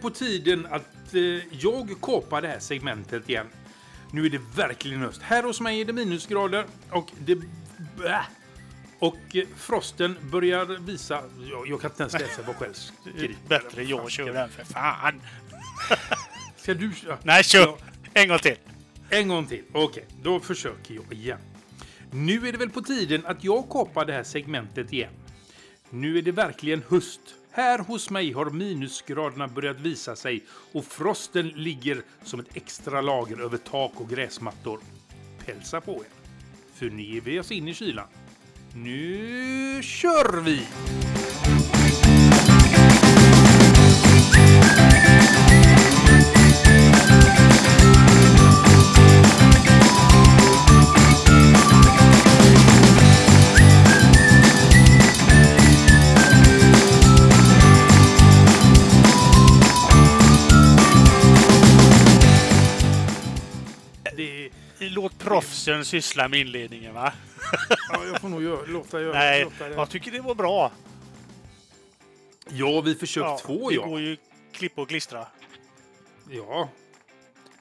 på 0.00 0.10
tiden 0.10 0.66
att 0.70 1.14
eh, 1.14 1.20
jag 1.50 2.00
kapar 2.02 2.42
det 2.42 2.48
här 2.48 2.58
segmentet 2.58 3.28
igen. 3.28 3.46
Nu 4.10 4.26
är 4.26 4.30
det 4.30 4.40
verkligen 4.56 5.00
höst. 5.00 5.22
Här 5.22 5.42
hos 5.42 5.60
mig 5.60 5.80
är 5.80 5.84
det 5.84 5.92
minusgrader 5.92 6.64
och 6.90 7.12
det... 7.18 7.38
Bäh. 7.98 8.39
Och 9.00 9.36
eh, 9.36 9.44
frosten 9.56 10.16
börjar 10.30 10.66
visa... 10.66 11.22
Jag, 11.50 11.68
jag 11.68 11.80
kan 11.80 11.90
inte 11.90 12.02
ens 12.02 12.12
läsa 12.12 12.42
vad 12.46 12.56
själv 12.56 12.72
skriver. 12.72 13.36
Bättre 13.48 13.84
jag 13.84 14.10
kör 14.10 14.32
den 14.32 14.48
för 14.48 14.64
fan. 14.64 15.20
Ska 16.56 16.74
du... 16.74 16.92
Ja. 17.06 17.18
Nej, 17.22 17.44
kör! 17.44 17.66
Ja. 17.66 17.78
En 18.14 18.28
gång 18.28 18.38
till. 18.38 18.56
En 19.10 19.28
gång 19.28 19.46
till. 19.46 19.64
Okej, 19.72 20.06
då 20.22 20.40
försöker 20.40 20.94
jag 20.94 21.12
igen. 21.12 21.38
Nu 22.10 22.48
är 22.48 22.52
det 22.52 22.58
väl 22.58 22.70
på 22.70 22.82
tiden 22.82 23.26
att 23.26 23.44
jag 23.44 23.70
kapar 23.70 24.04
det 24.04 24.12
här 24.12 24.22
segmentet 24.22 24.92
igen. 24.92 25.12
Nu 25.90 26.18
är 26.18 26.22
det 26.22 26.32
verkligen 26.32 26.82
höst. 26.88 27.20
Här 27.52 27.78
hos 27.78 28.10
mig 28.10 28.32
har 28.32 28.50
minusgraderna 28.50 29.48
börjat 29.48 29.80
visa 29.80 30.16
sig 30.16 30.44
och 30.72 30.84
frosten 30.84 31.48
ligger 31.48 32.02
som 32.24 32.40
ett 32.40 32.56
extra 32.56 33.00
lager 33.00 33.40
över 33.40 33.58
tak 33.58 33.92
och 33.96 34.08
gräsmattor. 34.08 34.80
Pälsa 35.44 35.80
på 35.80 35.92
er, 35.92 36.10
för 36.74 36.90
nu 36.90 37.02
ger 37.02 37.20
vi 37.20 37.40
oss 37.40 37.50
in 37.50 37.68
i 37.68 37.74
kylan. 37.74 38.06
Nu 38.74 39.82
kör 39.82 40.40
vi! 40.40 40.66
Låt 64.78 65.18
proffsen 65.18 65.84
syssla 65.84 66.28
med 66.28 66.40
inledningen, 66.40 66.94
va? 66.94 67.12
Ja, 67.92 68.04
jag 68.06 68.20
får 68.20 68.28
nog 68.28 68.42
göra, 68.42 68.60
låta 68.66 69.00
göra 69.00 69.12
Nej, 69.18 69.44
låta 69.44 69.68
det. 69.68 69.74
jag 69.74 69.90
tycker 69.90 70.10
det 70.10 70.20
var 70.20 70.34
bra. 70.34 70.72
Ja, 72.48 72.80
vi 72.80 72.94
försökt 72.94 73.42
två, 73.44 73.68
det 73.70 73.74
ja. 73.76 73.86
går 73.86 74.00
ju 74.00 74.16
klippa 74.52 74.82
och 74.82 74.88
klistra. 74.88 75.26
Ja, 76.30 76.68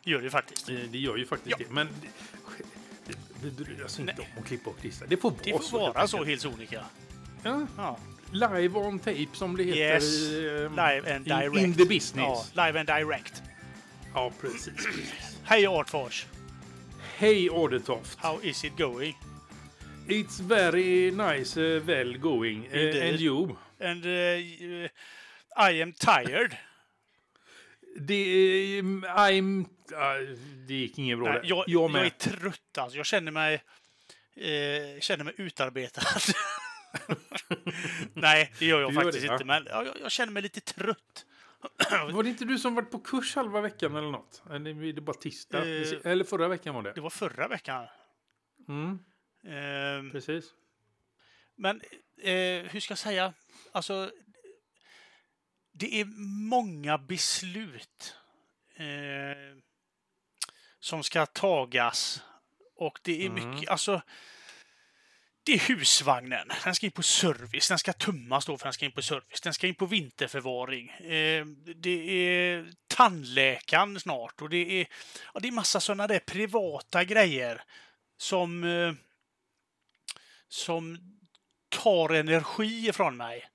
Gör 0.03 0.21
det 0.21 0.29
faktiskt. 0.29 0.69
Eh, 0.69 0.75
Det 0.91 0.97
gör 0.97 1.17
ju 1.17 1.25
faktiskt 1.25 1.55
Ja. 1.59 1.65
det. 1.67 1.73
Men 1.73 1.87
det- 2.01 3.15
vi 3.43 3.51
bryr 3.51 3.83
oss 3.85 3.99
inte 3.99 4.13
om 4.21 4.41
att 4.41 4.47
klippa 4.47 4.69
och 4.69 4.79
klistra. 4.79 5.07
Det 5.07 5.17
får 5.17 5.33
Det 5.43 5.51
vara 5.51 5.61
får 5.63 5.79
helt 5.79 5.95
vara 5.95 6.07
så 6.07 6.23
helt 6.23 6.41
sonika. 6.41 6.85
Ja. 7.43 7.67
Ja. 7.77 7.97
Live 8.31 8.79
on 8.79 8.99
tape 8.99 9.27
som 9.33 9.57
det 9.57 9.63
heter 9.63 9.79
Yes. 9.79 10.03
i, 10.03 10.45
eh, 10.45 10.69
Live 10.71 11.15
and 11.15 11.27
in, 11.27 11.37
direct. 11.39 11.57
in 11.57 11.73
the 11.73 11.85
business. 11.85 12.15
Ja, 12.15 12.45
Ja, 12.53 12.65
live 12.65 12.79
and 12.79 12.87
direct. 12.87 13.43
precis. 14.41 14.65
precis. 14.75 15.13
Hej 15.43 15.67
Artfors! 15.67 16.25
Hej 17.17 17.49
Adetoft. 17.53 18.19
How 18.19 18.39
is 18.43 18.63
it 18.63 18.77
going? 18.77 19.15
It's 20.09 20.39
very 20.39 21.11
nice, 21.11 21.57
uh, 21.57 21.85
well 21.85 22.17
going. 22.17 22.67
Uh, 22.67 23.09
and 23.09 23.19
you? 23.19 23.57
And 23.79 24.05
uh, 24.05 24.89
I 25.71 25.81
am 25.81 25.93
tired. 25.93 26.57
Det, 27.99 28.13
är- 28.13 28.81
I'm... 29.17 29.65
Uh, 29.91 30.37
det 30.67 30.73
gick 30.73 30.99
inget 30.99 31.17
bra 31.17 31.31
Nej, 31.31 31.41
jag, 31.43 31.63
jag 31.67 31.91
jag 31.91 32.05
är 32.05 32.09
trött 32.09 32.77
alltså. 32.77 32.97
Jag 32.97 33.05
känner 33.05 33.31
mig, 33.31 33.53
eh, 34.35 34.99
känner 34.99 35.23
mig 35.23 35.33
utarbetad. 35.37 36.01
Nej, 38.13 38.53
det 38.59 38.65
gör 38.65 38.81
jag 38.81 38.91
Du 38.91 38.95
gör 38.95 39.01
faktiskt 39.01 39.21
det, 39.21 39.27
ja. 39.27 39.33
inte. 39.33 39.45
Men 39.45 39.65
jag, 39.69 39.87
jag 40.01 40.11
känner 40.11 40.33
mig 40.33 40.43
lite 40.43 40.61
trött. 40.61 41.25
Var 42.11 42.23
det 42.23 42.29
inte 42.29 42.45
du 42.45 42.57
som 42.57 42.75
varit 42.75 42.91
på 42.91 42.99
kurs 42.99 43.35
halva 43.35 43.61
veckan 43.61 43.95
eller 43.95 44.11
något? 44.11 44.43
Eller 44.51 44.93
det 44.93 45.01
bara 45.01 45.13
tisdag? 45.13 45.57
Eh, 45.57 45.87
eller 46.03 46.23
förra 46.23 46.47
veckan 46.47 46.75
var 46.75 46.81
det? 46.81 46.91
Det 46.95 47.01
var 47.01 47.09
förra 47.09 47.47
veckan. 47.47 47.87
Mm, 48.67 48.99
Ehm, 49.47 50.11
precis. 50.11 50.45
Men 51.55 51.81
eh, 52.21 52.63
hur 52.71 52.79
ska 52.79 52.91
jag 52.91 52.99
säga? 52.99 53.33
Alltså, 53.71 54.11
det 55.71 56.01
är 56.01 56.05
många 56.49 56.97
beslut 56.97 58.15
eh, 58.75 59.57
som 60.79 61.03
ska 61.03 61.25
tagas. 61.25 62.23
Och 62.75 62.99
det 63.03 63.25
är 63.25 63.29
Mm. 63.29 63.49
mycket, 63.51 63.69
alltså. 63.69 64.01
Det 65.43 65.53
är 65.53 65.59
husvagnen. 65.59 66.47
Den 66.63 66.75
ska 66.75 66.85
in 66.85 66.91
på 66.91 67.03
service. 67.03 67.67
Den 67.69 67.79
ska 67.79 67.93
tummas 67.93 68.45
då 68.45 68.57
för 68.57 68.63
den 68.65 68.73
ska 68.73 68.85
in 68.85 68.91
på 68.91 69.01
service. 69.01 69.41
Den 69.41 69.53
ska 69.53 69.67
in 69.67 69.75
på 69.75 69.85
vinterförvaring. 69.85 70.89
Eh, 70.89 71.45
det 71.75 72.11
är 72.11 72.71
tandläkaren 72.87 73.99
snart 73.99 74.41
och 74.41 74.49
det 74.49 74.81
är, 74.81 74.87
ja, 75.33 75.39
det 75.39 75.47
är 75.47 75.51
massa 75.51 75.79
sådana 75.79 76.07
där 76.07 76.19
privata 76.19 77.03
grejer 77.03 77.63
som 78.17 78.63
eh, 78.63 78.93
som 80.49 80.97
tar 81.69 82.13
energi 82.13 82.87
ifrån 82.87 83.17
mig. 83.17 83.45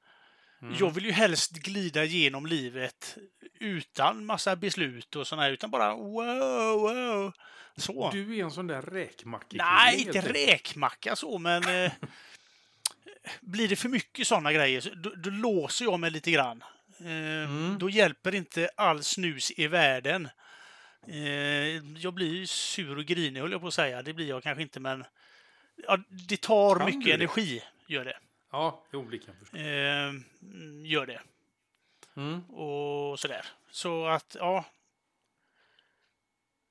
Mm. 0.62 0.76
Jag 0.80 0.90
vill 0.90 1.04
ju 1.04 1.12
helst 1.12 1.52
glida 1.52 2.04
genom 2.04 2.46
livet 2.46 3.16
utan 3.60 4.26
massa 4.26 4.56
beslut 4.56 5.16
och 5.16 5.26
sådana 5.26 5.42
här, 5.42 5.50
utan 5.50 5.70
bara 5.70 5.94
wow, 5.94 6.80
wow. 6.80 7.32
Så. 7.76 8.10
Du 8.10 8.38
är 8.38 8.44
en 8.44 8.50
sån 8.50 8.66
där 8.66 8.82
räkmacka 8.82 9.56
Nej, 9.56 10.00
inte 10.00 10.32
räkmacka 10.32 11.16
så, 11.16 11.38
men 11.38 11.84
eh, 11.84 11.92
blir 13.40 13.68
det 13.68 13.76
för 13.76 13.88
mycket 13.88 14.26
sådana 14.26 14.52
grejer, 14.52 14.92
då, 14.96 15.12
då 15.16 15.30
låser 15.30 15.84
jag 15.84 16.00
mig 16.00 16.10
lite 16.10 16.30
grann. 16.30 16.64
Eh, 17.00 17.34
Mm. 17.44 17.78
Då 17.78 17.90
hjälper 17.90 18.34
inte 18.34 18.70
all 18.76 19.02
snus 19.02 19.52
i 19.56 19.66
världen. 19.66 20.28
Eh, 21.08 21.98
jag 21.98 22.14
blir 22.14 22.34
ju 22.34 22.46
sur 22.46 22.98
och 22.98 23.04
grinig, 23.04 23.40
höll 23.40 23.52
jag 23.52 23.60
på 23.60 23.66
att 23.66 23.74
säga. 23.74 24.02
Det 24.02 24.12
blir 24.12 24.28
jag 24.28 24.42
kanske 24.42 24.62
inte, 24.62 24.80
men 24.80 25.04
ja, 25.76 25.98
det 26.28 26.40
tar 26.40 26.76
Kan 26.76 26.86
mycket 26.86 27.14
energi, 27.14 27.62
gör 27.86 28.04
det. 28.04 28.18
Ja, 28.52 28.84
jo, 28.92 29.08
det 29.10 29.18
kan 29.18 29.34
jag 29.34 29.38
förstå. 29.38 29.56
Eh, 29.56 30.08
mm, 30.42 30.86
gör 30.86 31.06
det. 31.06 31.20
Mm. 32.16 32.50
Och 32.50 33.20
sådär. 33.20 33.46
Så 33.70 34.06
att, 34.06 34.36
ja. 34.38 34.64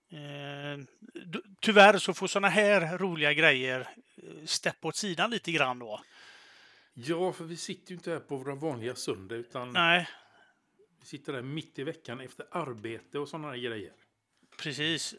Eh, 0.09 0.79
tyvärr 1.59 1.97
så 1.97 2.13
får 2.13 2.27
såna 2.27 2.49
här 2.49 2.97
roliga 2.97 3.33
grejer 3.33 3.79
eh, 4.15 4.45
steppa 4.45 4.87
åt 4.87 4.95
sidan 4.95 5.31
lite 5.31 5.51
grann 5.51 5.79
då. 5.79 6.01
Ja, 6.93 7.33
för 7.33 7.43
vi 7.43 7.57
sitter 7.57 7.91
ju 7.91 7.95
inte 7.95 8.11
här 8.11 8.19
på 8.19 8.37
våra 8.37 8.55
vanliga 8.55 8.95
söndag 8.95 9.35
utan 9.35 9.73
Nej, 9.73 10.07
vi 10.99 11.05
sitter 11.05 11.33
där 11.33 11.41
mitt 11.41 11.79
i 11.79 11.83
veckan 11.83 12.19
efter 12.19 12.45
arbete 12.51 13.19
och 13.19 13.29
sådana 13.29 13.47
här 13.47 13.57
grejer. 13.57 13.93
precis. 14.57 15.15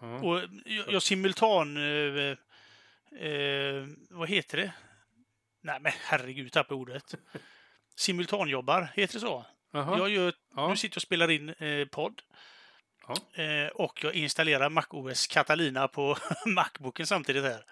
Ja. 0.00 0.18
Och 0.18 0.40
jag, 0.64 0.92
jag 0.92 1.02
simultan... 1.02 1.76
Eh, 1.76 2.36
eh, 3.18 3.86
vad 4.10 4.28
heter 4.28 4.58
det? 4.58 4.72
Nej 5.62 5.80
men 5.80 5.92
herregud, 6.02 6.52
tappade 6.52 6.80
ordet. 6.80 7.14
Simultanjobbar, 7.96 8.88
heter 8.94 9.14
det 9.14 9.20
så? 9.20 9.46
Jaha. 9.72 9.98
Jag 9.98 10.08
gör, 10.10 10.34
Ja. 10.56 10.68
Nu 10.70 10.76
sitter 10.76 10.94
jag 10.94 10.98
och 10.98 11.02
spelar 11.02 11.30
in 11.30 11.48
eh, 11.48 11.88
podd. 11.88 12.22
Ja. 13.08 13.42
Eh, 13.42 13.68
och 13.68 14.04
jag 14.04 14.14
installerar 14.14 14.70
MacOS 14.70 15.26
Catalina 15.26 15.88
på 15.88 16.16
Macbooken 16.46 17.06
samtidigt 17.06 17.42
här. 17.44 17.64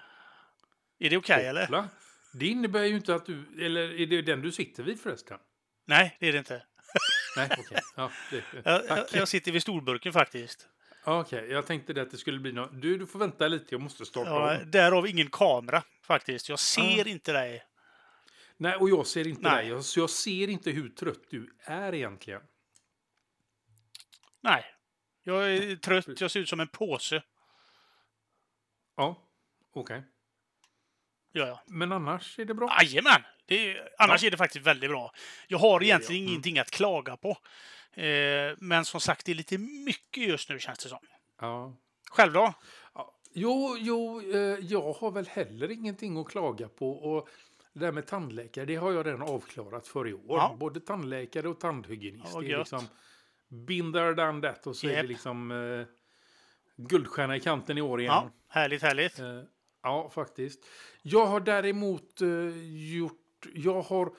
Är 0.98 1.10
det 1.10 1.16
okej 1.16 1.46
eller? 1.46 1.62
Koppla. 1.62 1.88
Det 2.34 2.46
innebär 2.46 2.84
ju 2.84 2.96
inte 2.96 3.14
att 3.14 3.26
du... 3.26 3.66
Eller 3.66 4.00
är 4.00 4.06
det 4.06 4.22
den 4.22 4.40
du 4.42 4.52
sitter 4.52 4.82
vid 4.82 5.00
förresten? 5.00 5.38
Nej, 5.86 6.16
det 6.20 6.28
är 6.28 6.32
det 6.32 6.38
inte. 6.38 6.62
Nej, 7.36 7.48
okej. 7.58 7.78
Ja, 7.96 8.10
det- 8.30 8.44
Jag, 8.88 9.06
jag 9.12 9.28
sitter 9.28 9.52
vid 9.52 9.62
storburken 9.62 10.12
faktiskt. 10.12 10.68
Ja, 11.04 11.20
Okej, 11.20 11.50
jag 11.50 11.66
tänkte 11.66 11.92
det 11.92 12.02
att 12.02 12.10
det 12.10 12.16
skulle 12.18 12.38
bli 12.38 12.52
något... 12.52 12.82
Du, 12.82 12.98
du 12.98 13.06
får 13.06 13.18
vänta 13.18 13.48
lite, 13.48 13.66
jag 13.70 13.80
måste 13.80 14.06
starta 14.06 14.30
Ja, 14.30 14.58
om. 14.60 14.70
därav 14.70 15.06
ingen 15.06 15.30
kamera 15.30 15.82
faktiskt. 16.02 16.48
Jag 16.48 16.58
ser 16.58 17.04
Ah. 17.04 17.08
inte 17.08 17.32
dig. 17.32 17.64
Nej, 18.56 18.76
och 18.76 18.90
jag 18.90 19.06
ser 19.06 19.26
inte 19.28 19.42
Nej. 19.50 19.68
dig. 19.68 19.82
Så 19.82 20.00
jag 20.00 20.10
ser 20.10 20.48
inte 20.48 20.70
hur 20.70 20.88
trött 20.88 21.22
du 21.30 21.56
är 21.64 21.94
egentligen. 21.94 22.42
Nej. 24.40 24.64
Jag 25.22 25.50
är 25.54 25.76
trött, 25.76 26.20
jag 26.20 26.30
ser 26.30 26.40
ut 26.40 26.48
som 26.48 26.60
en 26.60 26.68
påse. 26.68 27.22
Ja, 28.96 29.22
okej. 29.74 30.02
Gör 31.34 31.46
jag. 31.46 31.58
Men 31.66 31.92
annars 31.92 32.38
är 32.38 32.44
det 32.44 32.54
bra? 32.54 32.76
Jajamän! 32.82 33.22
Det 33.46 33.70
är, 33.70 33.88
annars 33.98 34.22
Ja. 34.22 34.26
är 34.26 34.30
det 34.30 34.36
faktiskt 34.36 34.66
väldigt 34.66 34.90
bra. 34.90 35.12
Jag 35.48 35.58
har 35.58 35.82
egentligen 35.82 36.22
jag. 36.22 36.24
Mm. 36.24 36.32
ingenting 36.32 36.58
att 36.58 36.70
klaga 36.70 37.16
på. 37.16 37.38
Eh, 37.94 38.56
men 38.58 38.84
som 38.84 39.00
sagt, 39.00 39.26
det 39.26 39.32
är 39.32 39.36
lite 39.36 39.58
mycket 39.58 40.28
just 40.28 40.48
nu 40.48 40.58
känns 40.58 40.78
det 40.78 40.88
som. 40.88 40.98
Ja. 41.40 41.76
Själv 42.10 42.32
då? 42.32 42.54
Jo, 43.34 43.76
jo, 43.78 44.20
eh, 44.34 44.38
jag 44.60 44.92
har 44.92 45.10
väl 45.10 45.26
heller 45.26 45.70
ingenting 45.70 46.20
att 46.20 46.28
klaga 46.28 46.68
på. 46.68 46.90
Och 46.90 47.28
Det 47.72 47.80
där 47.80 47.92
med 47.92 48.06
tandläkare, 48.06 48.64
det 48.64 48.76
har 48.76 48.92
jag 48.92 49.06
redan 49.06 49.22
avklarat 49.22 49.86
för 49.88 50.08
i 50.08 50.12
år. 50.14 50.22
Ja. 50.38 50.56
Både 50.58 50.80
tandläkare 50.80 51.48
och 51.48 51.60
tandhygienist. 51.60 52.30
Ja, 52.34 52.40
det 52.40 52.52
är 52.52 52.58
liksom 52.58 52.86
binder 53.48 54.14
done 54.14 54.42
that 54.48 54.66
och 54.66 54.76
så 54.76 54.86
är 54.86 55.02
det 55.02 55.08
liksom 55.08 55.50
eh, 55.50 55.86
guldstjärna 56.76 57.36
i 57.36 57.40
kanten 57.40 57.78
i 57.78 57.80
år 57.80 58.00
igen. 58.00 58.12
Ja, 58.12 58.30
härligt, 58.48 58.82
härligt. 58.82 59.18
Eh, 59.18 59.42
ja, 59.82 60.10
faktiskt. 60.14 60.64
Jag 61.02 61.26
har 61.26 61.40
däremot 61.40 62.20
eh, 62.20 62.28
gjort... 62.94 63.46
Jag 63.54 63.82
har... 63.82 64.12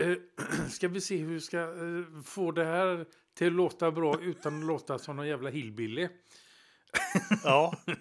Eh, 0.00 0.16
ska 0.70 0.88
vi 0.88 1.00
se 1.00 1.16
hur 1.16 1.32
jag 1.32 1.42
ska 1.42 1.58
eh, 1.60 2.22
få 2.24 2.52
det 2.52 2.64
här 2.64 3.06
till 3.34 3.46
att 3.46 3.52
låta 3.52 3.90
bra 3.90 4.20
utan 4.20 4.58
att 4.60 4.66
låta 4.66 4.98
som 4.98 5.16
någon 5.16 5.28
jävla 5.28 5.50
hillbilly. 5.50 6.08
Ja. 7.44 7.74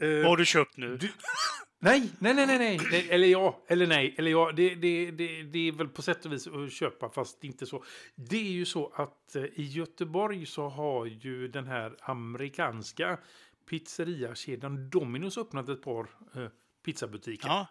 Eh, 0.00 0.08
Vad 0.08 0.24
har 0.26 0.36
du 0.36 0.44
köpt 0.44 0.76
nu? 0.76 0.96
du- 0.96 1.12
Nej, 1.80 2.10
nej, 2.18 2.34
nej, 2.34 2.46
nej, 2.46 2.80
nej, 2.90 3.06
eller 3.10 3.26
ja, 3.28 3.64
eller 3.68 3.86
nej, 3.86 4.14
eller 4.18 4.30
ja, 4.30 4.52
det, 4.56 4.74
det, 4.74 5.10
det, 5.10 5.42
det 5.42 5.68
är 5.68 5.72
väl 5.72 5.88
på 5.88 6.02
sätt 6.02 6.26
och 6.26 6.32
vis 6.32 6.46
att 6.46 6.72
köpa, 6.72 7.10
fast 7.10 7.44
inte 7.44 7.66
så. 7.66 7.84
Det 8.14 8.36
är 8.36 8.50
ju 8.52 8.64
så 8.64 8.92
att 8.94 9.36
i 9.54 9.62
Göteborg 9.62 10.46
så 10.46 10.68
har 10.68 11.06
ju 11.06 11.48
den 11.48 11.66
här 11.66 11.96
amerikanska 12.00 13.18
pizzeriakedjan 13.70 14.90
Domino's 14.90 15.40
öppnat 15.40 15.68
ett 15.68 15.82
par 15.82 16.06
eh, 16.34 16.46
pizzabutiker. 16.84 17.48
Ja, 17.48 17.66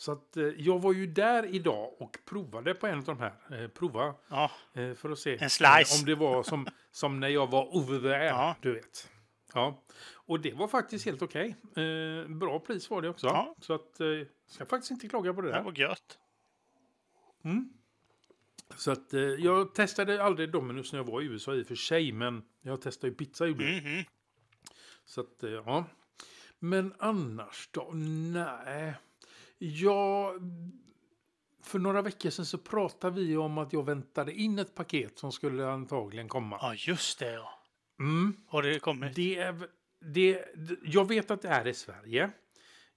Så 0.00 0.12
att 0.12 0.36
eh, 0.36 0.44
jag 0.44 0.78
var 0.82 0.92
ju 0.92 1.06
där 1.06 1.46
idag 1.54 1.94
och 1.98 2.18
provade 2.24 2.74
på 2.74 2.86
en 2.86 2.98
av 2.98 3.04
de 3.04 3.18
här. 3.18 3.62
Eh, 3.62 3.68
prova 3.68 4.14
ja. 4.28 4.50
eh, 4.74 4.94
för 4.94 5.10
att 5.10 5.18
se 5.18 5.34
eh, 5.34 6.00
om 6.00 6.06
det 6.06 6.14
var 6.14 6.42
som, 6.42 6.66
som 6.90 7.20
när 7.20 7.28
jag 7.28 7.50
var 7.50 7.76
over 7.76 7.98
there, 7.98 8.24
Ja. 8.26 8.56
du 8.62 8.72
vet. 8.74 9.10
Ja, 9.54 9.82
och 10.14 10.40
det 10.40 10.52
var 10.54 10.68
faktiskt 10.68 11.04
helt 11.04 11.22
okej. 11.22 11.56
Eh, 11.76 12.28
bra 12.28 12.58
pris 12.60 12.90
var 12.90 13.02
det 13.02 13.08
också. 13.08 13.26
Ja. 13.26 13.54
Så 13.60 13.72
att 13.74 14.00
eh, 14.00 14.06
ska 14.46 14.66
faktiskt 14.66 14.90
inte 14.90 15.08
klaga 15.08 15.34
på 15.34 15.40
det 15.40 15.48
Det 15.48 15.54
där. 15.54 15.62
var 15.62 15.72
gött. 15.78 16.18
Så 18.76 18.90
att 18.90 19.14
eh, 19.14 19.20
jag 19.20 19.74
testade 19.74 20.24
aldrig 20.24 20.54
Domino's 20.54 20.88
när 20.92 20.98
jag 20.98 21.04
var 21.12 21.20
i 21.20 21.24
USA 21.24 21.54
i 21.54 21.62
och 21.62 21.66
för 21.66 21.74
sig, 21.74 22.12
men 22.12 22.42
jag 22.60 22.80
testade 22.82 23.08
ju 23.08 23.14
pizza 23.14 23.46
gjorde 23.46 23.64
jag. 23.72 23.82
Mhm. 23.82 24.04
Så 25.04 25.20
att, 25.20 25.42
eh, 25.42 25.50
ja. 25.50 25.84
Men 26.58 26.94
annars 26.98 27.68
då? 27.72 27.90
Nej. 28.32 28.94
Jag... 29.58 30.34
För 31.62 31.78
några 31.78 32.02
veckor 32.02 32.30
sedan 32.30 32.46
så 32.46 32.58
pratade 32.58 33.20
vi 33.20 33.36
om 33.36 33.58
att 33.58 33.72
jag 33.72 33.86
väntade 33.86 34.32
in 34.32 34.58
ett 34.58 34.74
paket 34.74 35.18
som 35.18 35.32
skulle 35.32 35.68
antagligen 35.68 36.28
komma. 36.28 36.58
Ja, 36.60 36.74
just 36.74 37.18
det 37.18 37.32
ja. 37.32 37.62
Mm. 38.00 38.36
Har 38.46 38.62
det 38.62 38.78
kommit? 38.78 39.14
Det 39.14 39.38
är, 39.38 39.68
det, 40.00 40.44
jag 40.84 41.08
vet 41.08 41.30
att 41.30 41.42
det 41.42 41.48
är 41.48 41.66
i 41.66 41.74
Sverige. 41.74 42.30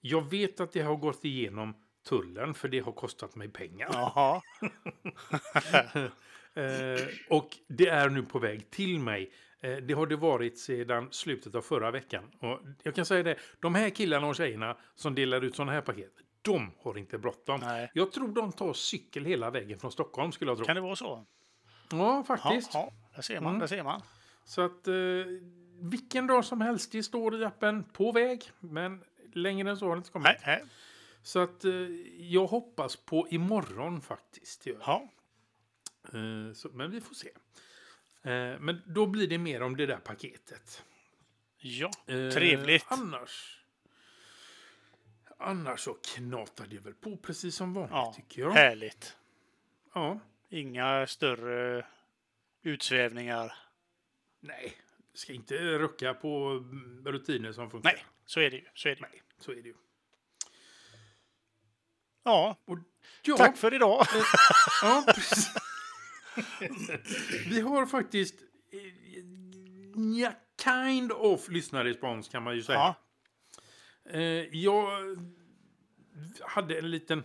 Jag 0.00 0.30
vet 0.30 0.60
att 0.60 0.72
det 0.72 0.82
har 0.82 0.96
gått 0.96 1.24
igenom 1.24 1.74
tullen, 2.08 2.54
för 2.54 2.68
det 2.68 2.80
har 2.80 2.92
kostat 2.92 3.34
mig 3.34 3.48
pengar. 3.48 3.90
Jaha. 3.92 4.42
Eh, 6.54 7.06
och 7.28 7.50
det 7.68 7.88
är 7.88 8.08
nu 8.08 8.22
på 8.22 8.38
väg 8.38 8.70
till 8.70 8.98
mig. 8.98 9.32
Eh, 9.60 9.76
det 9.76 9.94
har 9.94 10.06
det 10.06 10.16
varit 10.16 10.58
sedan 10.58 11.08
slutet 11.10 11.54
av 11.54 11.62
förra 11.62 11.90
veckan. 11.90 12.24
Och 12.38 12.60
jag 12.82 12.94
kan 12.94 13.06
säga 13.06 13.22
det, 13.22 13.36
de 13.60 13.74
här 13.74 13.90
killarna 13.90 14.26
och 14.26 14.36
tjejerna 14.36 14.76
som 14.94 15.14
delar 15.14 15.44
ut 15.44 15.56
sådana 15.56 15.72
här 15.72 15.80
paket, 15.80 16.12
de 16.42 16.70
har 16.82 16.98
inte 16.98 17.18
bråttom. 17.18 17.60
Nej. 17.60 17.90
Jag 17.94 18.12
tror 18.12 18.28
de 18.28 18.52
tar 18.52 18.72
cykel 18.72 19.24
hela 19.24 19.50
vägen 19.50 19.78
från 19.78 19.92
Stockholm 19.92 20.32
skulle 20.32 20.50
jag 20.50 20.58
tro. 20.58 20.66
Kan 20.66 20.74
det 20.76 20.80
vara 20.82 20.96
så? 20.96 21.04
Ja, 21.90 21.96
Ja, 21.96 22.24
faktiskt. 22.24 22.70
ja. 22.74 22.92
Där 23.14 23.22
ser 23.22 23.40
man. 23.40 23.48
Mm. 23.48 23.60
Där 23.60 23.66
ser 23.66 23.82
man. 23.82 24.02
Så 24.44 24.60
att 24.62 24.88
eh, 24.88 24.94
vilken 25.90 26.26
dag 26.26 26.44
som 26.44 26.60
helst, 26.60 26.92
det 26.92 27.02
står 27.02 27.40
i 27.42 27.44
appen 27.44 27.84
på 27.84 28.12
väg. 28.12 28.50
Men 28.60 29.04
längre 29.32 29.70
än 29.70 29.76
så 29.76 29.86
har 29.88 29.94
det 29.94 29.98
inte 29.98 30.10
kommit. 30.10 30.24
Nej, 30.24 30.38
nej. 30.46 30.64
Så 31.22 31.38
att 31.38 31.64
eh, 31.64 31.72
jag 32.18 32.46
hoppas 32.46 32.96
på 32.96 33.28
imorgon 33.30 34.00
faktiskt. 34.00 34.66
Ja. 34.66 35.08
Eh, 36.04 36.52
så, 36.54 36.68
men 36.72 36.90
vi 36.90 37.00
får 37.00 37.14
se. 37.14 37.28
Eh, 38.22 38.58
men 38.60 38.82
då 38.86 39.06
blir 39.06 39.28
det 39.28 39.38
mer 39.38 39.62
om 39.62 39.76
det 39.76 39.86
där 39.86 39.96
paketet. 39.96 40.82
Ja, 41.58 41.90
Eh, 42.06 42.30
trevligt. 42.30 42.84
Annars. 42.88 43.61
Annars 45.42 45.80
så 45.80 45.94
knatar 46.14 46.66
det 46.66 46.78
väl 46.78 46.94
på 46.94 47.16
precis 47.16 47.54
som 47.56 47.74
vanligt 47.74 47.90
Ja, 47.92 48.12
tycker 48.16 48.42
jag. 48.42 48.50
härligt. 48.50 49.16
Ja. 49.94 50.20
Inga 50.48 51.06
större 51.06 51.86
utsvävningar. 52.62 53.52
Nej, 54.40 54.72
ska 55.14 55.32
inte 55.32 55.54
rucka 55.78 56.14
på 56.14 56.64
rutiner 57.04 57.52
som 57.52 57.70
funkar. 57.70 57.92
Nej, 57.92 58.04
så 58.26 58.40
är 58.40 58.50
det 58.50 58.56
ju. 58.56 58.64
Så 58.74 58.88
är 58.88 58.94
det 58.94 59.00
ju. 59.00 59.06
Nej, 59.10 59.22
så 59.38 59.52
är 59.52 59.56
det 59.56 59.68
ju. 59.68 59.74
Ja, 62.24 62.56
Och, 62.64 62.78
ja, 63.22 63.36
tack 63.36 63.56
för 63.56 63.74
idag. 63.74 64.06
Ja, 64.82 65.04
precis. 65.14 65.54
Vi 67.48 67.60
har 67.60 67.86
faktiskt 67.86 68.34
eh, 68.70 68.80
ja, 70.20 70.32
kind 70.64 71.12
of 71.12 71.48
lyssnarrespons 71.48 72.28
kan 72.28 72.42
man 72.42 72.54
ju 72.54 72.62
säga. 72.62 72.78
Ja, 72.78 72.88
Eh, 72.88 72.94
jag 74.50 75.16
hade 76.40 76.78
en 76.78 76.90
liten, 76.90 77.22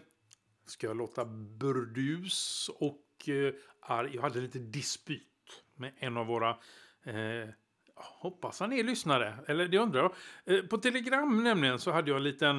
ska 0.66 0.88
jag 0.88 0.98
låta 0.98 1.26
burdus 1.26 2.70
och 2.80 3.30
eh, 3.30 3.54
arg. 3.80 4.12
Jag 4.16 4.22
hade 4.22 4.40
en 4.40 4.46
liten 4.46 4.72
dispyt 4.72 5.24
med 5.76 5.94
en 5.98 6.18
av 6.18 6.26
våra, 6.26 6.50
eh, 7.04 7.50
hoppas 7.96 8.60
han 8.60 8.74
är 8.74 8.84
lyssnare, 8.84 9.38
eller 9.48 9.68
det 9.68 9.78
undrar 9.78 10.02
jag. 10.02 10.14
Eh, 10.58 10.66
på 10.66 10.78
Telegram 10.78 11.44
nämligen 11.44 11.80
så 11.80 11.92
hade 11.92 12.10
jag 12.10 12.18
en 12.18 12.24
liten 12.24 12.58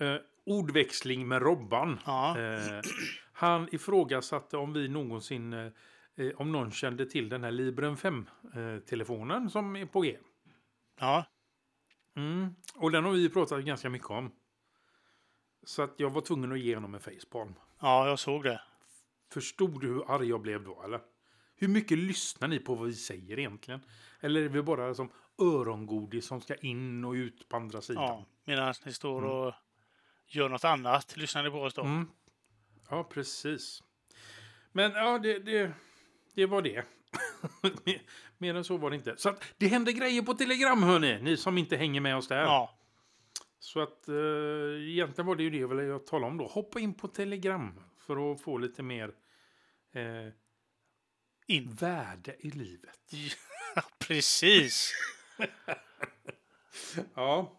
eh, 0.00 0.16
ordväxling 0.46 1.28
med 1.28 1.42
Robban. 1.42 2.00
Ja. 2.06 2.38
Eh, 2.38 2.80
han 3.32 3.68
ifrågasatte 3.72 4.56
om 4.56 4.72
vi 4.72 4.88
någonsin, 4.88 5.52
eh, 5.52 5.72
eh, 6.16 6.32
om 6.36 6.52
någon 6.52 6.70
kände 6.70 7.06
till 7.06 7.28
den 7.28 7.44
här 7.44 7.50
Librem 7.50 7.96
5-telefonen 7.96 9.50
som 9.50 9.76
är 9.76 9.86
på 9.86 10.00
G. 10.00 10.18
ja. 11.00 11.24
Mm. 12.16 12.54
Och 12.74 12.90
den 12.90 13.04
har 13.04 13.12
vi 13.12 13.28
pratat 13.28 13.64
ganska 13.64 13.88
mycket 13.90 14.10
om. 14.10 14.32
Så 15.64 15.82
att 15.82 15.94
jag 15.96 16.10
var 16.10 16.20
tvungen 16.20 16.52
att 16.52 16.60
ge 16.60 16.74
honom 16.74 16.94
en 16.94 17.00
facepalm. 17.00 17.54
ja, 17.80 18.08
jag 18.08 18.18
såg 18.18 18.42
det. 18.44 18.60
Förstod 19.32 19.80
du 19.80 19.86
hur 19.86 20.14
arg 20.14 20.28
jag 20.28 20.40
blev 20.40 20.64
då 20.64 20.82
eller? 20.82 21.00
Hur 21.56 21.68
mycket 21.68 21.98
lyssnar 21.98 22.48
ni 22.48 22.58
på 22.58 22.74
vad 22.74 22.86
vi 22.86 22.94
säger 22.94 23.38
egentligen? 23.38 23.80
Eller 24.20 24.42
är 24.42 24.48
vi 24.48 24.62
bara 24.62 24.94
som 24.94 25.10
örongodis 25.38 26.26
som 26.26 26.40
ska 26.40 26.54
in 26.54 27.04
och 27.04 27.12
ut 27.12 27.48
på 27.48 27.56
andra 27.56 27.80
sidan? 27.80 28.02
Ja, 28.04 28.24
medan 28.44 28.74
ni 28.84 28.92
står 28.92 29.24
och 29.24 29.54
gör 30.26 30.48
något 30.48 30.64
annat. 30.64 31.16
Lyssnar 31.16 31.42
ni 31.42 31.50
på 31.50 31.62
oss 31.62 31.74
då? 31.74 31.82
Mm. 31.82 32.08
Ja, 32.90 33.04
precis. 33.04 33.82
Men 34.72 34.92
ja, 34.92 35.18
det, 35.18 35.38
det, 35.38 35.72
det 36.34 36.46
var 36.46 36.62
det. 36.62 36.84
Mer- 38.38 38.54
än 38.54 38.64
så 38.64 38.76
var 38.76 38.90
det 38.90 38.96
inte. 38.96 39.14
Så 39.16 39.28
att 39.28 39.44
det 39.58 39.66
händer 39.66 39.92
grejer 39.92 40.22
på 40.22 40.34
Telegram 40.34 40.82
hörni, 40.82 41.18
ni 41.22 41.36
som 41.36 41.58
inte 41.58 41.76
hänger 41.76 42.00
med 42.00 42.16
oss 42.16 42.28
där. 42.28 42.42
Ja, 42.42 42.78
Så 43.58 43.80
att 43.80 44.08
eh, 44.08 44.14
egentligen 44.90 45.26
var 45.26 45.36
det 45.36 45.42
ju 45.42 45.50
det 45.50 45.56
jag 45.58 45.68
ville 45.68 45.98
tala 45.98 46.26
om 46.26 46.38
då. 46.38 46.46
Hoppa 46.46 46.80
in 46.80 46.94
på 46.94 47.08
Telegram 47.08 47.80
för 48.06 48.32
att 48.32 48.40
få 48.40 48.58
lite 48.58 48.82
mer 48.82 49.10
eh, 49.94 50.32
in. 51.46 51.74
värde 51.74 52.36
i 52.38 52.50
livet. 52.50 52.98
Ja, 53.74 53.82
precis. 53.98 54.92
Ja. 57.14 57.52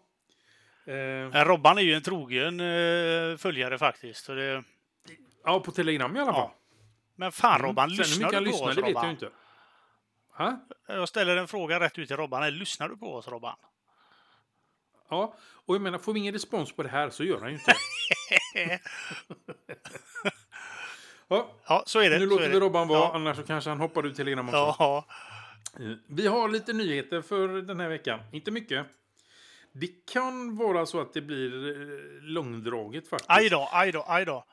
Eh, 0.86 1.44
Robban 1.44 1.78
är 1.78 1.82
ju 1.82 1.94
en 1.94 2.02
trogen 2.02 2.60
eh, 2.60 3.36
följare 3.36 3.78
faktiskt. 3.78 4.26
Det... 4.26 4.64
ja, 5.44 5.60
på 5.60 5.70
Telegram 5.72 6.16
i 6.16 6.20
alla 6.20 6.32
fall. 6.32 6.50
Ja. 6.50 6.54
Men 7.16 7.32
fan 7.32 7.60
Robban, 7.62 7.90
Mm. 7.92 8.04
Sen 8.04 8.24
hur 8.24 8.40
lyssnar 8.40 8.40
du 8.40 8.46
på 8.46 8.50
lyssnar, 8.50 8.68
oss 8.68 8.74
det 8.76 8.82
vet 8.82 8.88
jag 8.90 8.96
Robban? 8.96 9.10
inte. 9.10 9.30
Ha? 10.36 10.60
Jag 10.86 11.08
ställer 11.08 11.36
en 11.36 11.48
fråga 11.48 11.80
rätt 11.80 11.98
ut 11.98 12.08
till 12.08 12.16
Robban. 12.16 12.58
Lyssnar 12.58 12.88
du 12.88 12.96
på 12.96 13.14
oss 13.14 13.28
Robban? 13.28 13.56
Ja, 15.08 15.34
och 15.66 15.74
jag 15.74 15.82
menar, 15.82 15.98
får 15.98 16.12
vi 16.12 16.20
ingen 16.20 16.32
respons 16.32 16.72
på 16.72 16.82
det 16.82 16.88
här 16.88 17.10
så 17.10 17.24
gör 17.24 17.40
han 17.40 17.48
ju 17.50 17.54
inte 17.54 17.74
ja, 21.28 21.50
Ja, 21.68 21.82
så 21.86 21.98
är 22.00 22.10
det. 22.10 22.18
nu 22.18 22.26
låter 22.26 22.48
vi. 22.48 22.60
Robban 22.60 22.88
vara, 22.88 22.98
Ja. 23.00 23.10
annars 23.14 23.36
så 23.36 23.42
kanske 23.42 23.70
han 23.70 23.80
hoppar 23.80 24.06
ut 24.06 24.16
Telegram 24.16 24.48
också. 24.48 24.56
Ja, 24.78 25.04
Eh, 25.80 25.92
Vi 26.06 26.26
har 26.26 26.48
lite 26.48 26.72
nyheter 26.72 27.22
för 27.22 27.48
den 27.48 27.80
här 27.80 27.88
veckan. 27.88 28.20
Inte 28.32 28.50
mycket. 28.50 28.86
Det 29.72 29.86
kan 30.12 30.56
vara 30.56 30.86
så 30.86 31.00
att 31.00 31.14
det 31.14 31.20
blir 31.20 31.68
eh, 31.70 32.22
långdraget 32.22 33.08
faktiskt. 33.08 33.30
aj 33.30 33.48
då, 33.48 33.68
aj 33.72 33.92
då, 33.92 34.04
aj 34.08 34.24
då. 34.24 34.44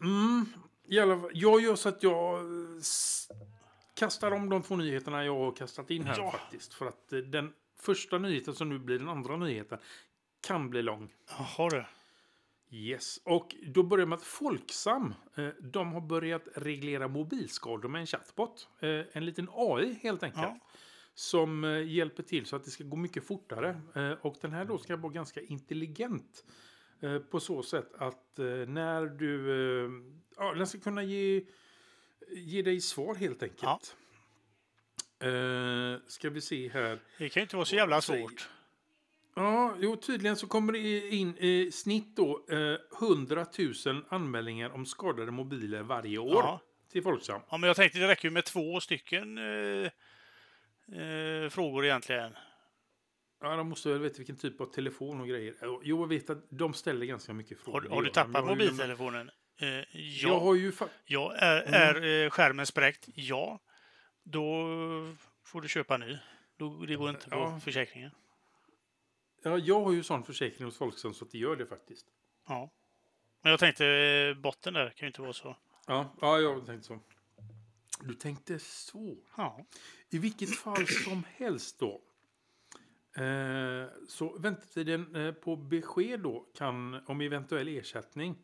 Mm, 0.00 0.46
i 0.88 1.00
alla 1.00 1.20
fall, 1.20 1.30
jag 1.34 1.60
gör 1.60 1.74
så 1.76 1.88
att 1.88 2.02
jag 2.02 2.40
kastar 3.96 4.30
om 4.30 4.48
de 4.50 4.62
två 4.62 4.76
nyheterna 4.76 5.24
jag 5.24 5.38
har 5.38 5.52
kastat 5.52 5.90
in 5.90 6.04
här 6.04 6.18
Ja. 6.18 6.30
faktiskt. 6.30 6.74
För 6.74 6.86
att 6.86 7.12
eh, 7.12 7.18
den 7.18 7.52
första 7.80 8.18
nyheten 8.18 8.54
som 8.54 8.68
nu 8.68 8.78
blir 8.78 8.98
den 8.98 9.08
andra 9.08 9.36
nyheten 9.36 9.78
kan 10.46 10.70
bli 10.70 10.82
lång. 10.82 11.14
Jaha 11.38 11.68
du. 11.68 11.84
Yes, 12.70 13.20
och 13.24 13.54
då 13.66 13.82
börjar 13.82 14.06
med 14.06 14.16
att 14.16 14.22
Folksam, 14.22 15.14
eh, 15.36 15.48
de 15.60 15.92
har 15.92 16.00
börjat 16.00 16.48
reglera 16.54 17.08
mobilskador 17.08 17.88
med 17.88 18.00
en 18.00 18.06
chatbot. 18.06 18.68
Eh, 18.80 19.00
en 19.12 19.24
liten 19.24 19.48
AI 19.52 19.98
helt 20.02 20.22
enkelt. 20.22 20.42
Ja. 20.42 20.58
Som 21.14 21.84
hjälper 21.86 22.22
till 22.22 22.46
så 22.46 22.56
att 22.56 22.64
det 22.64 22.70
ska 22.70 22.84
gå 22.84 22.96
mycket 22.96 23.26
fortare. 23.26 23.80
Och 24.20 24.36
den 24.40 24.52
här 24.52 24.64
då 24.64 24.78
ska 24.78 24.96
vara 24.96 25.12
ganska 25.12 25.40
intelligent. 25.40 26.44
På 27.30 27.40
så 27.40 27.62
sätt 27.62 27.94
att 27.98 28.38
när 28.68 29.06
du... 29.06 29.50
Ja, 30.36 30.54
den 30.54 30.66
ska 30.66 30.78
kunna 30.78 31.02
ge, 31.02 31.44
ge 32.30 32.62
dig 32.62 32.80
svar 32.80 33.14
helt 33.14 33.42
enkelt. 33.42 33.96
Eh, 35.22 36.00
ska 36.06 36.30
vi 36.30 36.40
se 36.40 36.68
här. 36.68 36.98
Det 37.18 37.28
kan 37.28 37.40
ju 37.40 37.42
inte 37.42 37.56
vara 37.56 37.66
så 37.66 37.76
jävla 37.76 38.00
svårt. 38.00 38.48
Ja, 39.34 39.76
jo, 39.80 39.96
tydligen 39.96 40.36
så 40.36 40.46
kommer 40.46 40.72
det 40.72 41.08
in 41.10 41.36
i 41.38 41.70
snitt 41.72 42.16
då 42.16 42.46
eh, 42.50 42.76
100 43.08 43.46
000 43.86 44.04
anmälningar 44.08 44.70
om 44.70 44.86
skadade 44.86 45.30
mobiler 45.30 45.82
varje 45.82 46.18
år 46.18 46.34
Ja. 46.34 46.60
till 46.92 47.02
Folksam. 47.02 47.40
Ja, 47.50 47.56
men 47.56 47.66
jag 47.68 47.76
tänkte 47.76 47.98
det 47.98 48.08
räcker 48.08 48.28
ju 48.28 48.32
med 48.32 48.44
två 48.44 48.80
stycken 48.80 49.38
eh, 49.38 49.90
eh, 51.00 51.48
frågor 51.50 51.84
egentligen. 51.84 52.32
Ja, 53.42 53.56
de 53.56 53.68
måste 53.68 53.88
väl 53.88 53.98
veta 53.98 54.16
vilken 54.18 54.36
typ 54.36 54.60
av 54.60 54.66
telefon 54.66 55.20
och 55.20 55.28
grejer. 55.28 55.54
Jo, 55.62 55.80
jag 55.82 56.08
vet 56.08 56.30
att 56.30 56.46
de 56.50 56.74
ställer 56.74 57.06
ganska 57.06 57.32
mycket 57.32 57.58
frågor. 57.58 57.80
Har, 57.80 57.88
har 57.96 58.02
du 58.02 58.10
tappat 58.10 58.44
mobiltelefonen? 58.46 59.30
Eh, 59.58 59.68
Jag 59.68 59.84
ja. 60.32 60.38
har 60.38 60.54
ju... 60.54 60.72
Ja. 61.04 61.34
Är, 61.34 61.62
Mm. 61.62 61.74
är 61.74 62.24
eh, 62.24 62.30
skärmen 62.30 62.66
spräckt? 62.66 63.08
Ja. 63.14 63.60
Då 64.22 64.66
får 65.44 65.60
du 65.60 65.68
köpa 65.68 65.96
ny. 65.96 66.18
Då, 66.56 66.84
det 66.86 66.94
går 66.96 67.10
inte 67.10 67.30
på 67.30 67.36
Ja. 67.36 67.60
försäkringen. 67.60 68.10
ja, 69.42 69.58
jag 69.58 69.80
har 69.84 69.92
ju 69.92 70.02
sån 70.02 70.24
försäkring 70.24 70.64
hos 70.64 70.76
Folksam 70.78 71.14
så 71.14 71.24
att 71.24 71.30
det 71.30 71.38
gör 71.38 71.56
det 71.56 71.66
faktiskt. 71.66 72.06
Ja. 72.48 72.70
Men 73.42 73.50
jag 73.50 73.60
tänkte 73.60 73.86
eh, 73.86 74.34
botten 74.42 74.74
där 74.74 74.90
kan 74.90 74.96
ju 75.00 75.06
inte 75.06 75.22
vara 75.22 75.32
så. 75.32 75.56
Ja, 75.86 76.14
ja 76.20 76.38
jag 76.40 76.66
tänkte 76.66 76.86
så. 76.86 77.00
Du 78.00 78.14
tänkte 78.14 78.58
så. 78.58 79.16
Ja. 79.36 79.66
I 80.10 80.18
vilket 80.18 80.56
fall 80.56 80.86
som 80.86 81.24
helst 81.36 81.78
då. 81.80 82.02
Eh, 83.22 83.86
så 84.08 84.38
väntetiden 84.38 85.16
eh, 85.16 85.32
på 85.32 85.56
besked 85.56 86.20
då 86.20 86.46
kan 86.54 87.00
om 87.06 87.20
eventuell 87.20 87.68
ersättning 87.68 88.36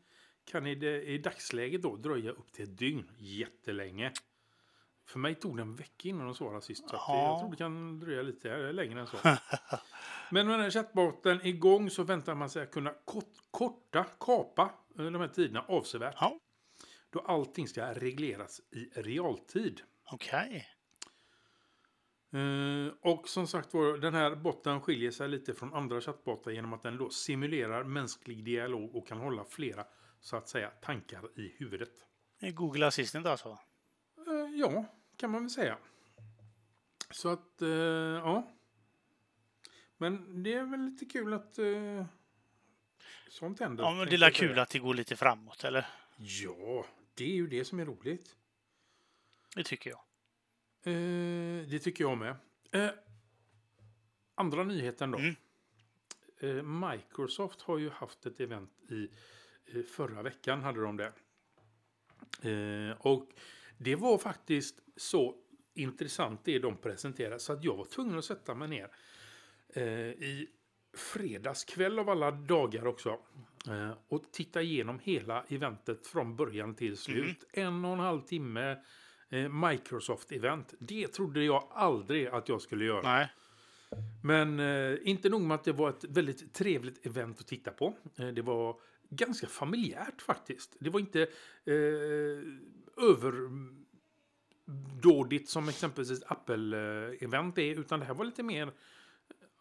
kan 0.44 0.66
i, 0.66 0.74
det, 0.74 1.02
i 1.02 1.18
dagsläget 1.18 1.82
då 1.82 1.96
dröja 1.96 2.30
upp 2.30 2.52
till 2.52 2.64
ett 2.64 2.78
dygn. 2.78 3.10
Jättelänge. 3.18 4.12
För 5.06 5.18
mig 5.18 5.34
tog 5.34 5.56
det 5.56 5.62
en 5.62 5.76
vecka 5.76 6.08
innan 6.08 6.26
de 6.26 6.34
svarade 6.34 6.62
sist. 6.62 6.88
Så 6.88 6.96
Ja. 6.96 7.26
jag 7.30 7.40
tror 7.40 7.50
det 7.50 7.56
kan 7.56 8.00
dröja 8.00 8.22
lite 8.22 8.72
längre 8.72 9.00
än 9.00 9.06
så. 9.06 9.16
Men 10.30 10.46
när 10.46 10.52
den 10.52 10.60
här 10.62 10.70
chattbotten 10.70 11.40
är 11.40 11.46
igång 11.46 11.90
så 11.90 12.02
väntar 12.02 12.34
man 12.34 12.50
sig 12.50 12.62
att 12.62 12.70
kunna 12.70 12.94
kort, 13.04 13.32
korta, 13.50 14.04
kapa 14.20 14.74
eh, 14.98 15.04
de 15.04 15.14
här 15.14 15.28
tiderna 15.28 15.64
avsevärt. 15.68 16.16
Ja. 16.20 16.38
Då 17.10 17.20
allting 17.20 17.68
ska 17.68 17.94
regleras 17.94 18.60
i 18.70 19.00
realtid. 19.00 19.80
Okej. 20.12 20.68
Eh, 22.32 22.92
och 23.12 23.28
som 23.28 23.46
sagt 23.46 23.74
var, 23.74 23.98
den 23.98 24.14
här 24.14 24.34
botten 24.36 24.80
skiljer 24.80 25.10
sig 25.10 25.28
lite 25.28 25.54
från 25.54 25.74
andra 25.74 26.00
chattbottar 26.00 26.50
genom 26.50 26.72
att 26.72 26.82
den 26.82 26.96
då 26.98 27.10
simulerar 27.10 27.84
mänsklig 27.84 28.44
dialog 28.44 28.96
och 28.96 29.08
kan 29.08 29.18
hålla 29.18 29.44
flera, 29.44 29.84
så 30.22 30.36
att 30.36 30.48
säga, 30.48 30.70
tankar 30.70 31.40
i 31.40 31.54
huvudet. 31.58 31.92
Google 32.40 32.86
Assistant 32.86 33.26
alltså? 33.26 33.58
Eh, 34.28 34.58
ja, 34.60 34.84
kan 35.16 35.30
man 35.30 35.42
väl 35.42 35.50
säga. 35.50 35.78
Så 37.10 37.28
att, 37.28 37.62
eh, 37.62 37.68
ja. 37.68 38.50
Men 39.96 40.42
det 40.42 40.52
är 40.52 40.64
väl 40.64 40.80
lite 40.80 41.04
kul 41.04 41.32
att 41.32 41.58
eh, 41.58 42.06
sånt 43.28 43.60
händer. 43.60 43.84
Ja, 43.84 43.94
men 43.94 44.08
det 44.08 44.26
är 44.26 44.30
kul 44.30 44.58
att 44.58 44.70
det 44.70 44.78
går 44.78 44.94
lite 44.94 45.16
framåt, 45.16 45.64
eller? 45.64 45.86
Ja, 46.16 46.86
det 47.14 47.24
är 47.24 47.34
ju 47.34 47.46
det 47.46 47.64
som 47.64 47.80
är 47.80 47.84
roligt. 47.84 48.36
Det 49.54 49.64
tycker 49.64 49.90
jag. 49.90 50.00
Eh, 50.82 51.66
det 51.66 51.78
tycker 51.78 52.04
jag 52.04 52.18
med. 52.18 52.36
Eh, 52.70 52.90
andra 54.34 54.64
nyheten 54.64 55.10
då. 55.10 55.18
Mm. 55.18 55.34
Eh, 56.40 56.62
Microsoft 56.62 57.62
har 57.62 57.78
ju 57.78 57.90
haft 57.90 58.26
ett 58.26 58.40
event 58.40 58.70
i 58.90 59.08
förra 59.90 60.22
veckan 60.22 60.62
hade 60.62 60.80
de 60.80 60.96
det. 60.96 61.12
Eh, 62.50 62.96
och 62.98 63.28
det 63.78 63.96
var 63.96 64.18
faktiskt 64.18 64.80
så 64.96 65.34
intressant 65.74 66.40
det 66.44 66.58
de 66.58 66.76
presenterade 66.76 67.38
så 67.38 67.52
att 67.52 67.64
jag 67.64 67.76
var 67.76 67.84
tvungen 67.84 68.18
att 68.18 68.24
sätta 68.24 68.54
mig 68.54 68.68
ner 68.68 68.88
eh, 69.74 69.84
i 70.08 70.48
fredagskväll 70.96 71.98
av 71.98 72.08
alla 72.08 72.30
dagar 72.30 72.86
också 72.86 73.18
eh, 73.68 73.92
och 74.08 74.32
titta 74.32 74.62
igenom 74.62 74.98
hela 74.98 75.44
eventet 75.48 76.06
från 76.06 76.36
början 76.36 76.74
till 76.74 76.96
slut. 76.96 77.44
En 77.52 77.84
och 77.84 77.92
en 77.92 77.98
halv 77.98 78.20
timme 78.20 78.76
Microsoft-event. 79.50 80.74
Det 80.78 81.08
trodde 81.08 81.44
jag 81.44 81.68
aldrig 81.70 82.26
att 82.26 82.48
jag 82.48 82.62
skulle 82.62 82.84
göra. 82.84 83.02
Nej. 83.02 83.28
Men 84.22 84.60
eh, 84.60 84.98
inte 85.02 85.28
nog 85.28 85.40
med 85.40 85.54
att 85.54 85.64
det 85.64 85.72
var 85.72 85.90
ett 85.90 86.04
väldigt 86.04 86.54
trevligt 86.54 87.06
event 87.06 87.40
att 87.40 87.46
titta 87.46 87.70
på. 87.70 87.94
Eh, 88.18 88.28
det 88.28 88.42
var 88.42 88.76
ganska 89.16 89.46
familjärt 89.46 90.22
faktiskt. 90.22 90.76
Det 90.78 90.90
var 90.90 91.00
inte 91.00 91.22
eh, 91.64 92.38
överdådigt 93.04 95.48
som 95.48 95.68
exempelvis 95.68 96.22
Apple-event 96.22 97.58
är, 97.58 97.80
utan 97.80 98.00
det 98.00 98.06
här 98.06 98.14
var 98.14 98.24
lite 98.24 98.42
mer 98.42 98.72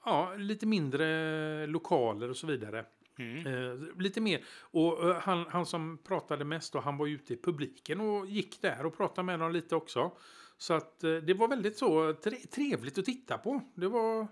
Ja, 0.06 0.34
lite 0.38 0.66
mindre 0.66 1.68
lokaler 1.68 2.30
och 2.30 2.38
så 2.38 2.48
vidare. 2.48 2.86
Mm. 3.20 3.48
Eh, 3.48 3.76
lite 4.00 4.22
mer. 4.22 4.44
Och 4.60 5.10
eh, 5.10 5.16
han, 5.16 5.46
han 5.50 5.66
som 5.66 5.98
pratade 5.98 6.46
mest 6.46 6.74
då, 6.74 6.80
han 6.80 6.98
var 6.98 7.08
ute 7.08 7.34
i 7.34 7.38
publiken 7.38 8.02
och 8.02 8.26
gick 8.26 8.62
där 8.62 8.86
och 8.86 8.98
pratade 8.98 9.26
med 9.26 9.40
dem 9.40 9.52
lite 9.52 9.76
också. 9.76 10.12
Så 10.58 10.74
att 10.74 11.04
eh, 11.04 11.16
det 11.16 11.34
var 11.34 11.48
väldigt 11.48 11.78
så 11.78 12.14
tre, 12.14 12.38
trevligt 12.38 12.98
att 12.98 13.06
titta 13.06 13.38
på. 13.38 13.62
Det 13.76 13.88
var 13.88 14.28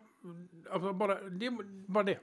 alltså, 0.70 0.94
bara 0.94 1.30
det. 1.30 1.50
Bara 1.88 2.04
det. 2.04 2.20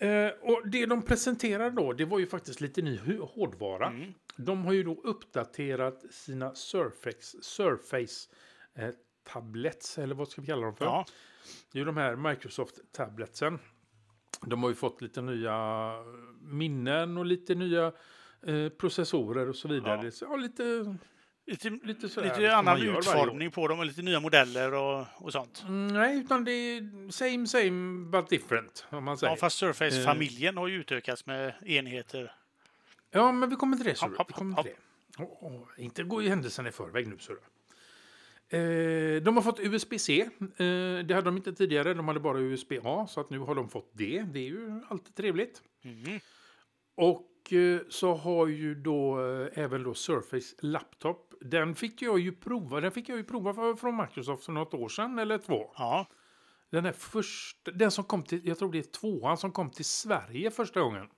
Eh, 0.00 0.30
och 0.40 0.68
det 0.68 0.86
de 0.86 1.02
presenterade 1.02 1.70
då, 1.76 1.92
det 1.92 2.04
var 2.04 2.18
ju 2.18 2.26
faktiskt 2.26 2.60
lite 2.60 2.82
ny 2.82 2.98
hårdvara. 3.20 3.86
Mm. 3.86 4.12
De 4.36 4.64
har 4.64 4.72
ju 4.72 4.82
då 4.82 5.00
uppdaterat 5.04 6.04
sina 6.10 6.54
Surface, 6.54 7.42
Surface 7.42 8.28
eh, 8.74 8.88
tablets, 9.32 9.98
eller 9.98 10.14
vad 10.14 10.28
ska 10.28 10.40
vi 10.40 10.46
kalla 10.46 10.62
dem 10.62 10.76
för? 10.76 10.84
Ja. 10.84 11.06
Det 11.72 11.78
är 11.78 11.80
ju 11.80 11.84
de 11.86 11.96
här 11.96 12.16
Microsoft-tabletsen. 12.16 13.58
De 14.46 14.62
har 14.62 14.70
ju 14.70 14.74
fått 14.76 15.02
lite 15.02 15.22
nya 15.22 15.92
minnen 16.40 17.16
och 17.18 17.26
lite 17.26 17.54
nya 17.54 17.92
eh, 18.46 18.68
processorer 18.68 19.48
och 19.48 19.56
så 19.56 19.68
vidare. 19.68 20.00
Ja. 20.04 20.10
Så- 20.10 20.24
Ja, 20.24 20.36
lite, 20.36 20.96
Lite, 21.46 21.70
lite, 21.70 22.08
sådär 22.08 22.34
lite 22.38 22.56
annan 22.56 22.82
utformning 22.82 23.50
på 23.50 23.68
dem 23.68 23.78
och 23.78 23.86
lite 23.86 24.02
nya 24.02 24.20
modeller 24.20 24.74
och, 24.74 25.06
och 25.16 25.32
sånt. 25.32 25.64
Mm, 25.68 25.88
nej, 25.88 26.18
utan 26.18 26.44
det 26.44 26.52
är 26.52 27.10
same, 27.10 27.46
same 27.46 28.10
but 28.10 28.28
different. 28.28 28.86
Om 28.90 29.04
man 29.04 29.18
säger. 29.18 29.32
Ja, 29.32 29.36
fast 29.36 29.58
Surface-familjen 29.58 30.56
har 30.56 30.68
ju 30.68 30.80
utökats 30.80 31.26
med 31.26 31.54
enheter. 31.66 32.32
Ja, 33.10 33.32
men 33.32 33.50
vi 33.50 33.56
kommer 33.56 33.76
till 33.76 33.86
det. 33.86 34.00
Hopp, 34.00 34.16
hopp, 34.16 34.28
vi 34.28 34.32
kommer 34.32 34.56
hopp, 34.56 34.66
till 34.66 34.74
det. 35.16 35.22
Åh, 35.22 35.38
åh, 35.40 35.62
inte 35.76 36.02
gå 36.02 36.22
i 36.22 36.28
händelsen 36.28 36.66
i 36.66 36.72
förväg 36.72 37.06
nu. 37.08 37.18
Så 37.18 37.32
eh, 38.56 39.22
de 39.22 39.36
har 39.36 39.42
fått 39.42 39.60
USB-C. 39.60 40.28
Eh, 40.40 41.04
det 41.04 41.14
hade 41.14 41.22
de 41.22 41.36
inte 41.36 41.52
tidigare. 41.52 41.94
De 41.94 42.08
hade 42.08 42.20
bara 42.20 42.38
USB-A. 42.38 43.06
Så 43.08 43.20
att 43.20 43.30
nu 43.30 43.38
har 43.38 43.54
de 43.54 43.68
fått 43.68 43.90
det. 43.92 44.22
Det 44.22 44.38
är 44.38 44.48
ju 44.48 44.80
alltid 44.88 45.14
trevligt. 45.14 45.62
Mm. 45.82 46.20
Och 46.94 47.52
eh, 47.52 47.80
så 47.88 48.14
har 48.14 48.46
ju 48.46 48.74
då 48.74 49.20
eh, 49.20 49.48
även 49.64 49.82
då 49.82 49.94
Surface 49.94 50.56
Laptop. 50.60 51.29
Den 51.40 51.74
fick 51.74 52.02
jag 52.02 52.18
ju 52.18 52.32
prova. 52.32 52.80
Den 52.80 52.92
fick 52.92 53.08
jag 53.08 53.18
ju 53.18 53.24
prova 53.24 53.54
för, 53.54 53.74
från 53.74 53.96
Microsoft 53.96 54.44
för 54.44 54.52
något 54.52 54.74
år 54.74 54.88
sedan 54.88 55.18
eller 55.18 55.38
två. 55.38 55.70
Ja, 55.76 56.06
Den 56.70 56.86
är 56.86 56.92
först, 56.92 57.68
den 57.74 57.90
som 57.90 58.04
kom 58.04 58.22
till, 58.22 58.48
jag 58.48 58.58
tror 58.58 58.72
det 58.72 58.78
är 58.78 58.82
tvåan 58.82 59.38
som 59.38 59.52
kom 59.52 59.70
till 59.70 59.84
Sverige 59.84 60.50
första 60.50 60.80
gången. 60.80 61.08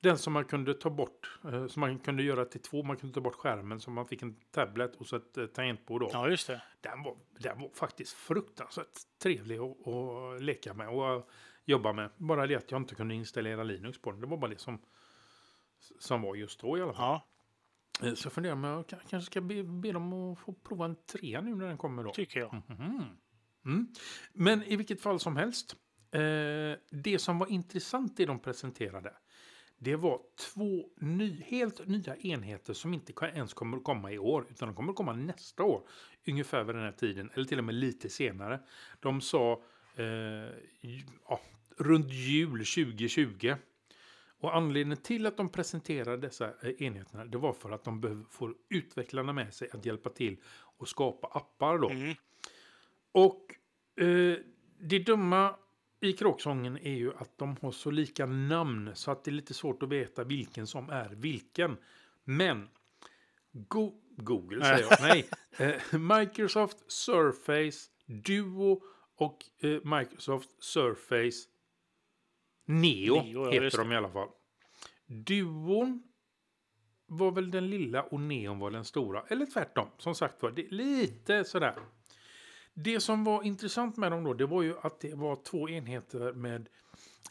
Den 0.00 0.18
som 0.18 0.32
man 0.32 0.44
kunde 0.44 0.74
ta 0.74 0.90
bort, 0.90 1.38
eh, 1.44 1.66
som 1.66 1.80
man 1.80 1.98
kunde 1.98 2.22
göra 2.22 2.44
till 2.44 2.60
två, 2.62 2.82
man 2.82 2.96
kunde 2.96 3.14
ta 3.14 3.20
bort 3.20 3.34
skärmen 3.34 3.80
så 3.80 3.90
man 3.90 4.06
fick 4.06 4.22
en 4.22 4.36
tablet 4.50 4.96
och 4.96 5.06
så 5.06 5.16
ett 5.16 5.38
eh, 5.38 5.46
tangentbord 5.46 6.00
då. 6.00 6.10
ja 6.12 6.28
just 6.28 6.46
det. 6.46 6.62
Den, 6.80 7.02
var, 7.02 7.16
den 7.38 7.60
var 7.60 7.70
faktiskt 7.74 8.12
fruktansvärt 8.12 8.98
trevlig 9.22 9.58
att, 9.58 9.88
att 9.88 10.42
leka 10.42 10.74
med 10.74 10.88
och 10.88 11.14
eh, 11.14 11.22
jobba 11.64 11.92
med. 11.92 12.10
Bara 12.16 12.46
det 12.46 12.54
att 12.54 12.70
jag 12.70 12.80
inte 12.80 12.94
kunde 12.94 13.14
installera 13.14 13.62
Linux 13.62 13.98
på 13.98 14.10
den, 14.10 14.20
det 14.20 14.26
var 14.26 14.36
bara 14.36 14.50
det 14.50 14.60
som, 14.60 14.78
som 15.98 16.22
var 16.22 16.34
just 16.34 16.60
då 16.60 16.78
i 16.78 16.82
alla 16.82 16.92
fall. 16.92 17.04
Ja, 17.04 17.26
Så 17.98 18.26
jag 18.26 18.32
funderar 18.32 18.52
om 18.54 18.64
jag 18.64 18.84
ka- 18.86 19.00
kanske 19.10 19.30
ska 19.30 19.40
be, 19.40 19.62
be 19.62 19.92
dem 19.92 20.12
att 20.12 20.38
få 20.38 20.52
prova 20.52 20.84
en 20.84 20.96
trea 21.12 21.40
nu 21.40 21.54
när 21.54 21.66
den 21.66 21.78
kommer 21.78 22.04
då. 22.04 22.10
tycker 22.10 22.40
jag. 22.40 22.54
Mhm. 22.68 23.02
Mm. 23.64 23.86
Men 24.32 24.62
i 24.62 24.76
vilket 24.76 25.00
fall 25.02 25.20
som 25.20 25.36
helst. 25.36 25.76
Eh, 26.10 26.20
det 26.90 27.18
som 27.18 27.38
var 27.38 27.46
intressant 27.50 28.16
det 28.16 28.26
de 28.26 28.38
presenterade. 28.38 29.12
Det 29.78 29.96
var 29.96 30.20
två 30.54 30.88
ny, 30.96 31.42
helt 31.46 31.86
nya 31.88 32.16
enheter 32.16 32.72
som 32.72 32.94
inte 32.94 33.12
ens 33.34 33.54
kommer 33.54 33.76
att 33.76 33.84
komma 33.84 34.12
i 34.12 34.18
år. 34.18 34.46
Utan 34.50 34.68
de 34.68 34.74
kommer 34.74 34.90
att 34.90 34.96
komma 34.96 35.12
nästa 35.12 35.62
år. 35.62 35.82
Ungefär 36.28 36.64
vid 36.64 36.74
den 36.74 36.84
här 36.84 36.92
tiden. 36.92 37.30
Eller 37.34 37.44
till 37.44 37.58
och 37.58 37.64
med 37.64 37.74
lite 37.74 38.08
senare. 38.08 38.60
De 39.00 39.20
sa 39.20 39.62
eh, 39.96 40.04
ja, 41.28 41.40
runt 41.76 42.10
jul 42.12 42.50
2020. 42.64 43.54
Och 44.40 44.56
anledningen 44.56 45.02
till 45.02 45.26
att 45.26 45.36
de 45.36 45.48
presenterade 45.48 46.16
dessa 46.16 46.46
eh, 46.46 46.82
enheterna 46.82 47.24
det 47.24 47.38
var 47.38 47.52
för 47.52 47.70
att 47.70 47.84
de 47.84 48.00
behöver 48.00 48.24
få 48.30 48.54
utvecklarna 48.68 49.32
med 49.32 49.54
sig 49.54 49.68
att 49.72 49.86
hjälpa 49.86 50.10
till 50.10 50.36
och 50.78 50.88
skapa 50.88 51.26
appar 51.26 51.78
då. 51.78 51.90
Mm. 51.90 52.14
Och 53.12 53.54
eh, 54.04 54.38
det 54.78 54.98
dumma 54.98 55.54
i 56.00 56.12
kråksången 56.12 56.78
är 56.78 56.94
ju 56.94 57.12
att 57.16 57.38
de 57.38 57.56
har 57.62 57.72
så 57.72 57.90
lika 57.90 58.26
namn 58.26 58.90
så 58.94 59.10
att 59.10 59.24
det 59.24 59.30
är 59.30 59.32
lite 59.32 59.54
svårt 59.54 59.82
att 59.82 59.88
veta 59.88 60.24
vilken 60.24 60.66
som 60.66 60.90
är 60.90 61.08
vilken. 61.08 61.76
Men 62.24 62.68
Go 63.52 63.92
Google 64.16 64.64
säger 64.64 64.86
jag, 64.90 64.98
nej. 65.00 65.28
Eh, 65.92 65.98
Microsoft 65.98 66.92
Surface 66.92 67.90
Duo 68.06 68.82
och 69.16 69.44
eh, 69.58 69.98
Microsoft 69.98 70.64
Surface 70.64 71.48
Neo, 72.68 73.22
Neo, 73.22 73.44
ja, 73.44 73.50
heter 73.50 73.78
de 73.78 73.92
i 73.92 73.96
alla 73.96 74.10
fall. 74.10 74.28
Duon 75.06 76.02
var 77.06 77.30
väl 77.30 77.50
den 77.50 77.70
lilla 77.70 78.02
och 78.02 78.20
Neon 78.20 78.58
var 78.58 78.70
den 78.70 78.84
stora. 78.84 79.22
Eller 79.28 79.46
tvärtom, 79.46 79.88
som 79.98 80.14
sagt 80.14 80.42
var. 80.42 80.50
Det 80.50 80.70
lite 80.70 81.44
sådär. 81.44 81.74
Det 82.74 83.00
som 83.00 83.24
var 83.24 83.42
intressant 83.42 83.96
med 83.96 84.12
dem 84.12 84.24
då, 84.24 84.34
det 84.34 84.46
var 84.46 84.62
ju 84.62 84.74
att 84.82 85.00
det 85.00 85.14
var 85.14 85.36
två 85.44 85.68
enheter 85.68 86.32
med 86.32 86.68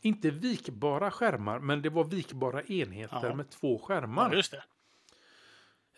inte 0.02 0.30
vikbara 0.30 1.12
skärmar, 1.12 1.60
men 1.60 1.82
det 1.82 1.90
var 1.90 2.04
vikbara 2.04 2.64
enheter 2.64 3.20
Ja. 3.28 3.36
med 3.36 3.50
två 3.50 3.80
Ja, 3.82 3.86
skärmar. 3.88 4.34
just 4.36 4.52
det. 4.52 4.64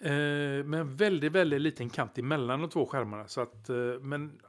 Eh, 0.01 0.65
med 0.65 0.79
en 0.79 0.95
väldigt, 0.95 1.31
väldigt 1.31 1.61
liten 1.61 1.89
kant 1.89 2.17
emellan 2.17 2.61
de 2.61 2.69
två 2.69 2.85
skärmarna. 2.85 3.27
Så 3.27 3.41
att, 3.41 3.69
eh, 3.69 3.75
men 4.01 4.41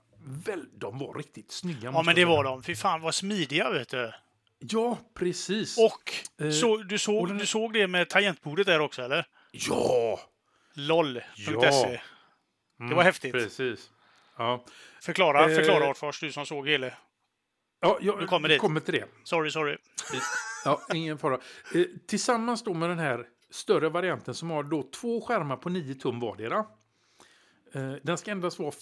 väl, 0.46 0.68
de 0.74 0.98
var 0.98 1.14
riktigt 1.14 1.52
snygga. 1.52 1.90
Ja, 1.94 2.02
men 2.06 2.14
det 2.14 2.24
var 2.24 2.44
de. 2.44 2.62
Fy 2.62 2.74
fan 2.74 3.00
vad 3.02 3.14
smidiga, 3.14 3.70
vet 3.70 3.88
du. 3.88 4.12
Ja, 4.60 4.98
precis. 5.14 5.78
Och 5.78 6.14
Eh, 6.46 6.50
så, 6.50 6.76
du, 6.76 6.98
såg, 6.98 7.28
den- 7.28 7.38
du 7.38 7.46
såg 7.46 7.72
det 7.72 7.86
med 7.86 8.08
tangentbordet 8.08 8.66
där 8.66 8.80
också, 8.80 9.02
eller? 9.02 9.26
Ja! 9.52 10.20
LOL.se. 10.74 12.00
Ja. 12.78 12.84
Det 12.88 12.94
var 12.94 13.02
häftigt. 13.02 13.32
Precis. 13.32 13.90
Ja, 14.38 14.64
Förklara, 15.02 15.50
Eh, 15.50 15.56
förklara 15.56 15.88
Artfors, 15.90 16.20
du 16.20 16.32
som 16.32 16.46
såg 16.46 16.68
hela. 16.68 16.86
ja 17.80 17.98
jag 18.00 18.20
Nu 18.20 18.26
kommer 18.26 18.48
dit. 18.48 18.60
kommer 18.60 18.80
till 18.80 18.94
det. 18.94 19.04
Sorry, 19.24 19.50
sorry. 19.50 19.76
Ja, 20.64 20.80
ingen 20.94 21.18
fara. 21.18 21.40
Eh, 21.74 21.84
tillsammans 22.06 22.64
då 22.64 22.74
med 22.74 22.88
den 22.90 22.98
här 22.98 23.26
större 23.50 23.88
varianten 23.88 24.34
som 24.34 24.50
har 24.50 24.62
då 24.62 24.82
två 24.82 25.20
skärmar 25.20 25.56
på 25.56 25.68
9 25.68 25.94
tum 25.94 26.20
vardera. 26.20 26.66
Eh, 27.74 27.92
den 28.02 28.18
ska 28.18 28.30
endast 28.30 28.58
vara... 28.58 28.72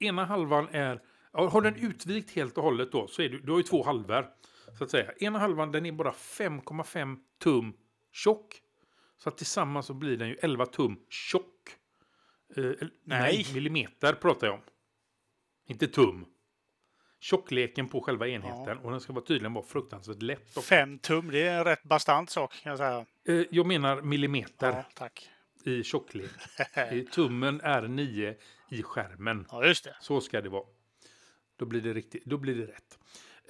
Ena 0.00 0.24
halvan 0.24 0.68
är... 0.72 1.00
Ja, 1.32 1.48
har 1.48 1.60
den 1.62 1.76
utvikt 1.76 2.30
helt 2.30 2.56
och 2.58 2.64
hållet 2.64 2.92
då 2.92 3.08
så 3.08 3.22
är 3.22 3.28
du, 3.28 3.40
du 3.40 3.50
har 3.50 3.58
ju 3.58 3.64
två 3.64 3.84
halvor. 3.84 4.26
Så 4.78 4.84
att 4.84 4.90
säga. 4.90 5.12
Ena 5.12 5.38
halvan 5.38 5.72
den 5.72 5.86
är 5.86 5.92
bara 5.92 6.10
5,5 6.12 7.16
tum 7.38 7.72
tjock. 8.12 8.62
Så 9.18 9.28
att 9.28 9.36
tillsammans 9.36 9.86
så 9.86 9.94
blir 9.94 10.16
den 10.16 10.28
ju 10.28 10.34
11 10.42 10.66
tum 10.66 11.00
tjock. 11.08 11.76
Eh, 12.56 12.64
eller- 12.64 12.90
Nej. 13.04 13.46
millimeter 13.54 14.12
pratar 14.12 14.46
jag 14.46 14.54
om. 14.54 14.60
Inte 15.66 15.86
tum. 15.86 16.26
Tjockleken 17.20 17.88
på 17.88 18.00
själva 18.00 18.28
enheten. 18.28 18.78
Och 18.78 18.90
den 18.90 19.00
ska 19.00 19.12
vara 19.12 19.24
tydligen 19.24 19.52
vara 19.52 19.64
fruktansvärt 19.64 20.22
lätt. 20.22 20.42
också. 20.48 20.60
Fem 20.60 20.98
tum, 20.98 21.30
det 21.30 21.42
är 21.42 21.58
en 21.58 21.64
rätt 21.64 21.82
bastant 21.82 22.30
sak 22.30 22.54
kan 22.62 22.70
jag 22.70 22.78
säga. 22.78 23.06
Eh, 23.28 23.46
Jag 23.50 23.66
menar 23.66 24.02
millimeter 24.02 24.72
Ja, 24.72 24.84
tack. 24.94 25.30
i 25.64 25.82
tjocklek. 25.82 26.30
Tummen 27.12 27.60
är 27.60 27.82
9 27.88 28.34
i 28.70 28.82
skärmen. 28.82 29.46
Ja, 29.50 29.64
just 29.64 29.84
det. 29.84 29.96
Så 30.00 30.20
ska 30.20 30.40
det 30.40 30.48
vara. 30.48 30.64
Då 31.56 31.66
blir 31.66 31.80
det, 31.80 31.92
riktigt, 31.94 32.24
då 32.24 32.38
blir 32.38 32.54
det 32.54 32.66
rätt. 32.72 32.98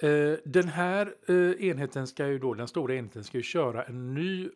Eh, 0.03 0.37
den 0.45 0.67
här 0.67 1.15
eh, 1.27 1.69
enheten 1.69 2.07
ska 2.07 2.27
ju 2.27 2.39
då, 2.39 2.53
den 2.53 2.67
stora 2.67 2.95
enheten 2.95 3.23
ska 3.23 3.37
ju 3.37 3.43
köra 3.43 3.83
en 3.83 4.13
ny 4.13 4.49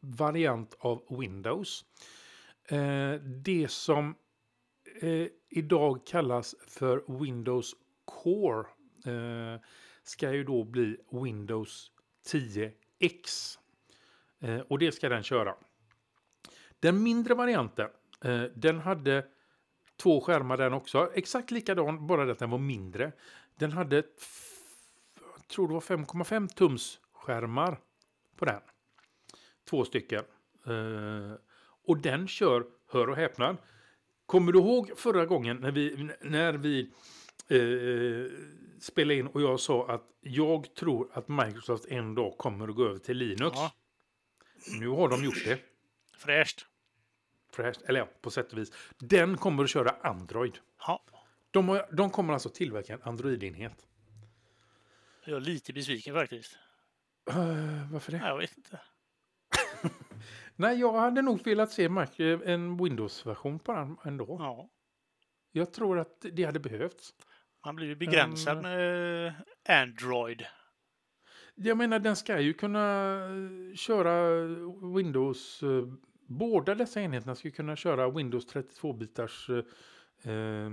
variant 0.00 0.76
av 0.78 1.18
Windows. 1.20 1.84
Eh, 2.68 3.14
det 3.20 3.70
som 3.70 4.14
idag 5.48 6.06
kallas 6.06 6.54
för 6.68 7.20
Windows 7.20 7.74
Core 8.04 8.66
ska 10.02 10.32
ju 10.32 10.44
då 10.44 10.64
bli 10.64 10.96
Windows 11.10 11.90
10X. 12.26 13.58
Och 14.68 14.78
det 14.78 14.92
ska 14.92 15.08
den 15.08 15.22
köra. 15.22 15.54
Den 16.80 17.02
mindre 17.02 17.34
varianten, 17.34 17.88
den 18.54 18.78
hade 18.78 19.26
två 19.96 20.20
skärmar 20.20 20.56
den 20.56 20.72
också. 20.72 21.10
Exakt 21.14 21.50
likadan, 21.50 22.06
bara 22.06 22.24
det 22.24 22.32
att 22.32 22.38
den 22.38 22.50
var 22.50 22.58
mindre. 22.58 23.12
Den 23.58 23.72
hade, 23.72 24.02
tror 25.54 25.68
det 25.68 25.74
var 25.74 25.80
5,5 25.80 26.48
tums 26.48 27.00
skärmar 27.12 27.80
på 28.36 28.44
den. 28.44 28.60
Två 29.70 29.84
stycken. 29.84 30.24
Eh, 30.66 31.32
och 31.86 31.98
den 31.98 32.28
kör, 32.28 32.64
hör 32.88 33.10
och 33.10 33.16
häpna, 33.16 33.56
kommer 34.26 34.52
du 34.52 34.58
ihåg 34.58 34.90
förra 34.96 35.26
gången 35.26 35.56
när 35.56 35.70
vi, 35.70 36.10
när 36.20 36.52
vi 36.52 36.80
eh, 37.48 38.38
spelade 38.80 39.14
in 39.18 39.26
och 39.26 39.42
jag 39.42 39.60
sa 39.60 39.88
att 39.88 40.04
jag 40.20 40.74
tror 40.74 41.10
att 41.12 41.28
Microsoft 41.28 41.84
en 41.88 42.14
dag 42.14 42.38
kommer 42.38 42.68
att 42.68 42.74
gå 42.74 42.84
över 42.84 42.98
till 42.98 43.16
Linux. 43.16 43.56
Ja. 43.56 43.72
Nu 44.80 44.88
har 44.88 45.08
de 45.08 45.24
gjort 45.24 45.44
det. 45.44 45.58
Fräscht. 46.16 46.66
Fräscht, 47.52 47.82
eller 47.82 48.00
ja, 48.00 48.08
på 48.20 48.30
sätt 48.30 48.52
och 48.52 48.58
vis. 48.58 48.72
Den 48.98 49.36
kommer 49.36 49.64
att 49.64 49.70
köra 49.70 49.90
Android. 50.02 50.58
Ja, 50.86 51.02
De, 51.50 51.68
har, 51.68 51.88
de 51.92 52.10
kommer 52.10 52.32
alltså 52.32 52.48
tillverka 52.48 52.92
en 52.94 53.02
Android-enhet. 53.02 53.86
Jag 55.26 55.36
är 55.36 55.40
lite 55.40 55.72
besviken 55.72 56.14
faktiskt. 56.14 56.58
Uh, 57.30 57.92
varför 57.92 58.12
det? 58.12 58.18
Jag 58.18 58.38
vet 58.38 58.56
inte. 58.56 58.80
Nej, 60.56 60.80
jag 60.80 60.92
hade 60.92 61.22
nog 61.22 61.44
velat 61.44 61.72
se 61.72 61.88
Mac, 61.88 62.06
eh, 62.18 62.40
en 62.44 62.76
Windows-version 62.84 63.58
på 63.58 63.72
den 63.72 63.96
ändå. 64.04 64.36
Ja, 64.40 64.70
Jag 65.52 65.72
tror 65.72 65.98
att 65.98 66.26
det 66.32 66.44
hade 66.44 66.60
behövts. 66.60 67.14
man 67.64 67.76
blir 67.76 67.86
ju 67.86 67.96
begränsad 67.96 68.56
Ehm. 68.56 68.62
med 68.62 69.34
Android. 69.68 70.44
Jag 71.54 71.76
menar, 71.76 71.98
den 71.98 72.16
ska 72.16 72.40
ju 72.40 72.52
kunna 72.54 73.18
köra 73.76 74.44
Windows. 74.96 75.60
Båda 76.28 76.74
dessa 76.74 77.00
enheterna 77.00 77.34
ska 77.34 77.50
kunna 77.50 77.76
köra 77.76 78.10
Windows 78.10 78.46
32-bitars 78.54 79.50
eh, 80.24 80.70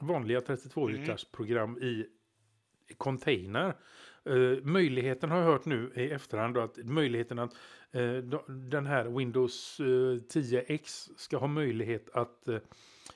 vanliga 0.00 0.40
32-bitars 0.40 1.24
program 1.32 1.78
i 1.78 2.06
container. 2.96 3.74
Eh, 4.24 4.62
möjligheten 4.62 5.30
har 5.30 5.38
jag 5.38 5.44
hört 5.44 5.64
nu 5.64 5.92
i 5.94 6.10
efterhand 6.10 6.54
då, 6.54 6.60
att 6.60 6.76
möjligheten 6.76 7.38
att 7.38 7.54
eh, 7.92 8.12
den 8.48 8.86
här 8.86 9.04
Windows 9.04 9.80
eh, 9.80 9.84
10X 9.84 11.10
ska 11.16 11.36
ha 11.36 11.46
möjlighet 11.46 12.10
att 12.10 12.48
eh, 12.48 12.58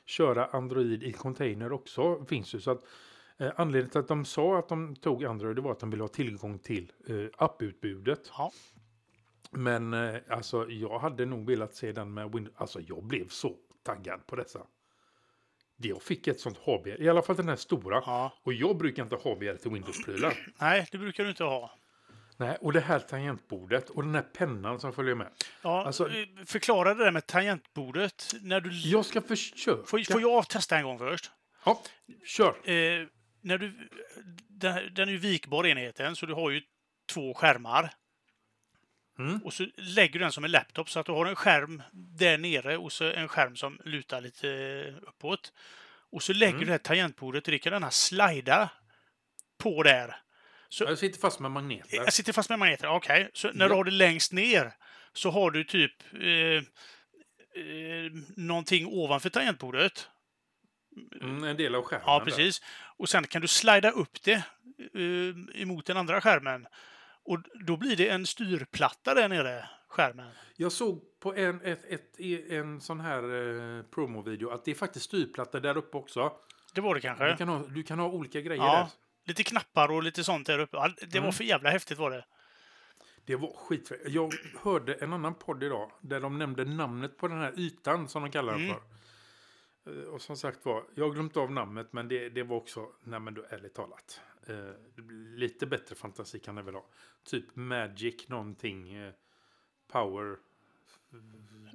köra 0.04 0.46
Android 0.46 1.02
i 1.02 1.12
container 1.12 1.72
också 1.72 2.24
finns 2.24 2.54
ju. 2.54 2.60
Så 2.60 2.70
att 2.70 2.84
eh, 3.38 3.50
anledningen 3.56 3.90
till 3.90 4.00
att 4.00 4.08
de 4.08 4.24
sa 4.24 4.58
att 4.58 4.68
de 4.68 4.96
tog 4.96 5.24
Android 5.24 5.56
det 5.56 5.62
var 5.62 5.72
att 5.72 5.80
de 5.80 5.90
ville 5.90 6.02
ha 6.02 6.08
tillgång 6.08 6.58
till 6.58 6.92
eh, 7.06 7.26
apputbudet. 7.36 8.30
Ja. 8.36 8.52
Men 9.52 9.94
alltså 10.28 10.68
jag 10.68 10.98
hade 10.98 11.26
nog 11.26 11.46
velat 11.46 11.74
se 11.74 11.92
den 11.92 12.14
med 12.14 12.32
Windows. 12.32 12.54
Alltså 12.56 12.80
jag 12.80 13.04
blev 13.04 13.28
så 13.28 13.56
taggad 13.82 14.26
på 14.26 14.36
dessa. 14.36 14.60
Jag 15.88 16.02
fick 16.02 16.26
ett 16.26 16.40
sånt 16.40 16.58
HBR, 16.58 17.02
i 17.02 17.08
alla 17.08 17.22
fall 17.22 17.36
den 17.36 17.48
här 17.48 17.56
stora. 17.56 18.02
ja. 18.06 18.32
Och 18.42 18.52
jag 18.52 18.76
brukar 18.76 19.02
inte 19.02 19.14
ha 19.16 19.34
HBR 19.34 19.54
till 19.56 19.70
Windows-prylar. 19.70 20.34
Nej, 20.60 20.86
det 20.92 20.98
brukar 20.98 21.24
du 21.24 21.30
inte 21.30 21.44
ha. 21.44 21.76
Nej, 22.36 22.56
och 22.60 22.72
det 22.72 22.80
här 22.80 22.98
tangentbordet 22.98 23.90
och 23.90 24.02
den 24.04 24.14
här 24.14 24.22
pennan 24.22 24.80
som 24.80 24.92
följer 24.92 25.14
med. 25.14 25.28
Ja, 25.62 25.84
Alltså- 25.86 26.08
eh, 26.08 26.26
förklara 26.46 26.94
det 26.94 27.04
där 27.04 27.10
med 27.12 27.26
tangentbordet. 27.26 28.26
När 28.42 28.60
du... 28.60 28.70
Jag 28.90 29.04
ska 29.04 29.20
försöka. 29.20 29.86
får, 29.86 30.12
får 30.12 30.20
jag 30.20 30.48
testa 30.48 30.76
en 30.76 30.84
gång 30.84 30.98
först? 30.98 31.30
Ja, 31.64 31.82
kör. 32.26 32.48
Eh, 32.48 33.06
när 33.42 33.58
du, 33.58 33.88
den, 34.48 34.94
den 34.94 35.08
är 35.08 35.12
ju 35.12 35.18
vikbar 35.18 35.66
enheten, 35.66 36.16
så 36.16 36.26
du 36.26 36.34
har 36.34 36.50
ju 36.50 36.62
två 37.12 37.34
skärmar. 37.34 37.90
Mm. 39.20 39.38
Och 39.44 39.52
så 39.54 39.66
lägger 39.76 40.12
du 40.12 40.18
den 40.18 40.32
som 40.32 40.44
en 40.44 40.50
laptop 40.50 40.90
så 40.90 41.00
att 41.00 41.06
du 41.06 41.12
har 41.12 41.26
en 41.26 41.36
skärm 41.36 41.82
där 41.92 42.38
nere 42.38 42.76
och 42.76 42.92
så 42.92 43.04
en 43.12 43.28
skärm 43.28 43.56
som 43.56 43.78
lutar 43.84 44.20
lite 44.20 44.48
uppåt. 45.02 45.52
Och 46.12 46.22
så 46.22 46.32
lägger 46.32 46.48
Mm. 46.52 46.60
du 46.60 46.66
det 46.66 46.72
här 46.72 46.78
tangentbordet 46.78 47.46
och 47.46 47.52
det 47.52 47.58
kan 47.58 47.72
denna 47.72 47.90
slida 47.90 48.70
på 49.58 49.82
där. 49.82 50.16
Så, 50.68 50.84
Jag 50.84 50.98
sitter 50.98 51.20
fast 51.20 51.40
med 51.40 51.50
magneter. 51.50 51.96
jag 51.96 52.12
sitter 52.12 52.32
fast 52.32 52.50
med 52.50 52.58
magneter, 52.58 52.88
okej. 52.88 53.30
Så 53.32 53.48
när 53.52 53.68
du 53.68 53.72
Ja. 53.72 53.76
har 53.76 53.84
det 53.84 53.90
längst 53.90 54.32
ner 54.32 54.72
så 55.12 55.30
har 55.30 55.50
du 55.50 55.64
typ 55.64 55.92
eh, 56.14 56.62
eh, 57.62 58.12
någonting 58.36 58.86
ovanför 58.86 59.30
tangentbordet. 59.30 60.08
Mm, 61.20 61.44
en 61.44 61.56
del 61.56 61.74
av 61.74 61.82
skärmen. 61.82 62.04
Ja, 62.06 62.18
där. 62.18 62.24
precis. 62.24 62.62
Och 62.96 63.08
sen 63.08 63.26
kan 63.26 63.42
du 63.42 63.48
slida 63.48 63.90
upp 63.90 64.22
det 64.22 64.32
eh, 64.94 65.62
emot 65.62 65.86
den 65.86 65.96
andra 65.96 66.20
skärmen. 66.20 66.66
Och 67.24 67.38
då 67.66 67.76
blir 67.76 67.96
det 67.96 68.08
en 68.08 68.26
styrplatta 68.26 69.14
där 69.14 69.28
nere, 69.28 69.68
skärmen. 69.88 70.30
Jag 70.56 70.72
såg 70.72 71.00
på 71.20 71.34
en, 71.34 71.60
ett, 71.64 71.84
ett, 71.84 72.20
en 72.50 72.80
sån 72.80 73.00
här 73.00 73.22
eh, 73.78 73.82
promovideo 73.82 74.50
att 74.50 74.64
det 74.64 74.70
är 74.70 74.74
faktiskt 74.74 75.04
styrplatta 75.04 75.60
där 75.60 75.76
uppe 75.76 75.96
också. 75.96 76.32
Det 76.74 76.80
var 76.80 76.94
det 76.94 77.00
kanske. 77.00 77.30
Du 77.30 77.36
kan 77.36 77.48
ha, 77.48 77.58
du 77.68 77.82
kan 77.82 77.98
ha 77.98 78.06
olika 78.08 78.40
grejer 78.40 78.62
Ja. 78.62 78.72
där. 78.76 78.86
Lite 79.24 79.42
knappar 79.42 79.90
och 79.90 80.02
lite 80.02 80.24
sånt 80.24 80.46
där 80.46 80.58
uppe. 80.58 80.76
Ja, 80.76 80.88
Det 81.00 81.14
var 81.18 81.20
Mm. 81.20 81.32
för 81.32 81.44
jävla 81.44 81.70
häftigt 81.70 81.98
var 81.98 82.10
det. 82.10 82.24
Det 83.24 83.36
var 83.36 83.52
skitfräckt. 83.56 84.08
Jag 84.08 84.34
hörde 84.62 84.94
en 84.94 85.12
annan 85.12 85.34
podd 85.34 85.62
idag 85.62 85.90
där 86.00 86.20
de 86.20 86.38
nämnde 86.38 86.64
namnet 86.64 87.16
på 87.18 87.28
den 87.28 87.38
här 87.38 87.52
ytan 87.56 88.08
som 88.08 88.22
de 88.22 88.30
kallar 88.30 88.52
den 88.52 88.62
Mm. 88.62 88.74
för. 88.74 88.82
Eh, 89.86 89.92
Och 89.92 90.22
som 90.22 90.36
sagt 90.36 90.64
var, 90.64 90.84
jag 90.94 91.04
har 91.04 91.12
glömt 91.14 91.36
av 91.36 91.52
namnet 91.52 91.92
men 91.92 92.08
det, 92.08 92.28
det 92.28 92.42
var 92.42 92.56
också, 92.56 92.88
nej 93.02 93.20
men 93.20 93.34
då 93.34 93.44
ärligt 93.48 93.74
talat. 93.74 94.20
Eh, 94.46 94.70
lite 95.36 95.66
bättre 95.66 95.94
fantasi 95.94 96.38
kan 96.38 96.54
det 96.54 96.62
väl 96.62 96.74
ha. 96.74 96.86
Typ 97.24 97.56
Magic 97.56 98.28
någonting. 98.28 98.92
Eh, 98.94 99.12
power. 99.92 100.36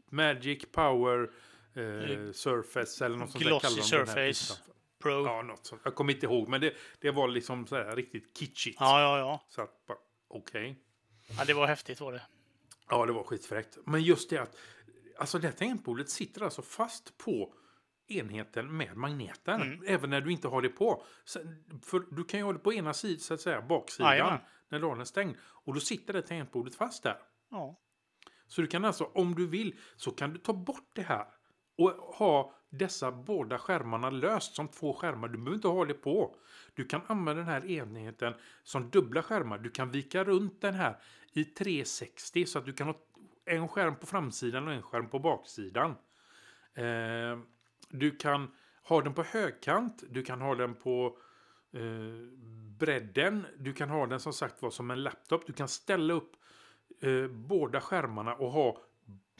Magic 0.09 0.65
Power. 0.71 1.31
Eh, 1.73 2.31
surface 2.31 3.05
eller 3.05 3.17
något 3.17 3.31
sånt. 3.31 3.43
Glossy 3.43 3.81
Surface. 3.81 4.61
Pro. 4.99 5.25
Ja, 5.25 5.41
något 5.41 5.65
sånt. 5.65 5.81
Jag 5.85 5.95
kommer 5.95 6.13
inte 6.13 6.25
ihåg 6.25 6.47
men 6.49 6.61
det, 6.61 6.73
det 6.99 7.11
var 7.11 7.27
liksom 7.27 7.67
så 7.67 7.75
här 7.75 7.95
riktigt 7.95 8.37
kitschigt. 8.37 8.77
Ja, 8.79 9.01
ja, 9.01 9.19
ja. 9.19 9.43
Så 9.49 9.61
att, 9.61 9.89
okej. 10.27 10.75
ja 11.37 11.45
det 11.45 11.53
var 11.53 11.67
häftigt 11.67 11.99
var 12.01 12.11
det. 12.13 12.21
Ja, 12.89 13.05
det 13.05 13.11
var 13.13 13.23
skitfräckt. 13.23 13.77
Men 13.85 14.03
just 14.03 14.29
det 14.29 14.37
att 14.37 14.57
alltså 15.17 15.39
det 15.39 15.47
här 15.47 15.55
tangentbordet 15.55 16.09
sitter 16.09 16.41
alltså 16.43 16.61
fast 16.61 17.17
på 17.17 17.53
enheten 18.07 18.77
med 18.77 18.97
magneten. 18.97 19.61
Mm. 19.61 19.83
Även 19.87 20.09
när 20.09 20.21
du 20.21 20.31
inte 20.31 20.47
har 20.47 20.61
det 20.61 20.69
på. 20.69 21.03
För 21.83 22.15
du 22.15 22.23
kan 22.23 22.39
ju 22.39 22.43
ha 22.43 22.53
det 22.53 22.59
på 22.59 22.73
ena 22.73 22.93
sidan, 22.93 23.19
så 23.19 23.33
att 23.33 23.41
säga, 23.41 23.61
baksidan. 23.61 24.11
Jajamän. 24.11 24.39
när 24.69 24.79
du 24.79 24.85
har 24.85 24.95
den 24.95 25.05
stängd. 25.05 25.35
Och 25.41 25.73
då 25.73 25.79
sitter 25.79 26.13
det 26.13 26.21
tangentbordet 26.21 26.75
fast 26.75 27.03
där. 27.03 27.17
Ja. 27.51 27.79
Så 28.47 28.61
du 28.61 28.67
kan 28.67 28.85
alltså, 28.85 29.03
om 29.03 29.35
du 29.35 29.47
vill, 29.47 29.79
så 29.95 30.11
kan 30.11 30.33
du 30.33 30.39
ta 30.39 30.53
bort 30.53 30.89
det 30.93 31.01
här. 31.01 31.25
Och 31.77 31.91
ha 31.91 32.53
dessa 32.69 33.11
båda 33.11 33.57
skärmarna 33.57 34.09
löst 34.09 34.55
som 34.55 34.67
två 34.67 34.93
skärmar. 34.93 35.27
Du 35.27 35.37
behöver 35.37 35.55
inte 35.55 35.67
ha 35.67 35.85
det 35.85 35.93
på. 35.93 36.35
Du 36.73 36.85
kan 36.85 37.01
använda 37.07 37.41
den 37.41 37.51
här 37.51 37.65
enheten 37.65 38.33
som 38.63 38.89
dubbla 38.89 39.23
skärmar. 39.23 39.57
Du 39.57 39.69
kan 39.69 39.91
vika 39.91 40.23
runt 40.23 40.61
den 40.61 40.73
här 40.73 40.97
i 41.31 41.43
360 41.45 42.45
så 42.45 42.59
att 42.59 42.65
du 42.65 42.73
kan 42.73 42.87
ha 42.87 42.95
en 43.45 43.67
skärm 43.67 43.95
på 43.95 44.05
framsidan 44.05 44.67
och 44.67 44.73
en 44.73 44.81
skärm 44.81 45.09
på 45.09 45.19
baksidan. 45.19 45.95
Eh, 46.73 47.39
du 47.89 48.11
kan 48.11 48.51
ha 48.83 49.01
den 49.01 49.13
på 49.13 49.23
högkant. 49.23 50.03
Du 50.09 50.23
kan 50.23 50.41
ha 50.41 50.55
den 50.55 50.75
på 50.75 51.17
eh, 51.71 51.81
bredden. 52.79 53.45
Du 53.57 53.73
kan 53.73 53.89
ha 53.89 54.05
den 54.05 54.19
som 54.19 54.33
sagt 54.33 54.61
var 54.61 54.69
som 54.69 54.91
en 54.91 55.03
laptop. 55.03 55.47
Du 55.47 55.53
kan 55.53 55.67
ställa 55.67 56.13
upp 56.13 56.31
eh, 57.01 57.27
båda 57.27 57.81
skärmarna 57.81 58.35
och 58.35 58.51
ha 58.51 58.77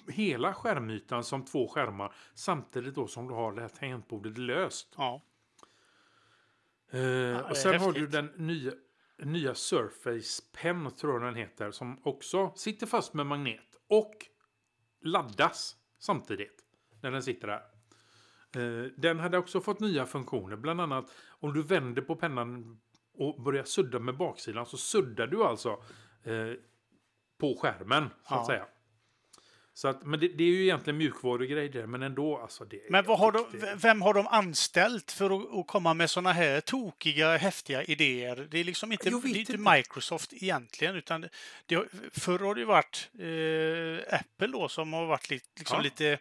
hela 0.07 0.53
skärmytan 0.53 1.23
som 1.23 1.45
två 1.45 1.67
skärmar 1.67 2.13
samtidigt 2.33 2.95
då 2.95 3.07
som 3.07 3.27
du 3.27 3.33
har 3.33 3.53
det 3.53 3.61
här 3.61 3.69
tangentbordet 3.69 4.37
löst. 4.37 4.93
ja. 4.97 5.21
Eh, 6.89 6.99
det 6.99 7.43
och 7.49 7.57
sen 7.57 7.81
har 7.81 7.91
du 7.91 8.07
den 8.07 8.25
nya, 8.35 8.71
nya 9.17 9.55
Surface 9.55 10.43
Pen 10.61 10.91
tror 10.91 11.13
jag 11.13 11.21
den 11.21 11.35
heter 11.35 11.71
som 11.71 11.99
också 12.03 12.51
sitter 12.55 12.87
fast 12.87 13.13
med 13.13 13.25
magnet 13.25 13.79
och 13.87 14.15
laddas 15.01 15.75
samtidigt 15.99 16.65
när 17.01 17.11
den 17.11 17.23
sitter 17.23 17.47
där. 17.47 17.74
Eh, 18.55 18.91
den 18.97 19.19
hade 19.19 19.37
också 19.37 19.61
fått 19.61 19.79
nya 19.79 20.05
funktioner, 20.05 20.55
bland 20.55 20.81
annat 20.81 21.11
om 21.39 21.53
du 21.53 21.63
vänder 21.63 22.01
på 22.01 22.15
pennan 22.15 22.79
och 23.17 23.41
börjar 23.41 23.63
sudda 23.63 23.99
med 23.99 24.17
baksidan 24.17 24.65
så 24.65 24.77
suddar 24.77 25.27
du 25.27 25.43
alltså 25.43 25.69
eh, 26.23 26.53
på 27.39 27.57
skärmen 27.61 28.09
så 28.27 28.33
att 28.35 28.39
Ja. 28.41 28.47
säga. 28.47 28.65
Så 29.77 29.87
att, 29.87 30.03
men 30.05 30.19
det, 30.19 30.27
det 30.27 30.43
är 30.43 30.47
ju 30.47 30.63
egentligen 30.63 30.97
mjukvarugrej 30.97 31.69
det, 31.69 31.87
men 31.87 32.03
ändå 32.03 32.37
alltså. 32.37 32.65
Det, 32.65 32.79
Men 32.89 33.05
vad 33.05 33.19
har 33.19 33.31
de, 33.31 33.45
vem 33.77 34.01
har 34.01 34.13
de 34.13 34.27
anställt 34.27 35.11
för 35.11 35.25
att, 35.41 35.59
att 35.59 35.67
komma 35.67 35.93
med 35.93 36.09
såna 36.09 36.31
här 36.33 36.61
tokiga, 36.61 37.37
häftiga 37.37 37.83
idéer? 37.83 38.47
Det 38.51 38.59
är 38.59 38.63
liksom 38.63 38.91
inte, 38.91 39.09
det 39.09 39.15
är 39.15 39.37
inte. 39.37 39.57
Microsoft 39.57 40.33
egentligen, 40.33 40.95
utan 40.95 41.21
det, 41.65 41.85
förr 42.11 42.39
har 42.39 42.55
det 42.55 42.59
ju 42.61 42.65
varit 42.65 43.09
eh, 43.19 44.19
Apple 44.19 44.47
då 44.47 44.67
som 44.67 44.93
har 44.93 45.05
varit 45.05 45.29
lite, 45.29 45.45
liksom 45.57 45.77
Ja. 45.77 45.83
lite 45.83 46.19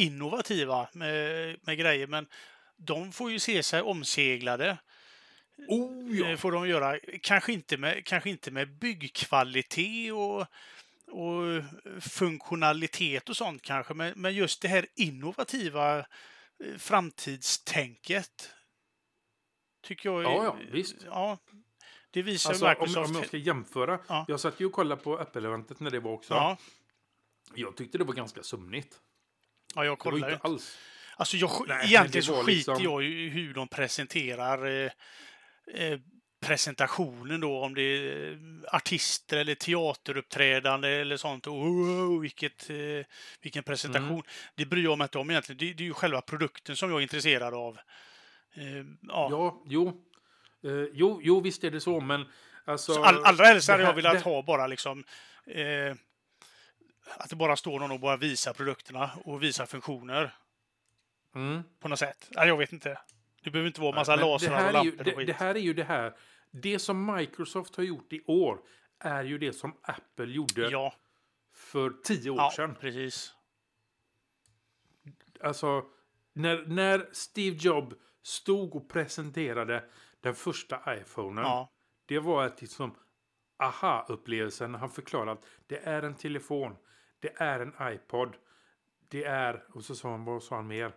innovativa 0.00 0.88
med, 0.92 1.56
med 1.62 1.78
grejer, 1.78 2.06
men 2.06 2.26
de 2.76 3.12
får 3.12 3.30
ju 3.30 3.38
se 3.38 3.62
sig 3.62 3.82
omseglade. 3.82 4.78
Oh, 5.68 6.16
ja. 6.16 6.26
eh, 6.28 6.36
Får 6.36 6.52
de 6.52 6.68
göra. 6.68 6.98
Kanske 7.22 7.52
inte 7.52 7.76
med, 7.76 8.06
kanske 8.06 8.30
inte 8.30 8.50
med 8.50 8.78
byggkvalitet 8.78 10.12
och, 10.12 10.40
och 11.20 11.62
funktionalitet 12.00 13.28
och 13.28 13.36
sånt 13.36 13.62
kanske, 13.62 13.94
men, 13.94 14.12
men 14.16 14.34
just 14.34 14.62
det 14.62 14.68
här 14.68 14.86
innovativa 14.96 15.98
eh, 15.98 16.04
framtidstänket. 16.78 18.50
Tycker 19.82 20.08
jag 20.08 20.18
är- 20.20 20.22
Ja, 20.24 20.44
ja, 20.44 20.56
visst. 20.72 20.96
Ja, 21.06 21.38
det 22.10 22.22
visar 22.22 22.50
Alltså, 22.50 22.64
ju 22.66 22.70
om, 22.74 22.80
Microsoft. 22.80 23.10
om 23.10 23.16
jag 23.16 23.26
ska 23.26 23.36
jämföra. 23.36 23.98
Ja. 24.08 24.24
Jag 24.28 24.40
satt 24.40 24.60
ju 24.60 24.66
och 24.66 24.72
kollade 24.72 25.02
på 25.02 25.18
Apple-eventet 25.18 25.80
när 25.80 25.90
det 25.90 26.00
var 26.00 26.12
också. 26.12 26.34
ja, 26.34 26.56
Jag 27.54 27.76
tyckte 27.76 27.98
det 27.98 28.04
var 28.04 28.14
ganska 28.14 28.42
sömnigt. 28.42 29.00
Ja, 29.74 29.84
jag 29.84 29.84
Det 29.84 29.88
var 29.88 29.96
kollar 29.96 30.28
ju. 30.28 30.34
inte 30.34 30.46
alls. 30.46 30.78
Alltså 31.16 31.36
jag, 31.36 31.50
Nej, 31.68 31.86
egentligen 31.86 32.10
det 32.12 32.22
så 32.22 32.34
skiter 32.42 32.72
liksom- 32.72 32.84
jag 32.84 33.04
i 33.04 33.28
hur 33.28 33.54
de 33.54 33.68
presenterar 33.68 34.66
eh, 34.84 34.90
eh, 35.74 35.98
presentationen 36.42 37.40
då, 37.40 37.58
om 37.64 37.74
det 37.74 37.82
är 37.82 38.38
artister 38.72 39.36
eller 39.36 39.54
teateruppträdande 39.54 40.88
eller 40.88 41.16
sånt. 41.16 41.46
Och, 41.46 41.54
wow, 41.54 42.20
vilket, 42.20 42.70
eh, 42.70 42.76
vilken 43.42 43.62
presentation. 43.62 44.10
Mm. 44.10 44.22
Det 44.54 44.64
bryr 44.66 44.84
jag 44.84 44.98
mig 44.98 45.04
inte 45.04 45.18
om 45.18 45.30
egentligen. 45.30 45.58
Det, 45.58 45.72
det 45.72 45.82
är 45.82 45.86
ju 45.86 45.94
själva 45.94 46.20
produkten 46.20 46.76
som 46.76 46.90
jag 46.90 46.98
är 46.98 47.02
intresserad 47.02 47.54
av. 47.54 47.78
Eh, 48.54 48.64
ja. 49.02 49.28
Ja, 49.30 49.62
jo. 49.66 49.88
Eh, 50.64 50.70
jo, 50.92 51.20
jo, 51.22 51.40
visst 51.40 51.64
är 51.64 51.70
det 51.70 51.80
så, 51.80 52.00
men 52.00 52.24
alltså... 52.64 52.94
Så 52.94 53.04
all, 53.04 53.24
allra 53.24 53.44
helst 53.46 53.68
hade 53.68 53.82
det 53.82 53.86
jag 53.88 53.94
velat 53.94 54.14
det- 54.14 54.24
ha 54.30 54.42
bara 54.42 54.66
liksom 54.66 55.04
eh, 55.46 55.94
att 57.16 57.30
det 57.30 57.36
bara 57.36 57.56
står 57.56 57.80
någon 57.80 57.90
och 57.90 58.00
bara 58.00 58.16
visar 58.16 58.52
produkterna 58.52 59.10
och 59.24 59.42
visar 59.42 59.66
funktioner 59.66 60.34
Mm. 61.34 61.62
på 61.80 61.88
något 61.88 61.98
sätt. 61.98 62.28
Ja, 62.30 62.46
jag 62.46 62.56
vet 62.56 62.72
inte. 62.72 62.98
Det 63.42 63.50
behöver 63.50 63.66
inte 63.68 63.80
vara 63.80 63.94
massa 63.94 64.16
Men 64.16 64.26
lasrar 64.26 64.78
och 64.78 64.84
ju, 64.84 64.90
lampor 64.90 64.98
och 64.98 65.04
det, 65.04 65.16
skit. 65.16 65.26
det 65.26 65.32
här 65.32 65.54
är 65.54 65.58
ju 65.60 65.74
det 65.74 65.84
här. 65.84 66.16
Det 66.50 66.78
som 66.78 67.14
Microsoft 67.16 67.76
har 67.76 67.84
gjort 67.84 68.12
i 68.12 68.22
år 68.26 68.60
är 68.98 69.22
ju 69.24 69.38
det 69.38 69.52
som 69.52 69.74
Apple 69.82 70.24
gjorde 70.26 70.68
Ja, 70.70 70.94
för 71.54 71.90
tio 72.04 72.30
år 72.30 72.36
ja 72.38 72.50
sedan. 72.56 72.74
precis. 72.80 73.34
Alltså, 75.40 75.84
när, 76.32 76.64
när 76.66 77.08
Steve 77.12 77.56
Jobs 77.60 77.96
stod 78.22 78.74
och 78.76 78.88
presenterade 78.88 79.84
den 80.20 80.34
första 80.34 80.96
iPhonen. 81.00 81.44
Ja, 81.44 81.70
Det 82.06 82.18
var 82.18 82.46
ett 82.46 82.60
liksom 82.60 82.94
aha-upplevelsen 83.58 84.72
när 84.72 84.78
han 84.78 84.90
förklarade 84.90 85.32
att 85.32 85.44
det 85.66 85.76
är 85.86 86.02
en 86.02 86.14
telefon, 86.14 86.76
det 87.20 87.32
är 87.36 87.60
en 87.60 87.94
iPod, 87.94 88.36
det 89.08 89.24
är, 89.24 89.64
och 89.74 89.84
så 89.84 89.94
sa 89.94 90.10
han, 90.10 90.24
vad 90.24 90.42
sa 90.42 90.56
han 90.56 90.66
mer? 90.66 90.92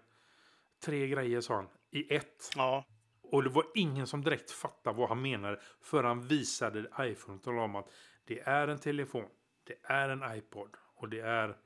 Tre 0.86 1.08
grejer 1.08 1.42
sa 1.42 1.56
han, 1.56 1.68
i 1.92 2.16
ett. 2.16 2.50
ja, 2.56 2.86
Och 3.22 3.44
det 3.44 3.50
var 3.50 3.66
ingen 3.76 4.08
som 4.08 4.24
direkt 4.24 4.52
fattade 4.52 4.98
vad 4.98 5.10
han 5.10 5.22
menade 5.22 5.60
för 5.82 6.04
han 6.04 6.22
visade 6.28 6.86
iPhone 7.00 7.38
och 7.38 7.44
talade 7.44 7.64
om 7.64 7.76
att 7.76 7.90
det 8.26 8.40
är 8.40 8.68
en 8.68 8.80
telefon, 8.80 9.26
det 9.64 9.76
är 9.84 10.10
en 10.10 10.38
iPod 10.38 10.70
och 10.96 11.10
det 11.10 11.20
är, 11.20 11.58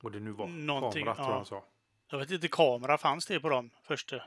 vad 0.00 0.12
det 0.12 0.20
nu 0.20 0.30
var, 0.30 0.46
Någonting, 0.46 1.04
kamera 1.04 1.14
tror 1.14 1.28
ja. 1.28 1.34
han 1.36 1.46
sa. 1.46 1.64
jag 2.10 2.18
vet 2.18 2.30
inte, 2.30 2.48
kamera 2.48 2.98
fanns 2.98 3.26
det 3.26 3.40
på 3.40 3.48
dem 3.48 3.70
första? 3.82 4.22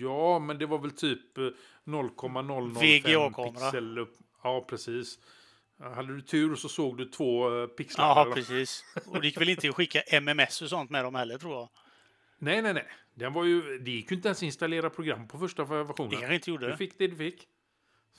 Ja, 0.00 0.38
men 0.38 0.58
det 0.58 0.66
var 0.66 0.78
väl 0.78 0.90
typ 0.90 1.38
eh, 1.38 1.48
0,005 1.84 2.72
VGA-kamera. 2.74 3.52
pixel 3.52 3.98
upp. 3.98 4.16
Ja, 4.42 4.64
precis. 4.68 5.18
Hade 5.78 6.14
du 6.14 6.20
tur 6.22 6.54
så 6.56 6.68
såg 6.68 6.98
du 6.98 7.04
två 7.04 7.60
eh, 7.62 7.66
pixlar. 7.66 8.04
Ja, 8.04 8.32
precis. 8.34 8.84
Och 9.06 9.20
det 9.20 9.26
gick 9.26 9.40
väl 9.40 9.48
inte 9.48 9.68
att 9.68 9.74
skicka 9.74 10.00
MMS 10.20 10.62
och 10.62 10.68
sånt 10.68 10.90
med 10.90 11.04
dem 11.04 11.14
heller, 11.14 11.38
tror 11.38 11.54
jag. 11.54 11.68
Nej, 12.38 12.62
nej, 12.62 12.74
nej. 12.74 12.86
Den 13.14 13.32
var 13.32 13.44
ju, 13.44 13.78
det 13.78 13.90
gick 13.90 14.10
ju 14.10 14.16
inte 14.16 14.28
ens 14.28 14.42
installera 14.42 14.90
program 14.90 15.28
på 15.28 15.38
första 15.38 15.64
Det 15.64 15.84
versionen. 15.84 16.10
kanske 16.10 16.34
inte 16.34 16.50
gjorde 16.50 16.66
Du 16.66 16.70
det. 16.72 16.76
fick 16.78 16.98
det 16.98 17.06
du 17.06 17.16
fick. 17.16 17.48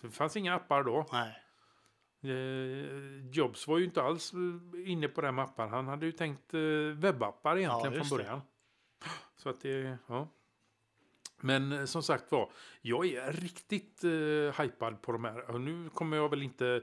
Så 0.01 0.07
det 0.07 0.13
fanns 0.13 0.37
inga 0.37 0.55
appar 0.55 0.83
då. 0.83 1.05
Nej. 1.11 1.35
Eh, 2.23 3.29
Jobs 3.31 3.67
var 3.67 3.77
ju 3.77 3.85
inte 3.85 4.01
alls 4.01 4.33
eh, 4.33 4.91
inne 4.91 5.07
på 5.07 5.21
den 5.21 5.35
mappen. 5.35 5.69
Han 5.69 5.87
hade 5.87 6.05
ju 6.05 6.11
tänkt 6.11 6.53
webbappar 6.95 7.57
egentligen 7.57 7.93
just 7.95 8.09
från 8.09 8.17
det. 8.17 8.23
början. 8.23 8.41
Så 9.37 9.49
att 9.49 9.61
det, 9.61 9.97
ja. 10.07 10.27
Men 11.41 11.87
som 11.87 12.03
sagt 12.03 12.31
var, 12.31 12.51
jag 12.81 13.05
är 13.07 13.33
riktigt 13.33 14.03
eh, 14.03 14.61
hypad 14.63 15.01
på 15.01 15.11
de 15.11 15.23
här. 15.25 15.51
Och 15.51 15.61
nu 15.61 15.89
kommer 15.89 16.17
jag 16.17 16.29
väl 16.29 16.43
inte 16.43 16.81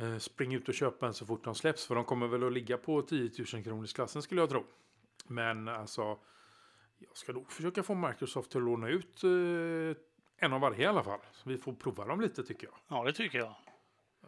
eh, 0.00 0.18
springa 0.18 0.56
ut 0.56 0.68
och 0.68 0.74
köpa 0.74 1.06
en 1.06 1.14
så 1.14 1.26
fort 1.26 1.44
de 1.44 1.54
släpps. 1.54 1.86
För 1.86 1.94
de 1.94 2.04
kommer 2.04 2.26
väl 2.26 2.44
att 2.44 2.52
ligga 2.52 2.78
på 2.78 3.02
10 3.02 3.30
000 3.52 3.64
kronors 3.64 3.92
klassen 3.92 4.22
skulle 4.22 4.40
jag 4.40 4.50
tro. 4.50 4.64
Men 5.26 5.68
alltså, 5.68 6.18
jag 6.98 7.16
ska 7.16 7.32
nog 7.32 7.52
försöka 7.52 7.82
få 7.82 7.94
Microsoft 7.94 8.50
till 8.50 8.58
att 8.58 8.64
låna 8.64 8.88
ut 8.88 9.24
eh, 9.24 10.02
en 10.38 10.52
av 10.52 10.60
varje 10.60 10.82
i 10.82 10.86
alla 10.86 11.04
fall. 11.04 11.20
Så 11.32 11.48
vi 11.48 11.58
får 11.58 11.72
prova 11.72 12.04
dem 12.04 12.20
lite 12.20 12.42
tycker 12.42 12.66
jag. 12.66 12.74
Ja, 12.88 13.04
det 13.04 13.12
tycker 13.12 13.38
jag. 13.38 13.54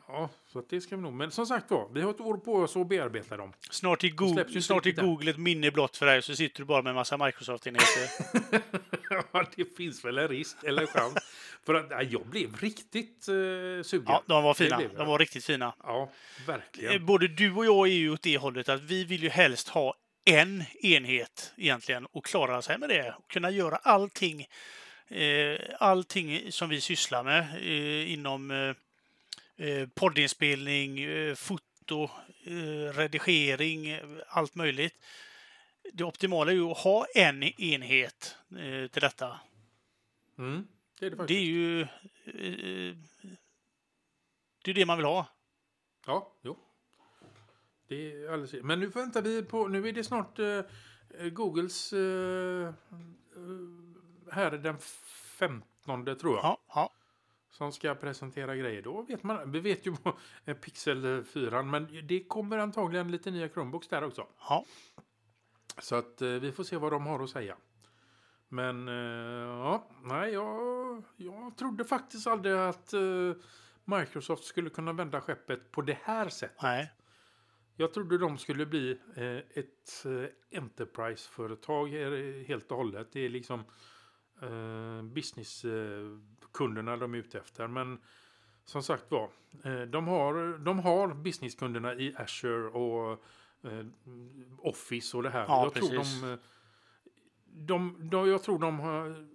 Ja, 0.06 0.30
så 0.46 0.62
det 0.68 0.80
ska 0.80 0.96
vi 0.96 1.02
nog. 1.02 1.12
Men 1.12 1.30
som 1.30 1.46
sagt 1.46 1.70
var, 1.70 1.88
vi 1.92 2.00
har 2.00 2.10
ett 2.10 2.20
år 2.20 2.36
på 2.36 2.54
oss 2.54 2.76
att 2.76 2.88
bearbeta 2.88 3.36
dem. 3.36 3.52
Snart 3.70 4.04
är, 4.04 4.08
Google, 4.08 4.62
snart 4.62 4.86
är. 4.86 4.92
Google 4.92 5.30
ett 5.30 5.38
minne 5.38 5.70
blott 5.70 5.96
för 5.96 6.06
dig, 6.06 6.22
så 6.22 6.34
sitter 6.34 6.58
du 6.58 6.64
bara 6.64 6.82
med 6.82 6.90
en 6.90 6.96
massa 6.96 7.16
Microsoft-enheter. 7.16 8.10
ja, 9.32 9.44
det 9.56 9.76
finns 9.76 10.04
väl 10.04 10.18
en 10.18 10.28
risk 10.28 10.56
eller 10.64 10.82
en 10.82 10.88
chans. 10.88 11.14
För 11.68 11.74
att 11.74 11.90
ja, 11.90 12.02
jag 12.02 12.26
blev 12.26 12.56
riktigt 12.56 13.28
uh, 13.28 13.82
sugen. 13.82 14.04
Ja, 14.06 14.22
de 14.26 14.44
var 14.44 14.54
fina. 14.54 14.76
blev. 14.76 14.94
De 14.94 15.06
var 15.06 15.18
riktigt 15.18 15.44
fina. 15.44 15.74
Ja, 15.82 16.10
Eh, 16.38 16.46
verkligen. 16.46 17.06
Både 17.06 17.28
du 17.28 17.54
och 17.54 17.66
jag 17.66 17.88
är 17.88 17.92
ju 17.92 18.10
åt 18.10 18.22
det 18.22 18.38
hållet 18.38 18.68
att 18.68 18.80
vi 18.80 19.04
vill 19.04 19.22
ju 19.22 19.28
helst 19.28 19.68
ha 19.68 19.94
en 20.24 20.64
enhet 20.80 21.52
egentligen 21.56 22.06
och 22.06 22.24
klara 22.24 22.62
sig 22.62 22.78
med 22.78 22.88
det. 22.88 23.14
Och 23.18 23.30
kunna 23.30 23.50
göra 23.50 23.76
allting, 23.76 24.46
eh, 25.08 25.60
allting 25.78 26.52
som 26.52 26.68
vi 26.68 26.80
sysslar 26.80 27.24
med 27.24 27.40
eh, 27.40 28.12
inom 28.12 28.50
eh, 28.50 28.74
eh 29.66 29.88
poddinspelning, 29.94 31.00
eh, 31.00 31.34
foto, 31.34 32.10
eh, 32.44 32.92
redigering, 32.96 33.88
eh, 33.88 34.00
allt 34.28 34.54
möjligt. 34.54 34.94
Det 35.92 36.04
optimala 36.04 36.50
är 36.50 36.54
ju 36.54 36.70
att 36.70 36.78
ha 36.78 37.06
en 37.14 37.42
enhet 37.42 38.36
till 38.90 39.00
detta. 39.00 39.40
Mm, 40.38 40.66
det, 41.00 41.06
är 41.06 41.10
det, 41.10 41.26
det 41.26 41.34
är 41.34 41.44
ju 41.44 41.86
det 44.64 44.70
är 44.70 44.74
det 44.74 44.86
man 44.86 44.96
vill 44.96 45.06
ha. 45.06 45.26
Ja, 46.06 46.32
jo. 46.42 46.58
Det 47.88 48.12
är 48.12 48.32
alldeles 48.32 48.64
Men 48.64 48.80
nu 48.80 48.86
väntar 48.86 49.22
vi 49.22 49.42
på, 49.42 49.68
nu 49.68 49.88
är 49.88 49.92
det 49.92 50.04
snart 50.04 50.38
uh, 50.38 50.62
Googles 51.32 51.92
uh, 51.92 52.70
här 54.30 54.52
är 54.52 54.58
den 54.58 54.78
15 54.78 56.04
tror 56.04 56.36
jag. 56.36 56.44
Ja, 56.44 56.58
ja. 56.74 56.92
Som 57.50 57.72
ska 57.72 57.94
presentera 57.94 58.56
grejer. 58.56 58.82
Då 58.82 59.02
vet 59.02 59.22
man, 59.22 59.52
vi 59.52 59.60
vet 59.60 59.86
ju 59.86 59.96
på 59.96 60.18
Pixel 60.60 61.24
4 61.24 61.62
men 61.62 62.06
det 62.06 62.24
kommer 62.24 62.58
antagligen 62.58 63.10
lite 63.10 63.30
nya 63.30 63.48
Chromebooks 63.48 63.88
där 63.88 64.04
också. 64.04 64.26
Ja. 64.48 64.64
Så 65.78 65.94
att 65.94 66.22
vi 66.22 66.52
får 66.52 66.64
se 66.64 66.76
vad 66.76 66.92
de 66.92 67.06
har 67.06 67.24
att 67.24 67.30
säga. 67.30 67.56
Men 68.48 68.86
ja, 68.86 69.88
nej, 70.02 70.32
jag, 70.32 71.02
jag 71.16 71.56
trodde 71.56 71.84
faktiskt 71.84 72.26
aldrig 72.26 72.54
att 72.54 72.94
Microsoft 73.84 74.44
skulle 74.44 74.70
kunna 74.70 74.92
vända 74.92 75.20
skeppet 75.20 75.70
på 75.70 75.82
det 75.82 75.98
här 76.02 76.28
sättet. 76.28 76.62
Nej. 76.62 76.92
Jag 77.80 77.92
trodde 77.94 78.18
de 78.18 78.38
skulle 78.38 78.66
bli 78.66 78.98
eh, 79.16 79.36
ett 79.36 80.04
eh, 80.04 80.58
Enterprise-företag 80.58 81.88
helt 82.46 82.70
och 82.70 82.76
hållet. 82.76 83.08
Det 83.12 83.20
är 83.20 83.28
liksom 83.28 83.64
eh, 84.42 85.02
businesskunderna 85.02 86.96
de 86.96 87.14
är 87.14 87.18
ute 87.18 87.38
efter. 87.38 87.66
Men 87.66 87.98
som 88.64 88.82
sagt 88.82 89.10
var, 89.10 89.30
eh, 89.64 89.80
de, 89.80 90.08
har, 90.08 90.58
de 90.58 90.78
har 90.78 91.14
businesskunderna 91.14 91.94
i 91.94 92.14
Azure 92.16 92.68
och 92.68 93.24
eh, 93.64 93.86
Office 94.58 95.16
och 95.16 95.22
det 95.22 95.30
här. 95.30 95.44
Ja, 95.48 95.64
jag, 95.64 95.74
precis. 95.74 96.20
tror 96.20 96.28
de, 96.28 96.32
eh, 96.32 96.38
de, 97.52 98.10
de, 98.10 98.28
jag 98.28 98.42
tror 98.42 98.58
de 98.58 98.80
har 98.80 99.28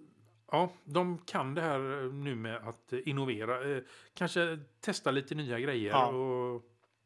Ja, 0.50 0.72
de 0.84 1.18
kan 1.18 1.54
det 1.54 1.60
här 1.60 1.78
nu 2.12 2.34
med 2.34 2.56
att 2.56 2.92
innovera. 2.92 3.80
Kanske 4.14 4.58
testa 4.80 5.10
lite 5.10 5.34
nya 5.34 5.60
grejer 5.60 5.90
ja. 5.90 6.06
och 6.06 6.62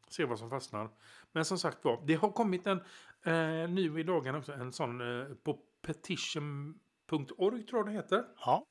se 0.07 0.25
vad 0.25 0.39
som 0.39 0.49
fastnar. 0.49 0.89
Men 1.31 1.45
som 1.45 1.57
sagt 1.57 1.83
var, 1.83 2.03
det 2.05 2.15
har 2.15 2.31
kommit 2.31 2.67
en 2.67 2.81
eh, 3.23 3.69
ny 3.69 3.99
i 3.99 4.03
dagarna 4.03 4.37
också, 4.37 4.53
en 4.53 4.73
sån 4.73 5.21
eh, 5.21 5.27
på 5.43 5.59
petition.org 5.81 7.63
tror 7.63 7.79
jag 7.79 7.85
det 7.85 7.91
heter. 7.91 8.25
Ja. 8.45 8.65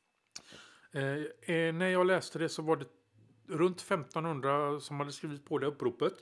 Eh, 0.93 1.03
eh, 1.57 1.75
när 1.75 1.89
jag 1.89 2.07
läste 2.07 2.39
det 2.39 2.49
så 2.49 2.63
var 2.63 2.77
det 2.77 2.87
runt 3.49 3.81
1500 3.81 4.81
som 4.81 5.01
hade 5.01 5.13
skrivit 5.13 5.45
på 5.45 5.59
det 5.59 5.67
uppropet. 5.67 6.13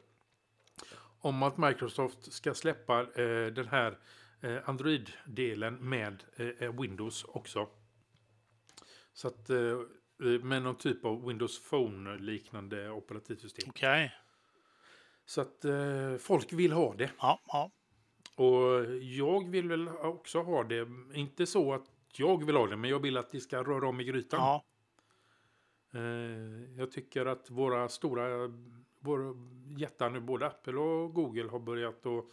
Om 1.20 1.42
att 1.42 1.58
Microsoft 1.58 2.32
ska 2.32 2.54
släppa 2.54 3.00
eh, 3.00 3.46
den 3.46 3.68
här 3.68 3.92
eh, 3.92 3.96
Android-delen 4.64 5.74
med 5.74 6.22
Windows 6.80 7.24
också. 7.24 7.68
Så 9.12 9.28
att 9.28 9.50
med 10.42 10.62
någon 10.62 10.76
typ 10.76 11.04
av 11.04 11.26
Windows 11.26 11.70
Phone-liknande 11.70 12.90
operativsystem. 12.90 13.68
Okej. 13.68 14.04
Okay. 14.04 14.10
Så 15.26 15.40
att 15.40 15.64
eh, 15.64 16.16
folk 16.18 16.52
vill 16.52 16.72
ha 16.72 16.94
det. 16.94 17.10
Ja, 17.18 17.40
ja. 17.46 17.70
Och 18.36 18.94
jag 19.02 19.50
vill 19.50 19.68
väl 19.68 19.88
också 19.88 20.42
ha 20.42 20.64
det. 20.64 20.88
Inte 21.14 21.46
så 21.46 21.74
att 21.74 21.84
jag 22.12 22.46
vill 22.46 22.56
ha 22.56 22.66
det, 22.66 22.76
men 22.76 22.90
jag 22.90 22.98
vill 22.98 23.16
att 23.16 23.30
det 23.30 23.40
ska 23.40 23.62
röra 23.62 23.88
om 23.88 24.00
i 24.00 24.04
grytan. 24.04 24.40
Ja. 24.40 24.64
Eh, 25.94 26.78
jag 26.78 26.90
tycker 26.90 27.26
att 27.26 27.50
våra 27.50 27.88
stora 27.88 28.52
våra 29.00 29.34
jättar 29.76 30.10
nu, 30.10 30.20
både 30.20 30.46
Apple 30.46 30.76
och 30.76 31.14
Google, 31.14 31.48
har 31.50 31.58
börjat 31.58 32.06
att 32.06 32.24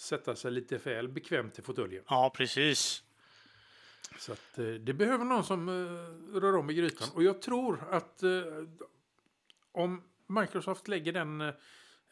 sätta 0.00 0.36
sig 0.36 0.50
lite 0.50 0.76
väl 0.76 1.08
bekvämt 1.08 1.58
i 1.58 1.62
fåtöljen. 1.62 2.04
Ja, 2.08 2.32
precis. 2.36 3.02
Så 4.18 4.32
att 4.32 4.58
eh, 4.58 4.64
det 4.64 4.94
behöver 4.94 5.24
någon 5.24 5.44
som 5.44 5.68
eh, 5.68 6.40
rör 6.40 6.56
om 6.56 6.70
i 6.70 6.74
grytan. 6.74 7.08
Och 7.14 7.22
jag 7.22 7.42
tror 7.42 7.84
att 7.90 8.22
eh, 8.22 8.30
om 9.72 10.02
Microsoft 10.26 10.88
lägger 10.88 11.12
den 11.12 11.40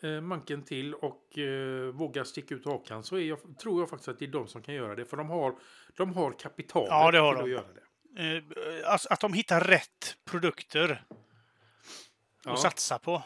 eh, 0.01 0.21
manken 0.21 0.63
till 0.63 0.95
och 0.95 1.39
eh, 1.39 1.93
vågar 1.93 2.25
sticka 2.25 2.55
ut 2.55 2.65
hakan 2.65 3.05
så 3.05 3.17
är 3.17 3.21
jag, 3.21 3.59
tror 3.59 3.83
jag 3.83 3.91
faktiskt 3.91 4.09
att 4.09 4.19
det 4.19 4.25
är 4.25 4.33
de 4.33 4.49
som 4.49 4.63
kan 4.63 4.75
göra 4.75 4.95
det. 4.95 5.05
För 5.05 5.17
de 5.17 5.31
har, 5.31 5.55
de 5.97 6.15
har 6.15 6.33
kapital 6.33 6.87
ja, 6.89 7.11
det 7.11 7.19
har 7.19 7.35
till 7.35 7.39
de. 7.39 7.45
att 7.45 7.51
göra 7.51 7.73
det. 7.73 8.87
Alltså, 8.87 9.09
att 9.13 9.21
de 9.21 9.33
hittar 9.33 9.61
rätt 9.61 10.17
produkter 10.25 11.05
ja. 12.45 12.53
att 12.53 12.61
satsa 12.61 12.99
på. 12.99 13.23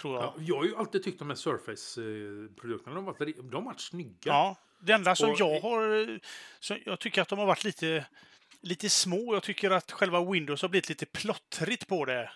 Tror 0.00 0.14
jag. 0.14 0.22
Ja, 0.22 0.34
jag 0.38 0.56
har 0.56 0.64
ju 0.64 0.76
alltid 0.76 1.02
tyckt 1.02 1.18
de 1.18 1.28
här 1.28 1.36
Surface-produkterna, 1.36 2.94
de 2.94 3.06
har 3.06 3.12
varit, 3.12 3.36
de 3.36 3.54
har 3.54 3.62
varit 3.62 3.80
snygga. 3.80 4.16
Ja, 4.24 4.56
det 4.80 4.92
enda 4.92 5.16
som 5.16 5.30
och, 5.30 5.40
jag 5.40 5.60
har... 5.60 6.20
Så 6.60 6.76
jag 6.84 7.00
tycker 7.00 7.22
att 7.22 7.28
de 7.28 7.38
har 7.38 7.46
varit 7.46 7.64
lite, 7.64 8.06
lite 8.60 8.90
små. 8.90 9.34
Jag 9.34 9.42
tycker 9.42 9.70
att 9.70 9.92
själva 9.92 10.24
Windows 10.24 10.62
har 10.62 10.68
blivit 10.68 10.88
lite 10.88 11.06
plottrigt 11.06 11.86
på 11.86 12.04
det. 12.04 12.30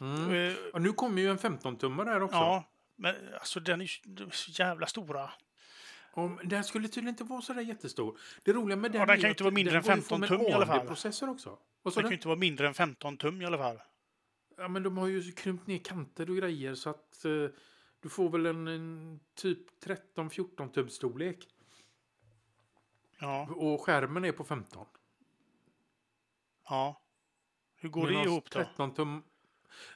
Mm. 0.00 0.30
Uh, 0.30 0.56
och 0.72 0.82
nu 0.82 0.92
kommer 0.92 1.22
ju 1.22 1.30
en 1.30 1.38
15-tummare 1.38 2.08
här 2.08 2.22
också. 2.22 2.36
Ja, 2.36 2.64
men 2.96 3.14
alltså 3.34 3.60
den 3.60 3.80
är 3.80 3.86
så 4.32 4.50
jävla 4.50 4.86
stora. 4.86 5.30
Och 6.12 6.30
den 6.44 6.64
skulle 6.64 6.88
tydligen 6.88 7.08
inte 7.08 7.24
vara 7.24 7.42
så 7.42 7.52
där 7.52 7.62
jättestor. 7.62 8.18
Det 8.42 8.52
roliga 8.52 8.76
med 8.76 8.92
den 8.92 9.00
ja, 9.00 9.06
den 9.06 9.16
kan 9.16 9.22
ju 9.22 9.28
inte 9.28 9.44
vara 9.44 9.54
mindre 9.54 9.76
än 9.76 9.82
15 9.82 10.22
tum 10.22 10.40
i 10.40 10.52
alla 10.52 10.66
fall. 10.66 10.86
processor 10.86 11.30
också. 11.30 11.58
den 11.84 11.92
kan 11.92 12.08
ju 12.08 12.14
inte 12.14 12.28
vara 12.28 12.38
mindre 12.38 12.68
än 12.68 12.74
15 12.74 13.16
tum 13.16 13.42
i 13.42 13.46
alla 13.46 13.58
fall. 13.58 13.80
Ja, 14.60 14.68
men 14.68 14.82
de 14.82 14.98
har 14.98 15.06
ju 15.06 15.32
krympt 15.32 15.66
ner 15.66 15.78
kanter 15.78 16.30
och 16.30 16.36
grejer 16.36 16.74
så 16.74 16.90
att 16.90 17.22
uh, 17.24 17.50
du 18.00 18.08
får 18.08 18.30
väl 18.30 18.46
en, 18.46 18.68
en 18.68 19.20
typ 19.34 19.84
13-14 19.84 20.70
tums 20.72 20.92
storlek. 20.92 21.48
Ja. 23.18 23.48
Och 23.56 23.80
skärmen 23.80 24.24
är 24.24 24.32
på 24.32 24.44
15. 24.44 24.86
Ja. 26.68 27.00
Hur 27.76 27.88
går 27.88 28.06
Medan 28.06 28.22
det 28.22 28.28
ihop 28.28 28.50
då? 28.50 28.58
13 28.58 28.94
tum 28.94 29.22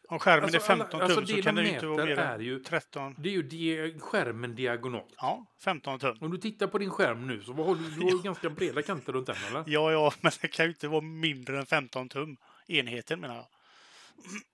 om 0.09 0.19
skärmen 0.19 0.45
alltså, 0.45 0.57
är 0.57 0.77
15 0.77 0.91
tum 0.91 1.01
alltså, 1.01 1.27
så 1.27 1.43
kan 1.43 1.55
det 1.55 1.69
inte 1.69 1.87
vara 1.87 2.05
mer 2.05 2.19
än 2.19 2.41
ju, 2.41 2.59
13. 2.59 3.15
Det 3.19 3.29
är 3.29 3.33
ju 3.33 3.43
di 3.43 3.95
skärmen 4.01 4.55
diagonalt. 4.55 5.15
Ja, 5.17 5.47
15 5.59 5.99
tum. 5.99 6.17
Om 6.21 6.31
du 6.31 6.39
tittar 6.39 6.67
på 6.67 6.79
din 6.79 6.91
skärm 6.91 7.27
nu 7.27 7.43
så 7.43 7.53
har 7.53 7.75
du, 7.75 7.91
du 7.91 8.01
har 8.01 8.23
ganska 8.25 8.51
breda 8.51 8.83
kanter 8.83 9.13
runt 9.13 9.27
den 9.27 9.37
eller? 9.49 9.65
Ja, 9.67 9.93
ja, 9.93 10.13
men 10.21 10.33
det 10.41 10.49
kan 10.49 10.65
ju 10.65 10.71
inte 10.71 10.89
vara 10.89 11.01
mindre 11.01 11.59
än 11.59 11.67
15 11.67 12.09
tum. 12.09 12.37
Enheten 12.67 13.21
menar 13.21 13.35
jag. 13.35 13.47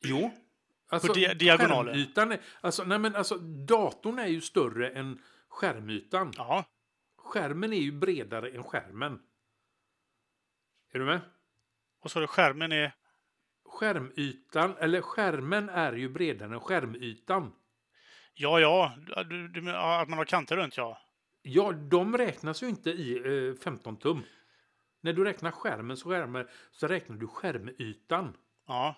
Jo. 0.02 0.30
Alltså, 0.88 1.08
på 1.08 1.14
di 1.14 1.34
diagonalen. 1.34 1.94
Skärmytan 1.94 2.32
är, 2.32 2.40
alltså, 2.60 2.84
nej 2.84 2.98
men 2.98 3.16
alltså 3.16 3.38
datorn 3.38 4.18
är 4.18 4.26
ju 4.26 4.40
större 4.40 4.90
än 4.90 5.22
skärmytan. 5.48 6.32
Ja. 6.36 6.64
Skärmen 7.16 7.72
är 7.72 7.80
ju 7.80 7.92
bredare 7.92 8.50
än 8.50 8.62
skärmen. 8.62 9.20
Är 10.92 10.98
du 10.98 11.04
med? 11.04 11.20
Och 12.00 12.10
så 12.10 12.18
är 12.18 12.20
det 12.20 12.26
skärmen 12.26 12.72
är 12.72 12.92
skärmytan, 13.64 14.76
eller 14.76 15.00
skärmen 15.00 15.68
är 15.68 15.92
ju 15.92 16.08
bredare 16.08 16.54
än 16.54 16.60
skärmytan. 16.60 17.52
Ja, 18.34 18.60
ja, 18.60 18.94
du, 19.28 19.48
du, 19.48 19.70
att 19.70 20.08
man 20.08 20.18
har 20.18 20.24
kanter 20.24 20.56
runt 20.56 20.76
ja. 20.76 20.98
Ja, 21.42 21.72
de 21.72 22.18
räknas 22.18 22.62
ju 22.62 22.68
inte 22.68 22.90
i 22.90 23.48
eh, 23.48 23.54
15 23.54 23.96
tum. 23.96 24.22
När 25.00 25.12
du 25.12 25.24
räknar 25.24 25.50
skärmen 25.50 25.96
så, 25.96 26.10
skärmer, 26.10 26.50
så 26.70 26.86
räknar 26.86 27.16
du 27.16 27.26
skärmytan. 27.26 28.36
Ja. 28.66 28.96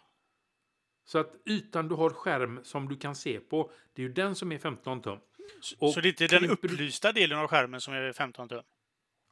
Så 1.05 1.19
att 1.19 1.35
ytan 1.47 1.89
du 1.89 1.95
har 1.95 2.11
skärm 2.11 2.61
som 2.65 2.89
du 2.89 2.97
kan 2.97 3.15
se 3.15 3.41
på, 3.41 3.71
det 3.93 4.03
är 4.03 4.07
ju 4.07 4.13
den 4.13 4.35
som 4.35 4.53
är 4.53 4.59
15 4.59 5.03
tum. 5.03 5.19
Och 5.79 5.93
så 5.93 6.01
det 6.01 6.09
är 6.09 6.11
inte 6.23 6.39
den 6.39 6.51
upplysta 6.51 7.13
delen 7.13 7.39
av 7.39 7.49
skärmen 7.49 7.81
som 7.81 7.95
är 7.95 8.13
15 8.13 8.49
tum? 8.49 8.63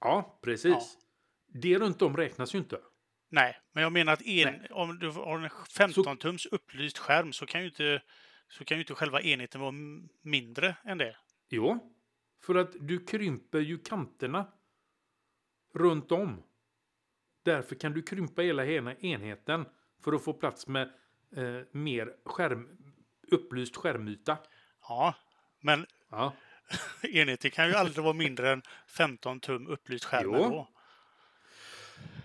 Ja, 0.01 0.39
precis. 0.43 0.73
Ja. 0.73 1.61
Det 1.61 1.79
runt 1.79 2.03
om 2.03 2.17
räknas 2.17 2.55
ju 2.55 2.59
inte. 2.59 2.81
Nej, 3.31 3.61
men 3.73 3.83
jag 3.83 3.93
menar 3.93 4.13
att 4.13 4.23
en, 4.23 4.67
om 4.71 4.99
du 4.99 5.11
har 5.11 5.39
en 5.39 5.49
15-tums 5.49 6.49
upplyst 6.51 6.99
skärm 6.99 7.33
så 7.33 7.47
kan 7.47 7.61
ju 7.61 7.67
inte 7.67 8.03
så 8.49 8.65
kan 8.65 8.77
ju 8.77 8.83
inte 8.83 8.95
själva 8.95 9.21
enheten 9.21 9.61
vara 9.61 9.75
mindre 10.23 10.77
än 10.85 10.99
det. 10.99 11.17
Jo, 11.49 11.95
för 12.43 12.55
att 12.55 12.73
du 12.81 13.07
krymper 13.07 13.61
ju 13.61 13.79
kanterna 13.79 14.53
runt 15.75 16.13
om. 16.13 16.43
Därför 17.43 17.75
kan 17.75 17.93
du 17.93 18.03
krympa 18.03 18.43
hela 18.43 18.67
enheten 18.67 19.67
för 20.05 20.13
att 20.13 20.25
få 20.25 20.33
plats 20.33 20.67
med 20.67 20.93
eh, 21.37 21.43
mer 21.73 22.13
skärm, 22.25 22.69
upplyst 23.31 23.77
skärmyta. 23.77 24.37
Ja, 24.89 25.15
men 25.61 25.87
ja. 26.11 26.33
enheten 27.03 27.51
kan 27.51 27.69
ju 27.69 27.75
aldrig 27.75 28.05
vara 28.05 28.15
mindre 28.15 28.51
än 28.53 28.63
15 28.87 29.41
tum 29.41 29.67
upplyst 29.67 30.05
skärm. 30.05 30.65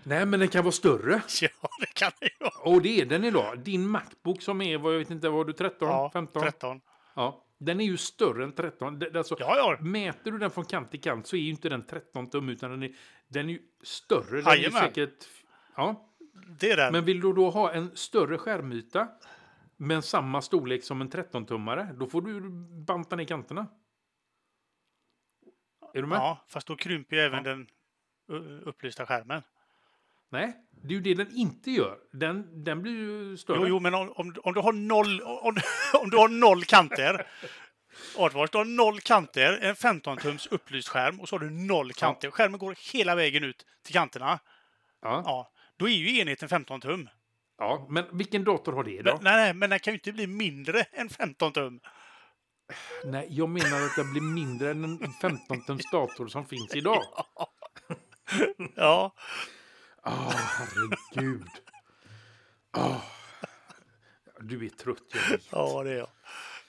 Nej, 0.02 0.26
men 0.26 0.40
den 0.40 0.48
kan 0.48 0.64
vara 0.64 0.72
större. 0.72 1.22
Ja, 1.42 1.68
det 1.80 1.94
kan 1.94 2.10
den 2.20 2.28
ju 2.40 2.46
Och 2.72 2.82
det 2.82 3.00
är 3.00 3.06
den 3.06 3.24
idag. 3.24 3.58
Din 3.58 3.88
Macbook 3.88 4.42
som 4.42 4.60
är, 4.62 4.78
vad 4.78 4.94
jag 4.94 4.98
vet 4.98 5.10
inte, 5.10 5.28
var 5.28 5.44
du 5.44 5.52
13? 5.52 5.88
Ja, 5.88 6.10
15? 6.12 6.42
13. 6.42 6.80
Ja. 7.14 7.42
Den 7.58 7.80
är 7.80 7.84
ju 7.84 7.96
större 7.96 8.44
än 8.44 8.52
13. 8.52 8.98
Det- 8.98 9.16
Alltså, 9.16 9.36
Ja, 9.38 9.56
ja. 9.56 9.78
Mäter 9.84 10.30
du 10.30 10.38
den 10.38 10.50
från 10.50 10.64
kant 10.64 10.90
till 10.90 11.00
kant 11.00 11.26
så 11.26 11.36
är 11.36 11.40
ju 11.40 11.50
inte 11.50 11.68
den 11.68 11.86
13 11.86 12.30
tum 12.30 12.48
utan 12.48 12.70
den 12.70 12.82
är, 12.82 12.94
den 13.28 13.48
är 13.48 13.52
ju 13.52 13.62
större. 13.82 14.36
Den 14.36 14.46
är 14.46 14.56
Jajamän. 14.56 14.82
säkert, 14.82 15.28
ja. 15.76 16.08
Det 16.58 16.70
är 16.70 16.76
den. 16.76 16.92
Men 16.92 17.04
vill 17.04 17.20
du 17.20 17.32
då 17.32 17.50
ha 17.50 17.72
en 17.72 17.96
större 17.96 18.38
skärmyta 18.38 19.08
men 19.76 20.02
samma 20.02 20.42
storlek 20.42 20.84
som 20.84 21.00
en 21.00 21.10
13-tummare, 21.10 21.92
då 21.98 22.06
får 22.06 22.22
du 22.22 22.40
banta 22.86 23.16
ner 23.16 23.24
kanterna. 23.24 23.66
Är 25.94 26.00
du 26.02 26.06
med? 26.06 26.16
Ja, 26.16 26.44
fast 26.48 26.66
då 26.66 26.76
krymper 26.76 27.16
ju 27.16 27.22
även 27.22 27.44
Ja. 27.44 27.50
den 27.50 27.66
upplysta 28.64 29.06
skärmen. 29.06 29.42
Nej, 30.30 30.56
det 30.70 30.88
är 30.88 30.92
ju 30.92 31.00
det 31.00 31.14
den 31.14 31.36
inte 31.36 31.70
gör. 31.70 31.98
Den, 32.12 32.64
den 32.64 32.82
blir 32.82 32.92
ju 32.92 33.36
större. 33.36 33.58
Jo, 33.60 33.66
jo, 33.66 33.80
men 33.80 33.94
om, 33.94 34.12
om, 34.12 34.34
om 34.42 34.54
du 34.54 34.60
har 34.60 34.72
noll, 34.72 35.20
om, 35.22 35.56
om 36.02 36.10
du 36.10 36.16
har 36.16 36.28
noll 36.28 36.64
kanter. 36.64 37.26
Artwars, 38.18 38.50
du 38.50 38.58
har 38.58 38.64
noll 38.64 39.00
kanter, 39.00 39.58
en 39.62 39.74
15-tums 39.74 40.48
upplyst 40.50 40.88
skärm 40.88 41.20
och 41.20 41.28
så 41.28 41.34
har 41.36 41.40
du 41.40 41.50
noll 41.50 41.92
kanter. 41.92 42.30
Skärmen 42.30 42.58
går 42.58 42.76
hela 42.92 43.14
vägen 43.14 43.44
ut 43.44 43.66
till 43.84 43.92
kanterna. 43.94 44.38
Ja. 45.02 45.22
Ja, 45.24 45.50
då 45.76 45.88
är 45.88 45.92
ju 45.92 46.18
enheten 46.18 46.48
15 46.48 46.80
tum. 46.80 47.08
ja, 47.58 47.86
men 47.90 48.18
vilken 48.18 48.44
dator 48.44 48.72
har 48.72 48.84
det 48.84 49.02
då? 49.02 49.12
Men, 49.14 49.24
nej, 49.24 49.36
nej, 49.36 49.54
men 49.54 49.70
den 49.70 49.78
kan 49.78 49.92
ju 49.92 49.96
inte 49.98 50.12
bli 50.12 50.26
mindre 50.26 50.82
än 50.82 51.08
15 51.08 51.52
tum. 51.52 51.80
Nej, 53.04 53.26
jag 53.30 53.48
menar 53.48 53.82
att 53.86 53.96
den 53.96 54.12
blir 54.12 54.22
mindre 54.22 54.70
än 54.70 54.84
en 54.84 54.98
15-tums 54.98 55.82
dator 55.92 56.28
som 56.28 56.46
finns 56.46 56.74
idag. 56.74 57.02
Ja, 58.74 59.14
Åh, 60.04 60.32
herregud. 60.34 61.46
Åh. 62.76 63.02
Du 64.40 64.64
är 64.66 64.68
trött, 64.68 65.02
jag 65.14 65.30
vet. 65.30 65.46
ja 65.52 65.82
det 65.82 65.90
är 65.92 65.96
jag. 65.98 66.08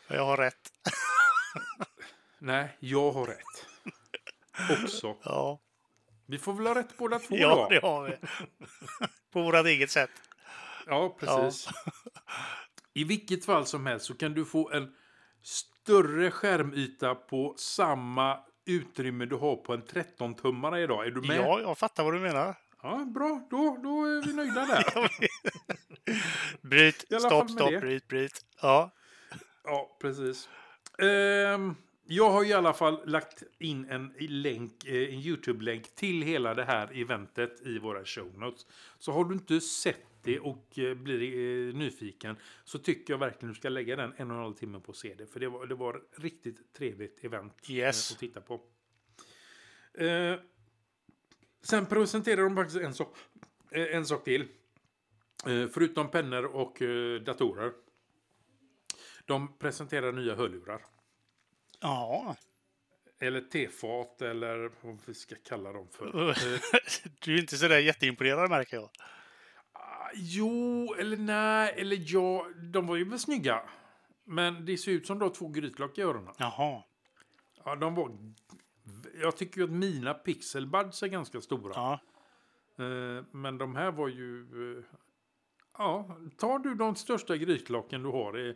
Jag 0.08 0.26
har 0.26 0.38
rätt. 0.38 0.72
Nej, 2.40 2.78
jag 2.80 3.12
har 3.12 3.26
rätt. 3.26 3.66
Också. 4.84 5.18
Ja, 5.24 5.60
Vi 6.28 6.38
får 6.38 6.54
väl 6.54 6.68
ha 6.68 6.76
rätt 6.76 6.98
båda 6.98 7.20
två 7.20 7.36
ja 7.38 7.56
då? 7.56 7.68
det 7.70 7.88
har 7.88 8.06
vi. 8.06 8.16
På 9.34 9.42
vårt 9.42 9.66
eget 9.66 9.92
sätt. 9.92 10.10
Ja, 10.86 11.18
precis. 11.20 11.70
I 12.94 13.04
vilket 13.04 13.46
fall 13.46 13.66
som 13.66 13.86
helst 13.86 14.06
så 14.06 14.14
kan 14.14 14.34
du 14.34 14.46
få 14.46 14.72
en 14.72 14.96
större 15.44 16.32
skärmyta 16.32 17.16
på 17.16 17.56
samma 17.58 18.40
utrymme 18.66 19.26
du 19.26 19.36
har 19.36 19.56
på 19.56 19.74
en 19.74 19.84
13-tummare 19.84 20.78
idag. 20.78 21.08
Är 21.08 21.12
du 21.12 21.22
med? 21.22 21.38
Ja, 21.38 21.60
jag 21.60 21.78
fattar 21.78 22.04
vad 22.04 22.14
du 22.14 22.20
menar. 22.20 22.56
Ja, 22.84 23.06
bra. 23.06 23.48
Då, 23.50 23.78
då 23.84 24.06
är 24.06 24.26
vi 24.26 24.34
nöjda 24.34 24.66
där. 24.66 25.10
Bryt, 26.62 27.06
stopp, 27.20 27.50
stopp, 27.50 27.72
det. 27.72 27.80
bryt, 27.80 28.08
bryt. 28.08 28.42
Ja, 28.62 28.92
Ja, 29.64 29.98
precis. 30.02 30.50
Ehm, 31.00 31.76
jag 32.08 32.30
har 32.30 32.46
i 32.46 32.54
alla 32.54 32.74
fall 32.74 33.02
lagt 33.06 33.44
in 33.60 33.86
en 33.90 34.14
länk, 34.20 34.86
eh, 34.86 35.14
en 35.14 35.20
Youtube-länk 35.20 35.96
till 35.96 36.22
hela 36.22 36.54
det 36.54 36.64
här 36.64 37.02
eventet 37.02 37.62
i 37.66 37.80
våra 37.80 38.06
show 38.06 38.40
notes. 38.40 38.66
Så 39.00 39.12
har 39.12 39.26
du 39.26 39.34
inte 39.34 39.62
sett 39.62 40.06
det 40.24 40.40
och 40.40 40.80
eh, 40.80 40.94
blir 40.94 41.22
eh, 41.70 41.76
nyfiken 41.76 42.36
så 42.64 42.80
tycker 42.80 43.14
jag 43.14 43.18
verkligen 43.18 43.54
du 43.54 43.56
ska 43.60 43.70
lägga 43.70 43.96
den 43.96 44.14
en 44.18 44.32
och 44.32 44.38
en 44.38 44.44
halv 44.44 44.54
timme 44.54 44.80
på 44.80 44.94
det. 45.18 45.32
För 45.32 45.40
det 45.40 45.48
var, 45.48 45.66
det 45.68 45.76
var 45.76 45.96
ett 45.96 46.20
riktigt 46.20 46.74
trevligt 46.74 47.24
event 47.24 47.70
Yes. 47.70 48.12
att 48.12 48.20
titta 48.20 48.42
på. 48.42 48.62
Eh, 49.94 50.36
sen 51.62 51.86
presenterar 51.86 52.42
de 52.42 52.56
faktiskt 52.56 52.80
en 52.80 52.94
sak, 52.94 53.18
en 53.72 54.06
sak 54.06 54.24
till. 54.24 54.42
Eh, 55.46 55.68
förutom 55.68 56.12
pennor 56.12 56.46
och 56.46 56.82
eh, 56.82 57.22
datorer. 57.22 57.72
De 59.26 59.58
presenterar 59.58 60.12
nya 60.12 60.36
hörlurar. 60.36 60.82
Ja. 61.80 62.36
Eller 63.20 63.42
tefat 63.42 64.22
eller 64.22 64.72
vad 64.82 65.00
vi 65.06 65.14
ska 65.14 65.36
kalla 65.48 65.72
dem 65.74 65.88
för. 65.92 66.30
Eh, 66.30 66.36
Du 67.20 67.36
är 67.36 67.40
inte 67.40 67.58
så 67.58 67.68
där 67.68 67.80
jätteimponerad 67.80 68.50
märker 68.50 68.78
jag. 68.78 68.90
ah, 69.74 70.10
jo, 70.14 70.94
eller 71.00 71.18
nej, 71.18 71.74
eller 71.78 71.98
ja. 72.06 72.48
De 72.56 72.88
var 72.88 72.96
ju 72.96 73.10
väl 73.10 73.20
snygga. 73.20 73.62
Men 74.24 74.66
det 74.66 74.78
ser 74.78 74.92
ut 74.92 75.08
som 75.08 75.20
de 75.20 75.26
har 75.26 75.36
två 75.36 75.48
grytlock 75.48 75.98
i 75.98 76.02
öronen. 76.02 76.34
Jaha. 76.38 76.84
Ja, 77.66 77.76
de 77.76 77.96
var... 77.96 78.18
Jag 79.22 79.38
tycker 79.38 79.58
ju 79.58 79.64
att 79.64 79.70
mina 79.72 80.14
pixelbuds 80.14 81.04
är 81.04 81.08
ganska 81.08 81.42
stora. 81.42 81.72
Ja. 81.76 82.00
Eh, 82.86 83.24
Men 83.32 83.58
de 83.58 83.76
här 83.76 83.92
var 83.92 84.08
ju... 84.08 84.84
Ja, 85.78 86.18
tar 86.38 86.60
du 86.60 86.76
de 86.76 86.96
största 86.96 87.38
grytlocken 87.38 88.04
du 88.04 88.10
har 88.10 88.40
i, 88.40 88.56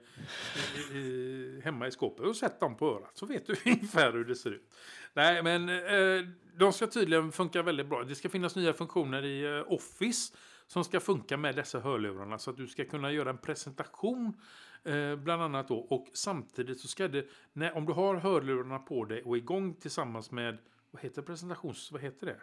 i, 0.93 0.97
i, 0.97 1.61
hemma 1.63 1.87
i 1.87 1.91
skåpet 1.91 2.25
och 2.25 2.35
sätt 2.35 2.59
dem 2.59 2.77
på 2.77 2.85
örat 2.85 3.17
så 3.17 3.25
vet 3.25 3.47
du 3.47 3.55
ungefär 3.65 4.13
hur 4.13 4.25
det 4.25 4.35
ser 4.35 4.51
ut. 4.51 4.73
Nej, 5.13 5.43
men 5.43 5.69
eh, 5.69 6.27
de 6.57 6.73
ska 6.73 6.87
tydligen 6.87 7.31
funka 7.31 7.61
väldigt 7.61 7.87
bra. 7.87 8.03
Det 8.03 8.15
ska 8.15 8.29
finnas 8.29 8.55
nya 8.55 8.73
funktioner 8.73 9.25
i 9.25 9.57
eh, 9.57 9.73
Office 9.73 10.33
som 10.67 10.83
ska 10.83 10.99
funka 10.99 11.37
med 11.37 11.55
dessa 11.55 11.79
hörlurarna 11.79 12.37
så 12.37 12.49
att 12.49 12.57
du 12.57 12.67
ska 12.67 12.85
kunna 12.85 13.11
göra 13.11 13.29
en 13.29 13.37
presentation 13.37 14.33
eh, 14.83 15.15
bland 15.15 15.41
annat 15.41 15.67
då. 15.67 15.77
Och 15.77 16.07
samtidigt 16.13 16.79
så 16.79 16.87
ska 16.87 17.07
det, 17.07 17.27
när, 17.53 17.77
om 17.77 17.85
du 17.85 17.93
har 17.93 18.15
hörlurarna 18.15 18.79
på 18.79 19.05
dig 19.05 19.23
och 19.23 19.37
igång 19.37 19.73
tillsammans 19.73 20.31
med, 20.31 20.57
vad 20.91 21.01
heter 21.01 21.21
presentations, 21.21 21.91
vad 21.91 22.01
heter 22.01 22.25
det? 22.25 22.41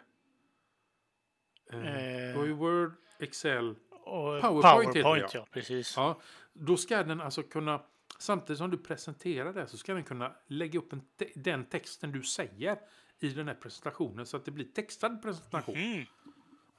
Eh, 1.71 2.35
Eh. 2.35 2.55
Word, 2.55 2.91
Excel, 3.19 3.75
Och 4.09 4.41
PowerPoint 4.41 4.89
heter 4.89 4.99
det, 4.99 5.03
PowerPoint, 5.03 5.33
ja. 5.33 5.45
Precis. 5.51 5.93
Ja, 5.97 6.21
då 6.53 6.77
ska 6.77 7.03
den 7.03 7.21
alltså 7.21 7.43
kunna, 7.43 7.81
samtidigt 8.17 8.57
som 8.57 8.71
du 8.71 8.77
presenterar 8.77 9.53
det 9.53 9.67
så 9.67 9.77
ska 9.77 9.93
den 9.93 10.03
kunna 10.03 10.31
lägga 10.47 10.79
upp 10.79 10.89
te- 11.19 11.31
den 11.35 11.65
texten 11.65 12.11
du 12.11 12.23
säger 12.23 12.77
i 13.19 13.29
den 13.29 13.47
här 13.47 13.55
presentationen 13.55 14.25
så 14.25 14.37
att 14.37 14.45
det 14.45 14.51
blir 14.51 14.65
textad 14.65 15.09
presentation. 15.09 15.75
Mm. 15.75 16.05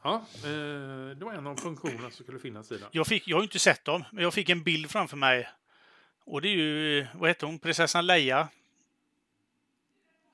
Ja, 0.02 0.14
eh, 0.34 1.16
det 1.16 1.24
var 1.24 1.32
en 1.32 1.46
av 1.46 1.56
funktionerna 1.56 2.10
som 2.10 2.24
skulle 2.24 2.38
finnas 2.38 2.72
i 2.72 2.78
den. 2.78 2.88
Jag, 2.92 3.06
fick, 3.06 3.28
jag 3.28 3.36
har 3.36 3.42
ju 3.42 3.44
inte 3.44 3.58
sett 3.58 3.84
dem, 3.84 4.04
men 4.12 4.24
jag 4.24 4.34
fick 4.34 4.48
en 4.48 4.62
bild 4.62 4.90
framför 4.90 5.16
mig. 5.16 5.48
Och 6.24 6.42
det 6.42 6.48
är 6.48 6.56
ju, 6.56 7.06
vad 7.14 7.30
heter 7.30 7.46
hon, 7.46 7.58
prinsessan 7.58 8.06
Leia. 8.06 8.48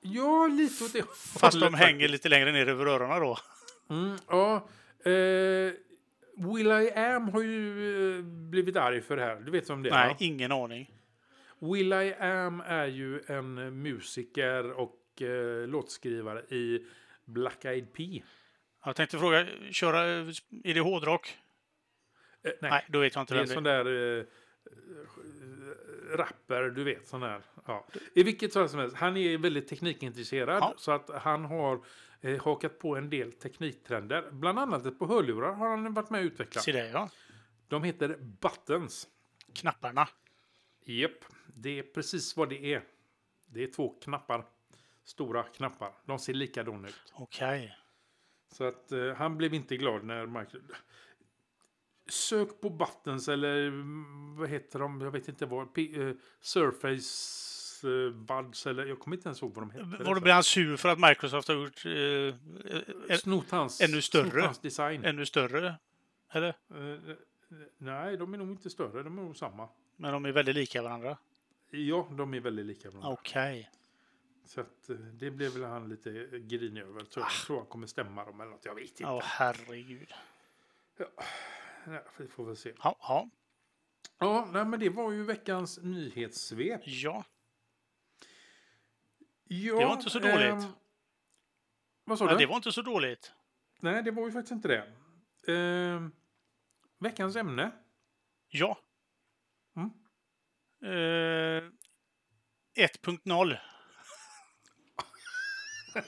Ja, 0.01 0.47
lite 0.47 0.83
åt 0.83 0.93
det 0.93 1.05
Fast 1.39 1.59
de 1.59 1.73
hänger 1.73 2.07
lite 2.07 2.29
längre 2.29 2.51
ner 2.51 2.67
över 2.69 2.85
öronen 2.85 3.19
då. 3.19 3.37
Mm, 3.89 4.17
ja, 4.27 4.55
eh, 5.11 5.73
Will 6.37 6.67
I 6.67 6.91
Am 6.91 7.29
har 7.29 7.41
ju 7.41 8.17
eh, 8.17 8.23
blivit 8.23 8.75
arg 8.75 9.01
för 9.01 9.17
det 9.17 9.23
här. 9.23 9.35
Du 9.35 9.51
vet 9.51 9.69
om 9.69 9.83
det 9.83 9.89
är? 9.89 9.93
Nej, 9.93 10.07
va? 10.09 10.15
ingen 10.19 10.51
aning. 10.51 10.91
Will 11.59 11.93
I 11.93 12.13
Am 12.13 12.63
är 12.65 12.85
ju 12.85 13.21
en 13.27 13.81
musiker 13.81 14.71
och 14.71 15.21
eh, 15.21 15.67
låtskrivare 15.67 16.41
i 16.41 16.85
Black 17.25 17.65
Eyed 17.65 17.93
Pea. 17.93 18.23
Jag 18.85 18.95
tänkte 18.95 19.17
fråga, 19.17 19.47
köra, 19.71 20.01
är 20.63 20.73
det 20.73 20.79
hårdrock? 20.79 21.37
Eh, 22.43 22.51
nej, 22.61 22.71
Nej, 22.71 22.85
då 22.89 22.99
vet 22.99 23.15
jag 23.15 23.21
inte 23.21 23.33
det 23.33 23.39
är 23.39 23.45
vem 23.45 23.53
sån 23.53 23.63
där 23.63 24.17
eh, 24.19 24.25
rapper, 26.17 26.63
du 26.63 26.83
vet. 26.83 27.07
Sån 27.07 27.21
där. 27.21 27.41
Ja. 27.65 27.87
I 28.13 28.23
vilket 28.23 28.53
fall 28.53 28.69
som 28.69 28.79
helst, 28.79 28.95
han 28.95 29.17
är 29.17 29.37
väldigt 29.37 29.67
teknikintresserad. 29.67 30.63
Ja. 30.63 30.73
Så 30.77 30.91
att 30.91 31.09
han 31.09 31.45
har 31.45 31.79
eh, 32.21 32.43
hakat 32.43 32.79
på 32.79 32.95
en 32.95 33.09
del 33.09 33.31
tekniktrender. 33.31 34.31
Bland 34.31 34.59
annat 34.59 34.85
ett 34.85 34.99
på 34.99 35.07
hörlurar 35.07 35.53
har 35.53 35.69
han 35.69 35.93
varit 35.93 36.09
med 36.09 36.21
och 36.21 36.25
utvecklat. 36.25 36.63
Se 36.63 36.71
det, 36.71 36.89
ja. 36.89 37.09
De 37.67 37.83
heter 37.83 38.17
Buttons. 38.19 39.07
Knapparna. 39.53 40.07
Japp, 40.85 41.25
det 41.47 41.79
är 41.79 41.83
precis 41.83 42.37
vad 42.37 42.49
det 42.49 42.73
är. 42.73 42.83
Det 43.45 43.63
är 43.63 43.67
två 43.67 43.99
knappar. 44.03 44.45
Stora 45.03 45.43
knappar. 45.43 45.91
De 46.05 46.19
ser 46.19 46.33
likadana 46.33 46.87
ut. 46.87 47.13
Okej. 47.13 47.77
Så 48.51 48.63
att 48.63 48.91
eh, 48.91 49.13
han 49.13 49.37
blev 49.37 49.53
inte 49.53 49.77
glad 49.77 50.03
när 50.03 50.25
Michael... 50.25 50.63
Sök 52.09 52.61
på 52.61 52.69
Buttons 52.69 53.27
eller 53.27 53.67
mm, 53.67 54.35
vad 54.37 54.49
heter 54.49 54.79
de? 54.79 55.01
Jag 55.01 55.11
vet 55.11 55.27
inte 55.27 55.45
vad. 55.45 55.73
P- 55.73 56.01
eh, 56.01 56.15
Surface 56.41 57.03
Buds 58.13 58.67
eller 58.67 58.85
jag 58.85 58.99
kommer 58.99 59.17
inte 59.17 59.27
ens 59.29 59.41
ihåg 59.41 59.53
vad 59.53 59.63
de 59.63 59.71
heter. 59.71 60.03
Var 60.05 60.15
då 60.15 60.21
blir 60.21 60.33
han 60.33 60.43
sur 60.43 60.77
för 60.77 60.89
att 60.89 60.99
Microsoft 60.99 61.47
har 61.47 61.55
gjort 61.55 61.85
eh, 63.09 63.17
Snott 63.17 63.51
hans, 63.51 63.81
ännu 63.81 64.01
större? 64.01 64.29
snott 64.31 64.43
hans 64.45 64.59
design. 64.59 65.05
ännu 65.05 65.25
större? 65.25 65.75
Eller? 66.31 66.55
Eh, 66.73 66.77
eh, 66.89 67.15
nej, 67.77 68.17
de 68.17 68.33
är 68.33 68.37
nog 68.37 68.49
inte 68.51 68.69
större. 68.69 69.03
De 69.03 69.17
är 69.17 69.21
nog 69.23 69.37
samma. 69.37 69.69
Men 69.95 70.13
de 70.13 70.25
är 70.25 70.31
väldigt 70.31 70.55
lika 70.55 70.81
varandra. 70.81 71.17
Ja, 71.69 72.07
de 72.11 72.33
är 72.33 72.39
väldigt 72.39 72.65
lika 72.65 72.89
varandra. 72.89 73.09
Okej. 73.09 73.69
Så 74.45 74.61
att, 74.61 74.89
eh, 74.89 74.95
det 74.95 75.31
blev 75.31 75.51
väl 75.51 75.63
han 75.63 75.89
lite 75.89 76.11
grinig 76.39 76.81
över. 76.81 77.05
Så 77.09 77.19
jag 77.19 77.29
tror 77.29 77.57
han 77.57 77.65
kommer 77.65 77.87
stämma 77.87 78.25
dem 78.25 78.41
eller 78.41 78.51
något. 78.51 78.65
Jag 78.65 78.75
vet 78.75 78.89
inte. 78.89 79.05
Åh, 79.05 79.21
herregud. 79.23 80.13
Nej, 81.85 82.03
vi 82.17 82.27
får 82.27 82.45
väl 82.45 82.55
se. 82.57 82.73
Ja, 82.83 82.95
ja. 82.99 83.29
Ja, 84.19 84.49
nej, 84.53 84.65
men 84.65 84.79
det 84.79 84.89
var 84.89 85.11
ju 85.11 85.23
veckans 85.23 85.79
nyhetssvep. 85.83 86.81
ja. 86.83 87.23
Ja, 89.47 89.79
Det 89.79 89.85
var 89.85 89.93
inte 89.93 90.09
så 90.09 90.19
dåligt. 90.19 90.53
ehm, 90.63 90.63
vad 92.03 92.17
sa 92.17 92.25
ja 92.25 92.31
du? 92.31 92.37
det 92.37 92.45
var 92.45 92.55
inte 92.55 92.71
så 92.71 92.81
dåligt. 92.81 93.31
Nej, 93.79 94.03
det 94.03 94.11
var 94.11 94.25
ju 94.25 94.31
faktiskt 94.31 94.51
inte 94.51 94.67
det. 94.67 94.83
Ehm, 95.53 96.11
veckans 96.99 97.35
ämne. 97.35 97.71
Ja. 98.49 98.77
Mm. 99.75 99.89
Eh, 100.83 101.63
1.0. 102.75 103.57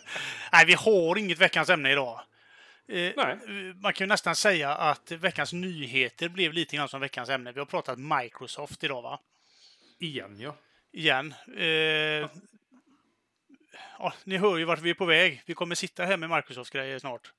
Nej, 0.51 0.65
vi 0.65 0.73
har 0.73 1.17
inget 1.17 1.37
veckans 1.37 1.69
ämne 1.69 1.91
idag. 1.91 2.21
Eh, 2.87 3.13
Nej. 3.17 3.37
Man 3.75 3.93
kan 3.93 4.05
ju 4.05 4.09
nästan 4.09 4.35
säga 4.35 4.75
att 4.75 5.11
veckans 5.11 5.53
nyheter 5.53 6.29
blev 6.29 6.53
lite 6.53 6.75
grann 6.75 6.89
som 6.89 7.01
veckans 7.01 7.29
ämne. 7.29 7.51
Vi 7.51 7.59
har 7.59 7.65
pratat 7.65 7.99
Microsoft 7.99 8.83
idag, 8.83 9.01
va? 9.01 9.19
Igen, 9.99 10.39
ja. 10.39 10.55
Igen. 10.91 11.33
Eh, 11.57 11.65
ja, 11.65 12.29
ni 14.23 14.37
hör 14.37 14.57
ju 14.57 14.65
vart 14.65 14.79
vi 14.81 14.89
är 14.89 14.93
på 14.93 15.05
väg. 15.05 15.43
Vi 15.45 15.53
kommer 15.53 15.75
sitta 15.75 16.05
här 16.05 16.17
med 16.17 16.29
Microsoft-grejer 16.29 16.99
snart. 16.99 17.33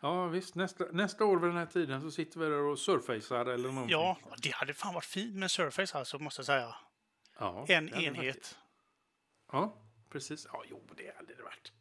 Ja, 0.00 0.26
visst. 0.26 0.54
Nästa, 0.54 0.84
nästa 0.92 1.24
år 1.24 1.38
vid 1.38 1.50
den 1.50 1.56
här 1.58 1.66
tiden 1.66 2.00
så 2.00 2.10
sitter 2.10 2.40
vi 2.40 2.46
där 2.46 2.58
och 2.62 2.78
surfacear 2.78 3.46
eller 3.46 3.68
någonting. 3.68 3.90
Ja, 3.90 4.18
det 4.42 4.54
hade 4.54 4.74
fan 4.74 4.94
varit 4.94 5.04
fint 5.04 5.34
med 5.36 5.50
Surface 5.50 5.98
alltså, 5.98 6.18
måste 6.18 6.38
jag 6.40 6.46
säga. 6.46 6.74
ja 7.38 7.64
En 7.68 7.94
enhet. 7.94 8.16
varit- 8.16 8.58
Ja, 9.52 9.82
precis. 10.10 10.46
Ja, 10.52 10.64
jo, 10.70 10.82
det 10.96 11.16
hade 11.16 11.34
det 11.34 11.42
varit. 11.42 11.72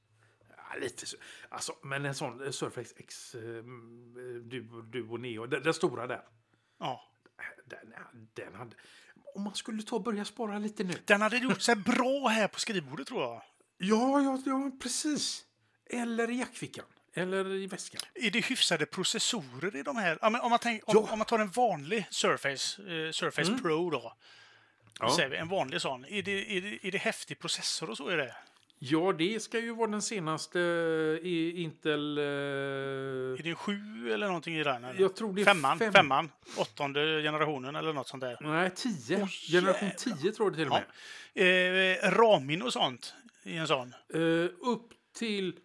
Ja, 0.57 0.79
lite 0.81 1.05
så. 1.05 1.17
Alltså, 1.49 1.75
men 1.83 2.05
en 2.05 2.15
sån 2.15 2.43
eh, 2.45 2.51
Surface 2.51 2.93
X, 2.97 3.35
eh, 3.35 3.41
du, 4.43 4.81
du 4.91 5.07
och 5.09 5.19
Neo, 5.19 5.45
den, 5.45 5.63
den 5.63 5.73
stora 5.73 6.07
där. 6.07 6.21
Ja. 6.79 7.01
Den, 7.65 7.93
den 8.33 8.55
hade... 8.55 8.75
Om 9.35 9.41
man 9.43 9.55
skulle 9.55 9.83
ta 9.83 9.95
och 9.95 10.03
börja 10.03 10.25
spara 10.25 10.59
lite 10.59 10.83
nu. 10.83 10.93
Den 11.05 11.21
hade 11.21 11.37
gjort 11.37 11.61
sig 11.61 11.75
bra 11.75 12.27
här 12.27 12.47
på 12.47 12.59
skrivbordet 12.59 13.07
tror 13.07 13.21
jag. 13.21 13.43
Ja, 13.81 14.21
ja, 14.21 14.39
ja, 14.45 14.71
precis. 14.81 15.43
Eller 15.89 16.29
i 16.29 16.39
jackfickan. 16.39 16.85
Eller 17.13 17.53
i 17.53 17.67
väskan. 17.67 18.01
Är 18.15 18.31
det 18.31 18.45
hyfsade 18.45 18.85
processorer 18.85 19.75
i 19.75 19.83
de 19.83 19.95
här? 19.97 20.17
Ja, 20.21 20.29
men 20.29 20.41
om, 20.41 20.49
man 20.49 20.59
tänk, 20.61 20.83
om, 20.87 20.93
Ja. 20.95 20.99
Mm. 21.01 21.11
om 21.13 21.19
man 21.19 21.25
tar 21.25 21.39
en 21.39 21.49
vanlig 21.49 22.05
Surface, 22.09 22.81
eh, 22.81 23.11
Surface 23.11 23.57
Pro 23.61 23.89
då. 23.89 24.13
Ja. 24.99 25.15
Säger 25.15 25.29
vi, 25.29 25.37
en 25.37 25.47
vanlig 25.47 25.81
sån. 25.81 26.05
Är 26.05 26.21
det, 26.21 26.57
är, 26.57 26.61
det, 26.61 26.87
är 26.87 26.91
det 26.91 26.97
häftig 26.97 27.39
processor 27.39 27.89
och 27.89 27.97
så? 27.97 28.07
Är 28.09 28.17
det? 28.17 28.35
Ja, 28.83 29.13
det 29.13 29.39
ska 29.43 29.59
ju 29.59 29.71
vara 29.75 29.91
den 29.91 30.01
senaste 30.01 30.59
i 31.23 31.61
Intel... 31.61 32.17
eh, 32.17 32.23
Är 32.23 33.43
det 33.43 33.49
en 33.49 33.55
7 33.55 34.11
eller 34.13 34.27
någonting 34.27 34.55
i 34.55 34.63
den? 34.63 34.83
Eller? 34.83 35.01
Jag 35.01 35.15
tror 35.15 35.33
det 35.33 35.41
är 35.41 35.45
femman, 35.45 35.79
fem. 35.79 35.93
femman, 35.93 36.29
åttonde 36.57 37.21
generationen 37.23 37.75
eller 37.75 37.93
något 37.93 38.07
sånt 38.07 38.21
där. 38.21 38.37
Nej, 38.41 38.71
10. 38.75 39.21
Åh, 39.21 39.27
Generation. 39.51 39.91
10 39.97 40.31
tror 40.31 40.45
jag 40.47 40.53
det 40.53 40.57
till 40.57 40.67
och 40.71 40.77
Ja. 40.77 40.81
med. 41.33 41.97
Eh, 42.05 42.11
Ramin 42.11 42.61
och 42.61 42.73
sånt 42.73 43.13
i 43.43 43.57
en 43.57 43.67
sån. 43.67 43.93
Eh, 44.13 44.49
upp 44.61 44.93
till... 45.13 45.59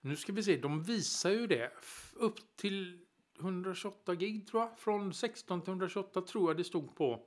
Nu 0.00 0.16
ska 0.16 0.32
vi 0.32 0.42
se, 0.42 0.56
de 0.56 0.82
visar 0.82 1.30
ju 1.30 1.46
det. 1.46 1.72
Upp 2.14 2.56
till 2.56 2.98
128 3.40 4.14
gig 4.14 4.46
tror 4.46 4.62
jag. 4.62 4.78
Från 4.78 5.14
16 5.14 5.60
till 5.62 5.70
128 5.70 6.20
tror 6.22 6.50
jag 6.50 6.56
det 6.56 6.64
stod 6.64 6.96
på 6.96 7.22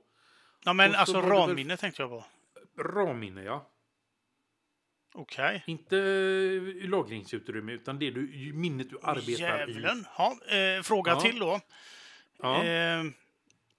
Ja, 0.64 0.72
men 0.72 0.88
Och 0.90 0.94
så 0.94 1.00
alltså 1.00 1.14
det 1.14 1.20
väl- 1.28 1.30
RAM-minne 1.30 1.76
tänkte 1.76 2.02
jag 2.02 2.10
på. 2.10 2.24
RAM-minne, 2.82 3.42
ja. 3.42 3.70
Okej. 5.14 5.64
Inte 5.66 5.98
eh, 5.98 6.88
lagringsutrymme, 6.88 7.72
utan 7.72 7.98
det 7.98 8.10
du, 8.10 8.52
minnet 8.54 8.90
du 8.90 8.98
arbetar 9.02 9.30
i. 9.30 9.32
Djävulen. 9.72 10.06
Ja, 10.18 10.36
eh, 10.56 10.82
fråga 10.82 11.12
Ja. 11.12 11.20
till 11.20 11.38
då. 11.38 11.60
Ja, 12.42 12.64
Eh, 12.64 13.04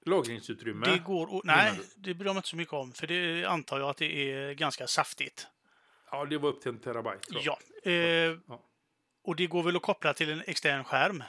lagringsutrymme. 0.05 0.85
det 0.85 0.97
går... 0.99 1.41
Nej, 1.43 1.71
det 1.95 2.13
bryr 2.13 2.25
jag 2.27 2.33
mig 2.33 2.39
inte 2.39 2.49
så 2.49 2.55
mycket 2.55 2.73
om. 2.73 2.93
För 2.93 3.07
det 3.07 3.45
antar 3.45 3.79
jag 3.79 3.89
att 3.89 3.97
det 3.97 4.31
är 4.33 4.53
ganska 4.53 4.87
saftigt. 4.87 5.47
Ja, 6.11 6.25
det 6.25 6.37
var 6.37 6.49
upp 6.49 6.61
till 6.61 6.71
en 6.71 6.79
terabyte. 6.79 7.19
Ja. 7.29 7.57
Eh, 7.83 7.91
Ja. 7.91 8.61
och 9.23 9.35
det 9.35 9.47
går 9.47 9.63
väl 9.63 9.75
att 9.75 9.81
koppla 9.81 10.13
till 10.13 10.29
en 10.31 10.41
extern 10.47 10.83
skärm? 10.83 11.23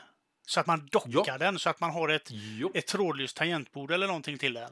Så 0.47 0.61
att 0.61 0.67
man 0.67 0.89
dockar 0.93 1.33
Ja. 1.33 1.39
den, 1.39 1.59
så 1.59 1.71
att 1.71 1.81
man 1.81 1.91
har 1.91 2.09
ett, 2.09 2.29
Jo. 2.31 2.71
ett 2.75 2.87
trådlöst 2.87 3.37
tangentbord 3.37 3.91
eller 3.91 4.07
någonting 4.07 4.39
till 4.39 4.53
den. 4.55 4.71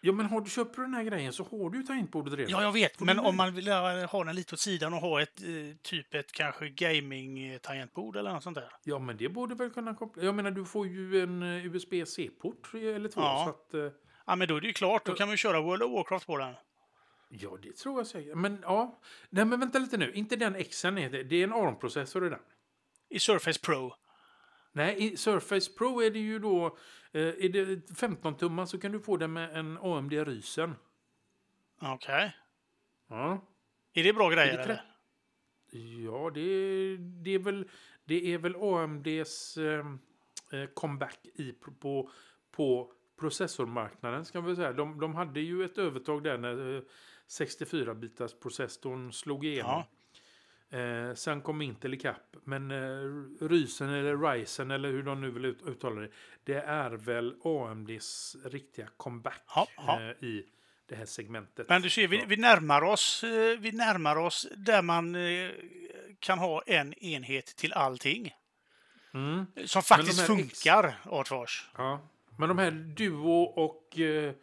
Ja, 0.00 0.12
men 0.12 0.26
har 0.26 0.40
du 0.40 0.50
köpt 0.50 0.76
den 0.76 0.94
här 0.94 1.02
grejen 1.04 1.32
så 1.32 1.42
har 1.44 1.70
du 1.70 1.78
ju 1.78 1.84
tangentbordet 1.84 2.34
redan. 2.34 2.50
Ja, 2.50 2.62
jag 2.62 2.72
vet. 2.72 3.00
Men 3.00 3.16
du- 3.16 3.22
om 3.22 3.36
man 3.36 3.54
vill 3.54 3.68
ha 3.68 4.06
ha 4.06 4.24
den 4.24 4.36
lite 4.36 4.54
åt 4.54 4.60
sidan 4.60 4.94
och 4.94 5.00
ha 5.00 5.22
ett 5.22 5.40
eh, 5.42 5.76
typ 5.82 6.14
ett 6.14 6.32
kanske 6.32 6.68
gaming-tangentbord 6.68 8.16
eller 8.16 8.32
något 8.32 8.42
sånt 8.42 8.54
där. 8.56 8.68
Ja, 8.84 8.98
men 8.98 9.16
det 9.16 9.28
borde 9.28 9.54
väl 9.54 9.70
kunna 9.70 9.94
koppla. 9.94 10.22
Jag 10.22 10.34
menar, 10.34 10.50
du 10.50 10.64
får 10.64 10.86
ju 10.86 11.20
en 11.22 11.42
eh, 11.42 11.66
USB-C-port 11.66 12.74
eller 12.74 13.08
två. 13.08 13.20
Ja. 13.20 13.42
Så 13.44 13.50
att, 13.50 13.74
eh, 13.84 13.98
Ja, 14.26 14.36
men 14.36 14.48
då 14.48 14.56
är 14.56 14.60
det 14.60 14.66
ju 14.66 14.72
klart. 14.72 15.04
Då 15.06 15.14
kan 15.14 15.28
man 15.28 15.32
ju 15.32 15.36
köra 15.38 15.60
World 15.60 15.82
of 15.82 15.92
Warcraft 15.92 16.26
på 16.26 16.38
den. 16.38 16.54
Ja, 17.40 17.58
det 17.62 17.76
tror 17.76 17.98
jag 17.98 18.06
säkert. 18.06 18.34
Men 18.34 18.58
ja, 18.62 19.00
nej, 19.30 19.44
men 19.44 19.60
vänta 19.60 19.78
lite 19.78 19.96
nu. 19.96 20.12
Inte 20.12 20.36
den 20.36 20.64
Xen 20.64 20.98
är 20.98 21.10
det. 21.10 21.22
Det 21.22 21.36
är 21.36 21.44
en 21.44 21.52
ARM-processor 21.52 22.26
i 22.26 22.30
den. 22.30 22.40
I 23.08 23.18
Surface 23.18 23.60
Pro. 23.60 23.94
Nej, 24.72 25.12
i 25.12 25.16
Surface 25.16 25.72
Pro 25.78 26.02
är 26.02 26.10
det 26.10 26.18
ju 26.18 26.38
då... 26.38 26.78
Eh, 27.12 27.22
är 27.22 27.48
det 27.48 27.94
15 27.94 28.36
tummar 28.36 28.66
så 28.66 28.78
kan 28.78 28.92
du 28.92 29.00
få 29.00 29.16
den 29.16 29.32
med 29.32 29.56
en 29.56 29.78
AMD 29.78 30.12
Ryzen. 30.12 30.74
Okej. 31.80 32.36
Ja. 33.08 33.44
Är 33.92 34.04
det 34.04 34.12
bra 34.12 34.30
grejer 34.30 34.58
Är 34.58 34.66
det? 34.66 34.82
Ja, 36.04 36.30
det, 36.34 36.96
det, 36.96 37.34
är 37.34 37.38
väl, 37.38 37.68
det 38.04 38.34
är 38.34 38.38
väl 38.38 38.56
AMDs 38.56 39.56
eh, 39.56 39.86
eh, 40.52 40.66
comeback 40.74 41.26
i, 41.34 41.52
på, 41.52 42.10
på 42.50 42.92
processormarknaden. 43.20 44.24
Ska 44.24 44.40
vi 44.40 44.56
säga. 44.56 44.72
De, 44.72 45.00
de 45.00 45.14
hade 45.14 45.40
ju 45.40 45.64
ett 45.64 45.78
övertag 45.78 46.22
där 46.22 46.38
när 46.38 46.76
eh, 46.76 46.82
64-bitars 47.38 48.40
processorn 48.42 49.12
slog 49.12 49.44
igenom. 49.44 49.82
Eh, 50.70 51.14
sen 51.14 51.40
kom 51.40 51.62
Intel 51.62 51.94
ikapp. 51.94 52.36
Men 52.44 52.70
eh, 52.70 53.46
Ryzen 53.48 53.88
eller 53.88 54.16
Ryzen 54.16 54.70
eller 54.70 54.88
hur 54.88 55.02
de 55.02 55.20
nu 55.20 55.30
vill 55.30 55.44
ut, 55.44 55.62
uttala 55.62 56.00
det. 56.00 56.08
Det 56.44 56.54
är 56.60 56.90
väl 56.90 57.34
AMDs 57.44 58.36
riktiga 58.44 58.88
comeback 58.96 59.42
Ja, 59.54 59.68
ja. 59.76 60.00
Eh, 60.00 60.24
i 60.28 60.46
det 60.86 60.96
här 60.96 61.06
segmentet. 61.06 61.68
Men 61.68 61.82
du 61.82 61.90
ser, 61.90 62.08
vi, 62.08 62.24
vi, 62.26 62.36
närmar 62.36 62.82
oss, 62.82 63.24
eh, 63.24 63.58
vi 63.58 63.72
närmar 63.72 64.16
oss 64.16 64.46
där 64.56 64.82
man 64.82 65.14
eh, 65.14 65.50
kan 66.18 66.38
ha 66.38 66.62
en 66.66 66.94
enhet 66.94 67.46
till 67.46 67.72
allting. 67.72 68.34
Mm. 69.14 69.46
Som 69.64 69.82
faktiskt 69.82 70.20
här 70.28 70.38
X- 70.38 70.62
funkar, 70.62 70.94
Artfors. 71.04 71.70
Ja, 71.76 72.08
men 72.38 72.48
de 72.48 72.58
här 72.58 72.70
Duo 72.70 73.42
och 73.42 73.98
eh, 73.98 74.34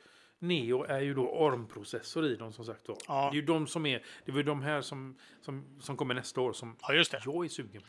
Neo 0.42 0.84
är 0.84 1.00
ju 1.02 1.14
då 1.14 1.46
ARM-processor 1.46 2.26
i 2.26 2.36
dem 2.36 2.54
som 2.54 2.66
sagt 2.66 2.88
var. 2.88 2.98
Ja. 3.08 3.30
Det 3.32 3.38
är 3.38 3.42
ju 3.42 3.46
de 3.46 3.68
som 3.68 3.86
är, 3.86 4.06
det 4.26 4.32
var 4.32 4.44
de 4.44 4.62
här 4.62 4.82
som, 4.82 5.18
som, 5.42 5.82
som 5.82 5.98
kommer 5.98 6.14
nästa 6.14 6.42
år 6.42 6.54
som 6.54 6.78
Ja, 6.82 6.94
just 6.94 7.12
det. 7.12 7.22
jag 7.26 7.46
är 7.46 7.50
sugen 7.50 7.82
på. 7.82 7.88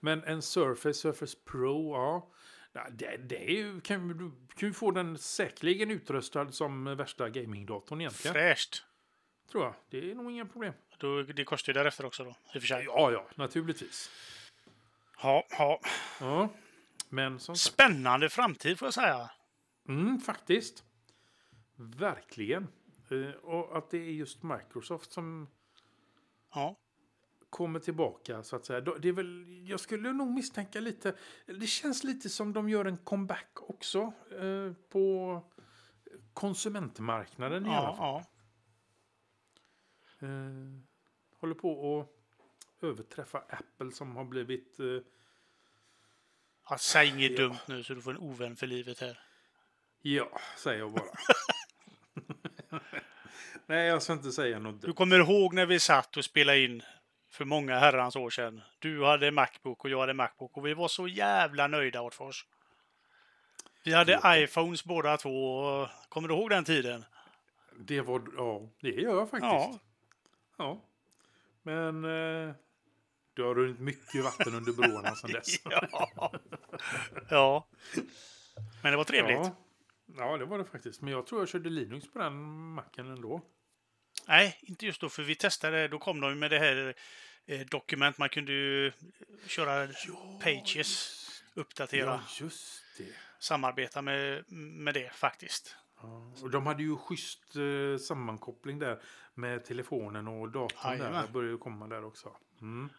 Men 0.00 0.24
en 0.24 0.42
Surface, 0.42 0.94
Surface 0.94 1.36
Pro, 1.44 1.94
ja. 1.94 2.28
det, 2.90 3.16
det 3.16 3.50
är 3.50 3.56
ju, 3.56 3.80
kan, 3.80 4.08
du 4.08 4.30
kan 4.56 4.68
ju 4.68 4.72
få 4.72 4.90
den 4.90 5.18
säkerligen 5.18 5.90
utrustad 5.90 6.52
som 6.52 6.84
värsta 6.96 7.28
gamingdatorn 7.28 8.00
egentligen. 8.00 8.34
Fräscht. 8.34 8.84
Tror 9.52 9.64
jag. 9.64 9.74
Det 9.90 10.10
är 10.10 10.14
nog 10.14 10.30
inga 10.30 10.46
problem. 10.46 10.74
Då, 10.98 11.22
det 11.22 11.44
kostar 11.44 11.72
ju 11.72 11.74
därefter 11.74 12.04
också 12.04 12.24
då, 12.24 12.30
i 12.30 12.58
och 12.58 12.62
för 12.62 12.68
sig. 12.68 12.84
Ja, 12.84 13.12
ja, 13.12 13.26
naturligtvis. 13.34 14.10
Ja, 15.22 15.46
ja. 15.50 15.80
Ja, 16.20 16.48
men. 17.08 17.40
Spännande 17.40 18.28
framtid 18.28 18.78
får 18.78 18.86
jag 18.86 18.94
säga. 18.94 19.30
Mm, 19.88 20.20
faktiskt. 20.20 20.84
Verkligen. 21.80 22.68
Eh, 23.10 23.30
och 23.30 23.78
att 23.78 23.90
det 23.90 23.98
är 23.98 24.10
just 24.12 24.42
Microsoft 24.42 25.12
som 25.12 25.48
Ja. 26.54 26.76
kommer 27.50 27.80
tillbaka 27.80 28.42
så 28.42 28.56
att 28.56 28.66
säga. 28.66 28.80
Det 28.80 29.08
är 29.08 29.12
väl, 29.12 29.64
jag 29.68 29.80
skulle 29.80 30.12
nog 30.12 30.28
misstänka 30.30 30.80
lite. 30.80 31.16
Det 31.46 31.66
känns 31.66 32.04
lite 32.04 32.28
som 32.28 32.52
de 32.52 32.68
gör 32.68 32.84
en 32.84 32.96
comeback 32.96 33.50
också 33.70 34.12
eh, 34.40 34.72
på 34.88 35.42
konsumentmarknaden 36.32 37.66
i 37.66 37.68
alla 37.68 37.76
Ja, 37.88 37.96
fall. 37.96 38.24
ja. 40.20 40.26
Eh, 40.28 40.80
håller 41.40 41.54
på 41.54 42.00
att 42.00 42.84
överträffa 42.84 43.38
Apple 43.38 43.92
som 43.92 44.16
har 44.16 44.24
blivit... 44.24 44.80
Eh, 44.80 44.86
ja 46.70 46.78
säg 46.78 47.08
inget 47.08 47.30
Ja. 47.30 47.36
dumt 47.38 47.58
nu 47.68 47.82
så 47.82 47.94
du 47.94 48.02
får 48.02 48.10
en 48.10 48.18
ovän 48.18 48.56
för 48.56 48.66
livet 48.66 49.00
här. 49.00 49.20
ja, 50.02 50.40
säger 50.58 50.78
jag 50.78 50.92
bara. 50.92 51.04
Nej, 53.68 53.86
jag 53.86 54.02
ska 54.02 54.12
inte 54.12 54.32
säga 54.32 54.58
något 54.58 54.82
Du 54.82 54.92
kommer 54.92 55.18
ihåg 55.18 55.54
när 55.54 55.66
vi 55.66 55.80
satt 55.80 56.16
och 56.16 56.24
spelade 56.24 56.64
in 56.64 56.82
för 57.30 57.44
många 57.44 57.78
herrans 57.78 58.16
år 58.16 58.30
sedan. 58.30 58.60
Du 58.78 59.04
hade 59.04 59.30
Macbook 59.30 59.84
och 59.84 59.90
jag 59.90 60.00
hade 60.00 60.14
Macbook 60.14 60.56
och 60.56 60.66
vi 60.66 60.74
var 60.74 60.88
så 60.88 61.08
jävla 61.08 61.66
nöjda 61.66 62.00
Artfors. 62.00 62.46
Vi 63.84 63.94
hade 63.94 64.20
iPhones 64.26 64.84
båda 64.84 65.16
två. 65.16 65.88
Kommer 66.08 66.28
du 66.28 66.34
ihåg 66.34 66.50
den 66.50 66.64
tiden? 66.64 67.04
Det 67.78 68.00
var... 68.00 68.22
Ja, 68.36 68.68
det 68.80 68.90
gör 68.90 69.16
jag 69.16 69.30
faktiskt. 69.30 69.52
Ja. 69.52 69.78
Ja. 70.56 70.80
Men 71.62 72.04
eh, 72.04 72.54
det 73.34 73.42
har 73.42 73.54
runnit 73.54 73.78
mycket 73.78 74.24
vatten 74.24 74.54
under 74.54 74.72
broarna 74.72 75.14
sedan 75.14 75.30
dess. 75.32 75.60
Ja. 75.64 76.32
ja. 77.30 77.66
Men 78.82 78.92
det 78.92 78.96
var 78.96 79.04
trevligt. 79.04 79.38
Ja. 79.38 79.54
ja, 80.16 80.36
det 80.36 80.44
var 80.44 80.58
det 80.58 80.64
faktiskt. 80.64 81.02
Men 81.02 81.12
jag 81.12 81.26
tror 81.26 81.40
jag 81.40 81.48
körde 81.48 81.70
Linux 81.70 82.12
på 82.12 82.18
den 82.18 82.34
macken 82.74 83.10
ändå. 83.10 83.42
Nej, 84.26 84.58
inte 84.62 84.86
just 84.86 85.00
då, 85.00 85.08
för 85.08 85.22
vi 85.22 85.34
testade. 85.34 85.88
Då 85.88 85.98
kom 85.98 86.20
de 86.20 86.38
med 86.38 86.50
det 86.50 86.58
här 86.58 86.94
eh, 87.46 87.60
dokument. 87.60 88.18
Man 88.18 88.28
kunde 88.28 88.52
ju 88.52 88.92
köra 89.46 89.88
pages, 90.42 91.14
uppdatera, 91.54 92.04
Ja, 92.06 92.20
just 92.44 92.82
det. 92.98 93.12
samarbeta 93.38 94.02
med, 94.02 94.52
med 94.52 94.94
det 94.94 95.12
faktiskt. 95.12 95.76
Ja, 96.00 96.32
och 96.42 96.50
de 96.50 96.66
hade 96.66 96.82
ju 96.82 96.96
schysst 96.96 97.56
eh, 97.56 97.98
sammankoppling 97.98 98.78
där 98.78 99.02
med 99.34 99.64
telefonen 99.64 100.28
och 100.28 100.48
datorn. 100.50 100.82
Där. 100.82 100.90
Jajamän. 100.98 101.26
Det 101.26 101.32
började 101.32 101.58
komma 101.58 101.86
där 101.86 102.04
också. 102.04 102.36
Mm. 102.60 102.90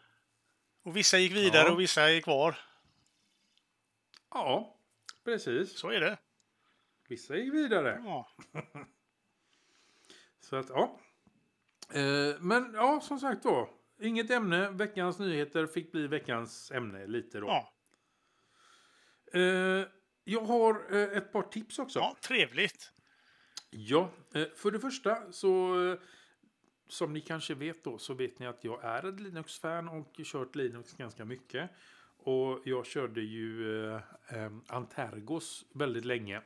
Och 0.82 0.96
vissa 0.96 1.18
gick 1.18 1.32
vidare 1.32 1.66
Ja. 1.66 1.72
och 1.72 1.80
vissa 1.80 2.10
är 2.10 2.20
kvar. 2.20 2.56
Ja, 4.30 4.76
precis. 5.24 5.78
Så 5.78 5.90
är 5.90 6.00
det. 6.00 6.18
Vissa 7.08 7.36
gick 7.36 7.54
vidare. 7.54 8.02
Ja. 8.04 8.30
Så 10.40 10.56
att, 10.56 10.68
ja. 10.68 11.00
Eh, 11.94 12.40
men 12.40 12.74
ja, 12.74 13.00
som 13.00 13.18
sagt 13.18 13.42
då. 13.42 13.70
Inget 14.00 14.30
ämne. 14.30 14.70
Veckans 14.70 15.18
nyheter 15.18 15.66
fick 15.66 15.92
bli 15.92 16.06
veckans 16.06 16.70
ämne 16.70 17.06
lite 17.06 17.40
då. 17.40 17.46
Ja. 17.46 17.72
Eh, 19.40 19.86
jag 20.24 20.40
har 20.40 20.94
eh, 20.96 21.16
ett 21.16 21.32
par 21.32 21.42
tips 21.42 21.78
också. 21.78 21.98
ja, 21.98 22.16
trevligt. 22.22 22.92
Ja, 23.70 24.10
för 24.56 24.70
det 24.70 24.80
första 24.80 25.32
så 25.32 25.76
som 26.92 27.12
ni 27.12 27.20
kanske 27.20 27.54
vet 27.54 27.84
då 27.84 27.98
så 27.98 28.14
vet 28.14 28.38
ni 28.38 28.46
att 28.46 28.64
jag 28.64 28.84
är 28.84 29.08
ett 29.08 29.20
Linux-fan 29.20 29.88
och 29.88 30.20
kört 30.24 30.56
Linux 30.56 30.92
ganska 30.92 31.24
mycket. 31.24 31.70
Och 32.16 32.60
jag 32.64 32.86
körde 32.86 33.20
ju 33.20 33.86
eh, 33.94 34.52
Antergos 34.66 35.64
väldigt 35.72 36.04
länge. 36.04 36.42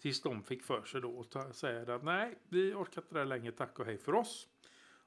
Tills 0.00 0.22
de 0.22 0.42
fick 0.42 0.62
för 0.62 0.84
sig 0.84 1.00
då 1.00 1.10
och 1.10 1.54
säga 1.54 1.94
att 1.94 2.04
nej, 2.04 2.38
vi 2.48 2.74
orkar 2.74 3.02
inte 3.02 3.14
det 3.14 3.24
längre, 3.24 3.52
tack 3.52 3.78
och 3.78 3.86
hej 3.86 3.98
för 3.98 4.14
oss. 4.14 4.48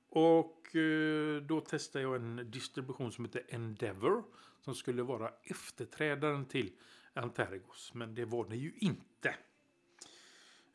Och 0.10 0.76
eh, 0.76 1.42
då 1.42 1.62
testade 1.62 2.04
jag 2.04 2.16
en 2.16 2.52
distribution 2.52 3.12
som 3.12 3.26
heter 3.26 3.44
Endeavor, 3.50 4.24
Som 4.62 4.76
skulle 4.76 5.04
vara 5.04 5.32
efterträdaren 5.44 6.46
till 6.46 6.72
Antergos. 7.14 7.92
Men 7.94 8.16
det 8.16 8.26
var 8.26 8.50
det 8.50 8.56
ju 8.56 8.74
inte. 8.78 9.36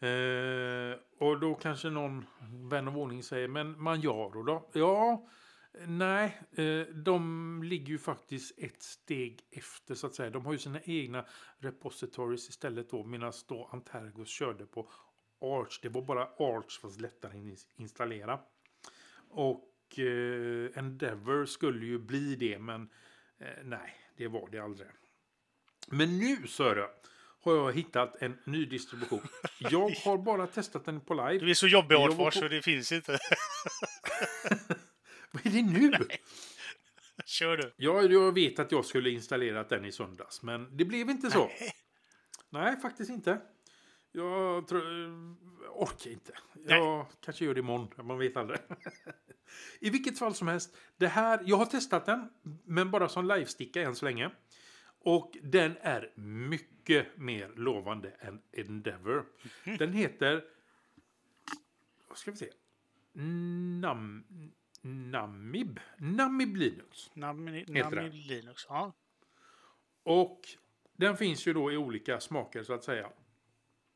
Eh, 0.02 0.98
och 1.18 1.40
då 1.40 1.54
kanske 1.54 1.90
någon 1.90 2.24
vän 2.70 2.88
av 2.88 2.98
ordning 2.98 3.22
säger, 3.22 3.48
men 3.48 3.82
Manjaro 3.82 4.42
då? 4.42 4.70
Ja, 4.72 5.28
nej, 5.86 6.42
eh, 6.52 6.94
de 6.94 7.62
ligger 7.62 7.86
ju 7.86 7.98
faktiskt 7.98 8.58
ett 8.58 8.82
steg 8.82 9.40
efter 9.50 9.94
så 9.94 10.06
att 10.06 10.14
säga. 10.14 10.30
De 10.30 10.46
har 10.46 10.52
ju 10.52 10.58
sina 10.58 10.80
egna 10.80 11.24
repositories 11.58 12.48
istället 12.48 12.90
då, 12.90 13.04
medan 13.04 13.32
då 13.48 13.68
Antergos 13.72 14.28
körde 14.28 14.66
på 14.66 14.90
Arch. 15.40 15.80
Det 15.82 15.88
var 15.88 16.02
bara 16.02 16.24
Arch 16.24 16.80
fast 16.80 17.00
lättare 17.00 17.52
att 17.52 17.66
installera. 17.76 18.40
Och 19.34 19.98
eh, 19.98 20.78
Endeavour 20.78 21.46
skulle 21.46 21.86
ju 21.86 21.98
bli 21.98 22.36
det, 22.36 22.58
men 22.58 22.82
eh, 23.40 23.46
nej, 23.64 23.94
det 24.16 24.28
var 24.28 24.48
det 24.50 24.58
aldrig. 24.58 24.88
Men 25.88 26.18
nu, 26.18 26.46
Sören, 26.46 26.88
har 27.44 27.56
jag 27.56 27.72
hittat 27.72 28.22
en 28.22 28.38
ny 28.44 28.64
distribution. 28.64 29.20
Jag 29.58 29.90
har 29.90 30.18
bara 30.18 30.46
testat 30.46 30.84
den 30.84 31.00
på 31.00 31.14
live. 31.14 31.38
Du 31.38 31.50
är 31.50 31.54
så 31.54 31.66
jobbig 31.68 31.94
Artfors 31.96 32.34
på- 32.34 32.40
så 32.40 32.48
det 32.48 32.62
finns 32.62 32.92
inte. 32.92 33.12
Vad 35.30 35.46
är 35.46 35.50
det 35.50 35.62
nu? 35.62 35.92
Kör 37.26 37.56
du. 37.56 37.72
Ja, 37.76 38.02
jag 38.02 38.34
vet 38.34 38.58
att 38.58 38.72
jag 38.72 38.84
skulle 38.84 39.10
installerat 39.10 39.68
den 39.68 39.84
i 39.84 39.92
söndags, 39.92 40.42
men 40.42 40.76
det 40.76 40.84
blev 40.84 41.10
inte 41.10 41.30
så. 41.30 41.50
Nej, 42.50 42.76
faktiskt 42.80 43.10
inte. 43.10 43.40
Jag 44.12 44.68
tror, 44.68 44.82
orkar 45.70 46.10
inte. 46.10 46.32
Jag 46.66 47.06
kanske 47.20 47.44
gör 47.44 47.54
det 47.54 47.60
imorgon, 47.60 48.06
man 48.06 48.18
vet 48.18 48.36
aldrig. 48.36 48.60
I 49.80 49.90
vilket 49.90 50.18
fall 50.18 50.34
som 50.34 50.48
helst, 50.48 50.76
det 50.96 51.08
här, 51.08 51.42
jag 51.46 51.56
har 51.56 51.66
testat 51.66 52.06
den, 52.06 52.28
men 52.64 52.90
bara 52.90 53.08
som 53.08 53.28
livesticka 53.28 53.82
än 53.82 53.94
så 53.96 54.04
länge. 54.04 54.30
Och 55.04 55.36
den 55.42 55.76
är 55.80 56.12
mycket 56.14 57.16
mer 57.16 57.52
lovande 57.56 58.10
än 58.10 58.42
Endeavour. 58.52 59.24
Den 59.78 59.92
heter, 59.92 60.44
vad 62.08 62.18
ska 62.18 62.30
vi 62.30 62.36
se, 62.36 62.50
Nam, 63.12 64.24
Namib, 64.82 65.80
Namib 65.98 66.56
Linux. 66.56 67.10
Nami, 67.14 67.58
Heter 67.58 67.82
Nami 67.82 68.08
det. 68.08 68.16
Linux. 68.16 68.66
Ja. 68.68 68.92
Och 70.02 70.40
den 70.96 71.16
finns 71.16 71.46
ju 71.46 71.52
då 71.52 71.72
i 71.72 71.76
olika 71.76 72.20
smaker 72.20 72.62
så 72.62 72.72
att 72.72 72.84
säga. 72.84 73.10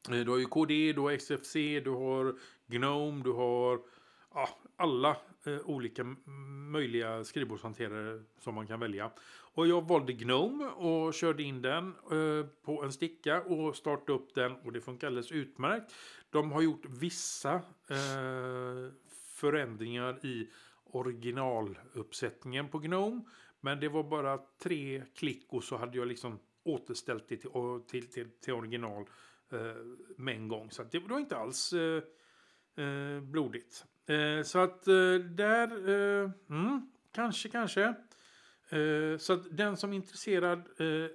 Eh, 0.09 0.25
du 0.25 0.31
har 0.31 0.39
ju 0.39 0.45
KD, 0.45 0.93
du 0.93 1.01
har 1.01 1.17
XFC, 1.17 1.55
du 1.85 1.91
har 1.91 2.35
Gnome, 2.67 3.23
du 3.23 3.33
har 3.33 3.81
ja, 4.35 4.49
alla 4.77 5.17
eh, 5.47 5.59
olika 5.65 6.17
möjliga 6.71 7.25
skrivbordshanterare 7.25 8.23
som 8.39 8.55
man 8.55 8.67
kan 8.67 8.81
välja. 8.81 9.11
Och 9.57 9.67
jag 9.67 9.89
valde 9.89 10.13
Gnome 10.13 10.65
och 10.65 11.15
körde 11.15 11.43
in 11.43 11.63
den 11.63 11.89
eh, 11.89 12.47
på 12.65 12.83
en 12.85 12.93
sticka 12.93 13.43
och 13.43 13.77
startade 13.77 14.13
upp 14.13 14.35
den 14.35 14.57
och 14.57 14.73
det 14.73 14.81
funkar 14.81 15.07
alldeles 15.07 15.33
utmärkt. 15.33 15.95
De 16.31 16.53
har 16.53 16.63
gjort 16.63 16.87
vissa 16.87 17.55
eh, 17.91 18.93
förändringar 19.35 20.27
i 20.27 20.49
originaluppsättningen 20.85 22.69
på 22.69 22.79
Gnome. 22.79 23.21
Men 23.61 23.81
det 23.81 23.89
var 23.89 24.03
bara 24.03 24.39
tre 24.63 25.03
klick 25.15 25.47
och 25.49 25.65
så 25.65 25.77
hade 25.77 25.99
jag 25.99 26.09
liksom 26.09 26.39
återställt 26.65 27.29
det 27.29 27.37
till, 27.37 27.51
till, 27.89 28.07
till, 28.07 28.31
till 28.31 28.55
original 28.55 29.03
eh, 29.03 29.09
Eh, 29.53 29.77
med 30.17 30.37
en 30.37 30.49
gång. 30.49 30.71
Så 30.71 30.83
att 30.83 30.93
det 30.93 30.99
var 30.99 31.19
inte 31.19 31.37
alls 31.37 31.73
eh, 31.73 32.03
eh, 32.85 33.21
blodigt. 33.21 33.85
Eh, 34.07 34.43
så 34.43 34.59
att 34.59 34.89
eh, 34.89 35.15
där, 35.15 35.89
eh, 35.89 36.31
mm, 36.51 36.91
kanske, 37.13 37.49
kanske. 37.49 37.95
Eh, 38.69 39.19
så 39.19 39.33
att 39.33 39.57
den 39.57 39.77
som 39.77 39.93
är 39.93 39.97
intresserad, 39.97 40.59
eh, 40.59 41.11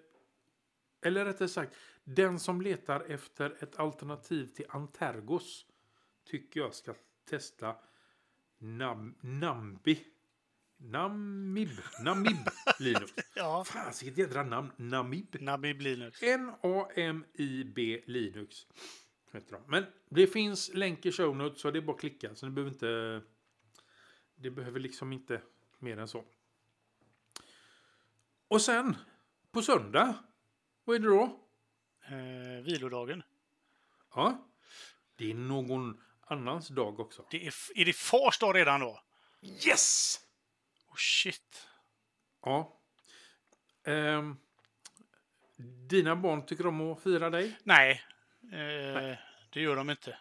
eller 1.01 1.25
rättare 1.25 1.47
sagt, 1.47 1.75
den 2.03 2.39
som 2.39 2.61
letar 2.61 2.99
efter 2.99 3.63
ett 3.63 3.79
alternativ 3.79 4.47
till 4.47 4.65
Antergos 4.69 5.65
tycker 6.25 6.59
jag 6.59 6.73
ska 6.73 6.93
testa 7.29 7.75
Nam, 8.57 9.15
Nambi. 9.21 10.05
Namib. 10.89 11.69
Namib 11.99 12.37
Linux. 12.79 13.13
ja. 13.35 13.63
Fan, 13.63 13.93
vilket 14.01 14.17
jädra 14.17 14.43
namn. 14.43 14.71
Namib. 14.75 15.35
Nami 15.39 15.73
Linux. 15.73 16.23
N-A-M-I-B 16.23 18.01
Linux. 18.05 18.67
Heter 19.31 19.51
de. 19.51 19.61
Men 19.67 19.85
det 20.09 20.27
finns 20.27 20.73
länk 20.73 21.05
i 21.05 21.11
show 21.11 21.35
notes 21.35 21.61
så 21.61 21.71
det 21.71 21.79
är 21.79 21.81
bara 21.81 21.93
att 21.93 21.99
klicka. 21.99 22.35
Så 22.35 22.45
det 22.45 22.51
behöver 22.51 22.71
inte... 22.71 23.21
Det 24.35 24.49
behöver 24.49 24.79
liksom 24.79 25.13
inte 25.13 25.41
mer 25.79 25.97
än 25.97 26.07
så. 26.07 26.23
Och 28.47 28.61
sen 28.61 28.95
på 29.51 29.61
söndag. 29.61 30.15
Vad 30.83 30.95
är 30.95 30.99
det 30.99 31.07
då? 31.07 31.39
Eh, 32.05 32.63
vilodagen. 32.63 33.23
Ja. 34.15 34.47
Det 35.15 35.31
är 35.31 35.35
någon 35.35 36.01
annans 36.21 36.67
dag 36.67 36.99
också. 36.99 37.25
Det 37.31 37.47
är, 37.47 37.53
är 37.75 37.85
det 37.85 37.93
fars 37.93 38.39
dag 38.39 38.55
redan 38.55 38.79
då? 38.79 39.01
Yes! 39.41 40.19
Oh 40.91 40.95
shit. 40.97 41.67
Ja. 42.45 42.81
Ehm, 43.85 44.37
dina 45.89 46.15
barn 46.15 46.45
tycker 46.45 46.67
om 46.67 46.81
att 46.81 47.03
fira 47.03 47.29
dig? 47.29 47.57
Nej, 47.63 48.01
eh, 48.43 49.17
det 49.49 49.61
gör 49.61 49.75
de 49.75 49.89
inte. 49.89 50.17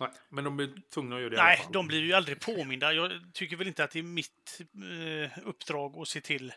Nej, 0.00 0.10
men 0.28 0.44
de 0.44 0.60
är 0.60 0.90
tvungna 0.94 1.16
att 1.16 1.22
göra 1.22 1.30
det 1.30 1.36
i 1.36 1.38
alla 1.38 1.48
Nej, 1.48 1.58
fall. 1.58 1.72
de 1.72 1.86
blir 1.86 2.00
ju 2.00 2.12
aldrig 2.12 2.40
påminda. 2.40 2.92
Jag 2.92 3.30
tycker 3.34 3.56
väl 3.56 3.66
inte 3.66 3.84
att 3.84 3.90
det 3.90 3.98
är 3.98 4.02
mitt 4.02 4.60
eh, 4.60 5.38
uppdrag 5.48 5.96
att 5.98 6.08
se 6.08 6.20
till. 6.20 6.52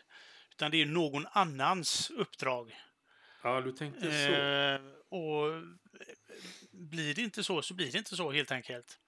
Utan 0.50 0.70
det 0.70 0.82
är 0.82 0.86
någon 0.86 1.26
annans 1.32 2.10
uppdrag. 2.10 2.76
Ja, 3.42 3.60
du 3.60 3.72
tänkte 3.72 4.26
så. 4.26 4.32
Eh, 4.32 4.80
och 5.08 5.62
blir 6.70 7.14
det 7.14 7.22
inte 7.22 7.44
så, 7.44 7.62
så 7.62 7.74
blir 7.74 7.92
det 7.92 7.98
inte 7.98 8.16
så 8.16 8.30
helt 8.32 8.52
enkelt. 8.52 8.98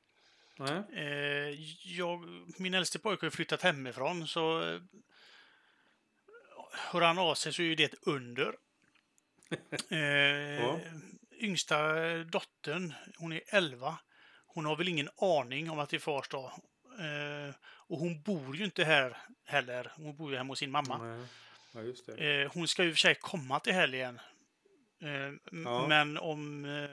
Eh, 0.93 1.61
jag, 1.99 2.21
min 2.59 2.75
äldste 2.75 2.99
pojke 2.99 3.27
har 3.27 3.31
flyttat 3.31 3.63
hemifrån, 3.63 4.27
så 4.29 4.63
eh, 4.75 4.81
hör 6.73 7.01
han 7.01 7.19
av 7.19 7.35
sig 7.35 7.53
så 7.53 7.63
är 7.63 7.67
ju 7.67 7.75
det 7.75 7.85
ett 7.85 8.07
under. 8.07 8.55
Eh, 9.91 10.77
Yngsta 11.41 11.95
dottern, 12.25 12.95
hon 13.19 13.33
är 13.33 13.41
11. 13.47 13.99
Hon 14.47 14.65
har 14.65 14.77
väl 14.77 14.89
ingen 14.89 15.09
aning 15.17 15.71
om 15.71 15.79
att 15.79 15.89
det 15.91 15.97
är 15.97 16.01
fars 16.01 16.29
dag. 16.29 16.53
Eh, 16.99 17.55
och 17.65 17.99
hon 17.99 18.23
bor 18.23 18.57
ju 18.57 18.65
inte 18.65 18.85
här 18.85 19.17
heller. 19.45 19.93
Hon 19.97 20.17
bor 20.17 20.31
ju 20.31 20.37
hemma 20.37 20.51
hos 20.53 20.59
sin 20.59 20.71
mamma. 20.71 20.99
Nej. 20.99 21.27
Ja, 21.75 21.81
just 21.83 22.07
det. 22.07 22.43
Eh, 22.43 22.51
hon 22.55 22.69
ska 22.69 22.85
ju 22.85 22.91
för 22.91 22.99
sig 22.99 23.15
komma 23.15 23.61
till 23.61 23.73
helgen. 23.73 24.21
Eh, 25.03 25.33
Ja. 25.65 25.87
Men 25.89 26.19
om, 26.19 26.65
eh, 26.65 26.91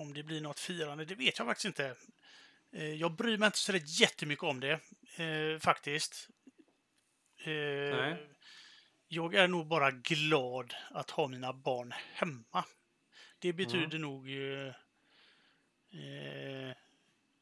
om 0.00 0.14
det 0.14 0.22
blir 0.22 0.40
något 0.40 0.60
firande, 0.60 1.04
det 1.04 1.14
vet 1.14 1.38
jag 1.38 1.46
faktiskt 1.46 1.64
inte. 1.64 1.94
Eh, 2.72 2.94
jag 2.94 3.12
bryr 3.12 3.38
mig 3.38 3.46
inte 3.46 3.58
så 3.58 3.72
jättemycket 3.76 4.44
om 4.44 4.60
det, 4.60 4.72
eh, 5.16 5.58
faktiskt. 5.60 6.28
Eh, 7.44 7.52
Nej. 7.96 8.16
Jag 9.08 9.34
är 9.34 9.48
nog 9.48 9.66
bara 9.66 9.90
glad 9.90 10.74
att 10.90 11.10
ha 11.10 11.28
mina 11.28 11.52
barn 11.52 11.94
hemma. 12.12 12.64
Det 13.38 13.52
betyder 13.52 13.98
nog 13.98 14.28
eh, 14.28 14.74
eh, 15.90 16.76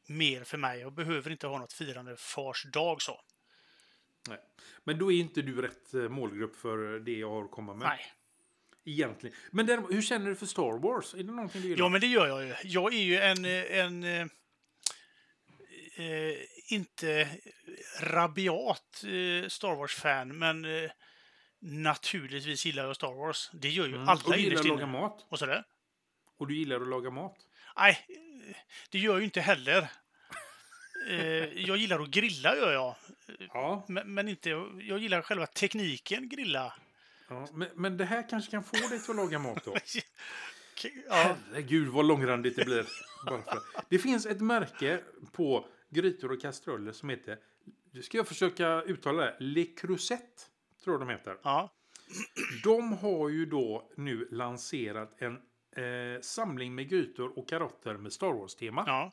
mer 0.07 0.43
för 0.43 0.57
mig. 0.57 0.79
Jag 0.79 0.93
behöver 0.93 1.31
inte 1.31 1.47
ha 1.47 1.59
något 1.59 1.73
firande 1.73 2.17
fars 2.17 2.63
dag 2.63 3.01
så. 3.01 3.21
Nej. 4.29 4.39
Men 4.83 4.99
då 4.99 5.11
är 5.11 5.19
inte 5.19 5.41
du 5.41 5.61
rätt 5.61 5.93
målgrupp 6.11 6.55
för 6.55 6.99
det 6.99 7.17
jag 7.17 7.29
har 7.29 7.45
att 7.45 7.51
komma 7.51 7.73
med. 7.73 7.87
Nej. 7.87 8.13
Egentligen. 8.91 9.35
Men 9.51 9.65
däremot, 9.65 9.91
hur 9.91 10.01
känner 10.01 10.29
du 10.29 10.35
för 10.35 10.45
Star 10.45 10.79
Wars? 10.79 11.13
Är 11.13 11.17
det 11.17 11.23
någonting 11.31 11.61
du 11.61 11.67
gillar? 11.67 11.85
Ja, 11.85 11.89
men 11.89 12.01
det 12.01 12.07
gör 12.07 12.27
jag 12.27 12.45
ju. 12.45 12.55
Jag 12.63 12.93
är 12.93 13.01
ju 13.03 13.17
en, 13.17 13.45
en 13.45 14.03
eh, 14.03 14.21
eh, 16.05 16.35
inte 16.67 17.27
rabiat 17.99 19.03
eh, 19.03 19.47
Star 19.49 19.75
Wars-fan, 19.75 20.37
men 20.39 20.65
eh, 20.65 20.91
naturligtvis 21.61 22.65
gillar 22.65 22.85
jag 22.85 22.95
Star 22.95 23.13
Wars. 23.13 23.49
Det 23.53 23.69
gör 23.69 23.87
ju 23.87 23.95
Mm. 23.95 24.09
alla 24.09 24.21
Och 24.25 24.33
du 24.33 24.39
gillar 24.39 24.59
att 24.59 24.67
laga 24.67 24.85
mat? 24.85 25.25
Och 25.29 25.39
sådär. 25.39 25.63
Och 26.37 26.47
du 26.47 26.55
gillar 26.57 26.81
att 26.81 26.87
laga 26.87 27.09
mat? 27.09 27.35
Nej, 27.77 27.97
det 28.89 28.99
gör 28.99 29.11
jag 29.13 29.19
ju 29.19 29.25
inte 29.25 29.41
heller. 29.41 29.87
Eh, 31.07 31.17
jag 31.67 31.77
gillar 31.77 31.99
att 31.99 32.09
grilla, 32.09 32.55
gör 32.55 32.73
jag. 32.73 32.95
Ja. 33.53 33.85
Men, 33.87 34.13
men 34.13 34.27
inte... 34.27 34.49
Jag 34.79 34.99
gillar 34.99 35.21
själva 35.21 35.47
tekniken 35.47 36.29
grilla. 36.29 36.73
Ja. 37.29 37.47
Men, 37.53 37.67
men 37.75 37.97
det 37.97 38.05
här 38.05 38.29
kanske 38.29 38.51
kan 38.51 38.63
få 38.63 38.75
dig 38.75 38.99
till 38.99 39.09
att 39.11 39.15
laga 39.15 39.39
mat 39.39 39.65
då? 39.65 39.75
Ja, 41.09 41.35
Herregud 41.51 41.87
vad 41.87 42.05
långrandigt 42.05 42.55
det 42.55 42.65
blir. 42.65 42.85
Det 43.89 43.99
finns 43.99 44.25
ett 44.25 44.41
märke 44.41 45.03
på 45.31 45.65
grytor 45.89 46.31
och 46.31 46.41
kastruller 46.41 46.91
som 46.91 47.09
heter, 47.09 47.37
nu 47.91 48.01
ska 48.01 48.17
jag 48.17 48.27
försöka 48.27 48.81
uttala 48.81 49.21
det, 49.23 49.35
Le 49.39 49.65
Creuset. 49.65 50.51
Tror 50.83 50.93
jag 50.93 51.01
de 51.07 51.09
heter. 51.09 51.37
ja, 51.43 51.73
De 52.63 52.93
har 52.93 53.29
ju 53.29 53.45
då 53.45 53.89
nu 53.97 54.27
lanserat 54.31 55.21
en 55.21 55.33
eh, 55.75 56.21
samling 56.21 56.75
med 56.75 56.89
grytor 56.89 57.39
och 57.39 57.49
karotter 57.49 57.97
med 57.97 58.13
Star 58.13 58.33
Wars-tema. 58.33 58.83
ja. 58.87 59.11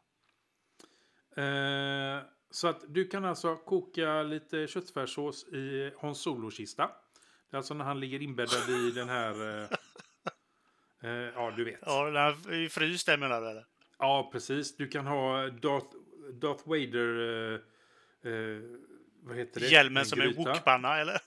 Eh, 1.43 2.23
så 2.51 2.69
att 2.69 2.85
du 2.89 3.05
kan 3.09 3.25
alltså 3.25 3.57
koka 3.57 4.23
lite 4.23 4.67
köttfärssås 4.67 5.49
i 5.49 5.93
Hans 5.97 6.19
Solo-kista. 6.21 6.91
Alltså 7.57 7.75
när 7.75 7.85
han 7.85 8.01
ligger 8.01 8.23
inbäddad 8.23 8.71
i 8.71 8.91
den 8.91 9.09
här... 9.09 9.61
Eh, 9.63 9.69
eh, 11.11 11.33
ja, 11.35 11.53
du 11.57 11.65
vet. 11.65 11.79
ja 11.87 12.05
den 12.05 12.17
här 12.17 12.53
är 12.53 12.69
fryst 12.69 13.07
där 13.07 13.19
menar 13.19 13.41
du? 13.41 13.51
eller? 13.51 13.67
Ja, 13.99 14.29
precis. 14.33 14.77
Du 14.77 14.89
kan 14.89 15.07
ha 15.07 15.49
Darth, 15.49 15.97
Darth 16.33 16.69
Vader... 16.69 17.21
Eh, 17.55 17.61
eh, 18.33 18.63
vad 19.23 19.37
heter 19.37 19.61
det? 19.61 19.67
Hjälmen 19.67 20.01
En 20.01 20.07
som 20.07 20.21
en 20.21 20.27
gryta. 20.27 20.53
wokpanna, 20.53 20.99
eller? 20.99 21.19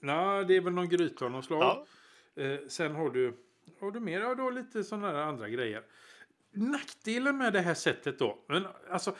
Nej, 0.00 0.44
det 0.44 0.56
är 0.56 0.60
väl 0.60 0.72
någon 0.72 0.88
gryta 0.88 1.24
av 1.24 1.30
något 1.30 1.44
slag. 1.44 1.86
Ja. 2.34 2.42
Eh, 2.42 2.58
sen 2.68 2.94
har 2.94 3.10
du, 3.10 3.36
har 3.80 3.90
du 3.90 4.00
mer, 4.00 4.20
ja, 4.20 4.34
du 4.34 4.42
har 4.42 4.52
lite 4.52 4.84
sådana 4.84 5.08
här 5.08 5.14
andra 5.14 5.48
grejer. 5.48 5.82
Nackdelen 6.50 7.38
med 7.38 7.52
det 7.52 7.60
här 7.60 7.74
sättet 7.74 8.18
då, 8.18 8.44
men 8.48 8.66
alltså, 8.90 9.16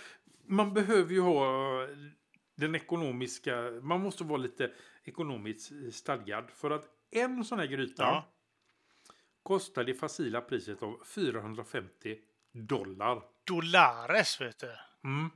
man 0.47 0.75
behöver 0.75 1.13
ju 1.13 1.21
ha 1.21 1.87
den 2.55 2.75
ekonomiska, 2.75 3.71
man 3.83 4.01
måste 4.01 4.25
vara 4.25 4.39
lite 4.39 4.71
ekonomiskt 5.05 5.95
stadgad. 5.95 6.51
För 6.51 6.71
att 6.71 6.89
en 7.11 7.45
sån 7.45 7.59
här 7.59 7.67
gryta 7.67 8.03
Ja. 8.03 8.29
kostar 9.43 9.85
det 9.85 9.95
facila 9.95 10.41
priset 10.41 10.83
av 10.83 11.05
450 11.05 12.19
dollar. 12.53 13.23
Dollares, 13.45 14.41
vet 14.41 14.59
du. 14.59 14.73
Mm. 15.05 15.31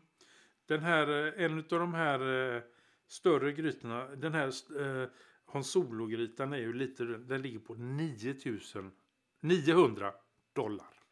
Den 0.66 0.80
här, 0.82 1.08
eh, 1.38 1.44
en 1.44 1.58
av 1.58 1.64
de 1.68 1.94
här 1.94 2.54
eh, 2.56 2.62
större 3.06 3.52
grytorna, 3.52 4.06
den 4.06 4.32
här 4.32 4.48
eh, 4.80 5.08
Hans 5.44 5.70
Solo-grytan 5.70 6.52
är 6.52 6.58
ju 6.58 6.72
lite, 6.72 7.04
den 7.04 7.42
ligger 7.42 7.58
på 7.58 7.74
9000, 7.74 8.92
900 9.40 10.14
dollar. 10.52 11.02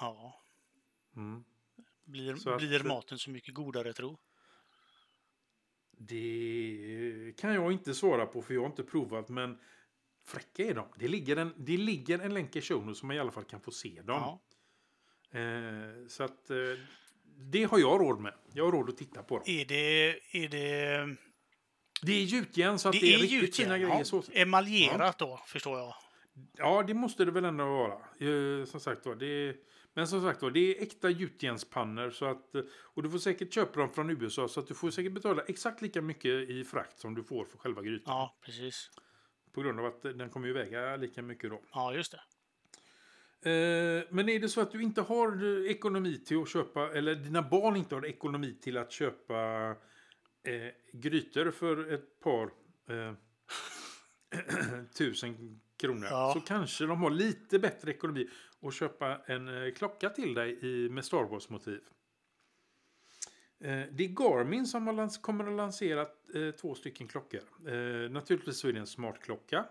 Ja. 0.00 0.42
Mm. 1.16 1.44
Blir, 2.04 2.34
Så 2.36 2.50
att- 2.50 2.58
blir 2.58 2.84
maten 2.84 3.18
så 3.18 3.30
mycket 3.30 3.54
godare, 3.54 3.92
tro? 3.92 4.18
Det 5.98 7.32
kan 7.36 7.54
jag 7.54 7.72
inte 7.72 7.94
svara 7.94 8.26
på 8.26 8.42
för 8.42 8.54
jag 8.54 8.60
har 8.60 8.66
inte 8.66 8.82
provat 8.82 9.28
men 9.28 9.58
fräcka 10.26 10.62
är 10.64 10.74
de. 10.74 10.86
Det 10.96 11.08
ligger 11.08 11.36
en, 11.36 11.54
det 11.56 11.76
ligger 11.76 12.18
en 12.18 12.34
länk 12.34 12.56
i 12.56 12.60
showen 12.60 12.94
så 12.94 13.06
man 13.06 13.16
i 13.16 13.18
alla 13.18 13.32
fall 13.32 13.44
kan 13.44 13.60
få 13.60 13.70
se 13.70 14.02
dem. 14.02 14.04
Ja. 14.06 14.40
Eh, 15.40 16.06
så 16.08 16.22
att 16.24 16.50
eh, 16.50 16.56
det 17.38 17.64
har 17.64 17.78
jag 17.78 18.00
råd 18.00 18.20
med. 18.20 18.32
Jag 18.52 18.64
har 18.64 18.72
råd 18.72 18.88
att 18.88 18.96
titta 18.96 19.22
på 19.22 19.34
dem. 19.36 19.44
Är 19.46 19.64
det... 19.64 20.08
Är 20.32 20.48
det, 20.48 21.16
Det 22.02 22.12
är 22.12 22.22
gjutjärn 22.22 22.78
så 22.78 22.88
att 22.88 22.92
det, 22.92 23.00
det, 23.00 23.14
är, 23.14 23.18
är 23.18 23.22
riktigt 23.22 23.56
fina 23.56 23.78
grejer. 23.78 23.98
ja. 23.98 24.04
Så, 24.04 24.22
Emaljerat 24.32 25.18
då, 25.18 25.40
förstår 25.46 25.78
jag. 25.78 25.94
Ja, 26.56 26.84
det 26.86 26.94
måste 26.94 27.24
det 27.24 27.30
väl 27.30 27.44
ändå 27.44 27.64
vara. 27.64 27.92
Eh, 27.92 28.64
som 28.64 28.80
sagt 28.80 29.06
var, 29.06 29.14
det 29.14 29.26
är, 29.26 29.56
men 29.96 30.06
som 30.06 30.22
sagt 30.22 30.42
var, 30.42 30.50
det 30.50 30.60
är 30.60 30.82
äkta 30.82 31.10
gjutjärnspannor. 31.10 32.10
Så 32.10 32.24
att, 32.24 32.54
och 32.68 33.02
du 33.02 33.10
får 33.10 33.18
säkert 33.18 33.52
köpa 33.52 33.80
dem 33.80 33.90
från 33.90 34.10
USA 34.10 34.48
så 34.48 34.60
att 34.60 34.66
du 34.66 34.74
får 34.74 34.90
säkert 34.90 35.12
betala 35.12 35.42
exakt 35.42 35.82
lika 35.82 36.02
mycket 36.02 36.50
i 36.50 36.64
frakt 36.64 36.98
som 36.98 37.14
du 37.14 37.24
får 37.24 37.44
för 37.44 37.58
själva 37.58 37.82
grytan. 37.82 38.14
Ja, 38.14 38.38
precis. 38.44 38.90
På 39.52 39.60
grund 39.60 39.80
av 39.80 39.86
att 39.86 40.02
den 40.02 40.30
kommer 40.30 40.46
ju 40.46 40.52
väga 40.52 40.96
lika 40.96 41.22
mycket 41.22 41.50
då. 41.50 41.62
Ja, 41.72 41.94
just 41.94 42.12
det. 42.12 42.20
Eh, 43.50 44.04
men 44.10 44.28
är 44.28 44.40
det 44.40 44.48
så 44.48 44.60
att 44.60 44.72
du 44.72 44.82
inte 44.82 45.02
har 45.02 45.66
ekonomi 45.66 46.24
till 46.24 46.42
att 46.42 46.48
köpa, 46.48 46.92
eller 46.92 47.14
dina 47.14 47.42
barn 47.42 47.76
inte 47.76 47.94
har 47.94 48.06
ekonomi 48.06 48.58
till 48.62 48.76
att 48.76 48.92
köpa 48.92 49.70
eh, 50.42 50.72
grytor 50.92 51.50
för 51.50 51.92
ett 51.92 52.20
par 52.20 52.44
eh, 52.90 53.12
tusen 54.96 55.60
kronor. 55.76 56.08
Ja. 56.10 56.30
Så 56.34 56.40
kanske 56.40 56.86
de 56.86 57.02
har 57.02 57.10
lite 57.10 57.58
bättre 57.58 57.90
ekonomi 57.90 58.28
att 58.62 58.74
köpa 58.74 59.20
en 59.26 59.48
eh, 59.48 59.72
klocka 59.72 60.10
till 60.10 60.34
dig 60.34 60.58
i, 60.62 60.88
med 60.88 61.04
Star 61.04 61.24
Wars-motiv. 61.24 61.80
Eh, 63.60 63.82
det 63.90 64.04
är 64.04 64.08
Garmin 64.08 64.66
som 64.66 64.86
har 64.86 65.22
kommer 65.22 65.46
att 65.46 65.56
lansera 65.56 66.00
eh, 66.34 66.50
två 66.60 66.74
stycken 66.74 67.08
klockor. 67.08 67.40
Naturligtvis 68.08 68.58
så 68.58 68.68
är 68.68 68.72
det 68.72 68.78
en 68.78 68.86
smartklocka. 68.86 69.64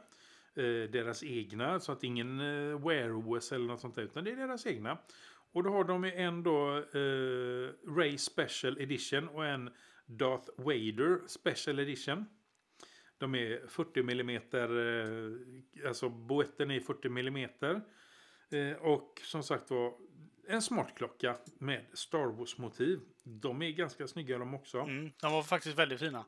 Deras 0.89 1.23
egna, 1.23 1.79
så 1.79 1.91
att 1.91 2.03
ingen 2.03 2.37
Wear 2.81 3.11
OS 3.11 3.51
eller 3.51 3.65
något 3.65 3.81
sånt 3.81 3.95
där, 3.95 4.01
utan 4.01 4.23
det 4.23 4.31
är 4.31 4.35
deras 4.35 4.65
egna. 4.65 4.97
Och 5.51 5.63
då 5.63 5.69
har 5.69 5.83
de 5.83 6.03
en 6.03 6.43
då 6.43 6.83
Ray 7.87 8.17
Special 8.17 8.81
Edition 8.81 9.27
och 9.27 9.45
en 9.45 9.69
Darth 10.05 10.49
Vader 10.57 11.27
Special 11.27 11.79
Edition. 11.79 12.25
De 13.17 13.35
är 13.35 13.67
40 13.67 13.99
mm, 13.99 14.29
eh, 14.29 15.87
alltså 15.87 16.09
boetten 16.09 16.71
är 16.71 16.79
40 16.79 17.07
mm. 17.07 17.49
Eh, 18.51 18.77
och 18.77 19.21
som 19.23 19.43
sagt 19.43 19.71
var, 19.71 19.93
en 20.47 20.61
smartklocka 20.61 21.35
med 21.59 21.85
Star 21.93 22.37
Wars-motiv. 22.37 22.99
De 23.23 23.61
är 23.61 23.71
ganska 23.71 24.07
snygga 24.07 24.37
de 24.37 24.53
också. 24.53 24.79
Mm, 24.79 25.11
de 25.21 25.31
var 25.31 25.43
faktiskt 25.43 25.77
väldigt 25.77 25.99
fina. 25.99 26.25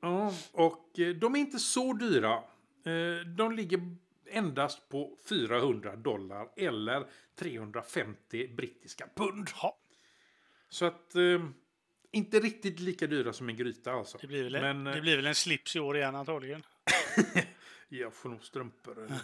Ja, 0.00 0.32
och 0.52 0.98
eh, 0.98 1.14
de 1.14 1.34
är 1.34 1.38
inte 1.38 1.58
så 1.58 1.92
dyra. 1.92 2.42
De 3.36 3.52
ligger 3.52 3.96
endast 4.26 4.88
på 4.88 5.18
400 5.28 5.96
dollar 5.96 6.48
eller 6.56 7.06
350 7.36 8.48
brittiska 8.54 9.08
pund. 9.14 9.48
Ja, 9.62 9.78
Så 10.68 10.84
att 10.84 11.14
inte 12.14 12.40
riktigt 12.40 12.80
lika 12.80 13.06
dyra 13.06 13.32
som 13.32 13.48
en 13.48 13.56
gryta 13.56 13.92
alltså. 13.92 14.18
det 14.20 14.26
blir 14.26 14.44
väl, 14.44 14.54
en, 14.54 14.62
Men 14.62 14.86
eh, 14.86 14.94
det 14.94 15.00
blir 15.00 15.16
väl 15.16 15.26
en 15.26 15.34
slips 15.34 15.76
i 15.76 15.80
år 15.80 15.96
igen 15.96 16.14
antagligen. 16.14 16.62
jag 17.88 18.14
får 18.14 18.28
nog 18.28 18.44
strumpor 18.44 19.04
eller 19.04 19.20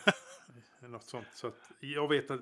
något 0.89 1.05
sånt. 1.05 1.27
Så 1.35 1.47
att 1.47 1.71
jag 1.81 2.09
vet 2.09 2.31
att 2.31 2.41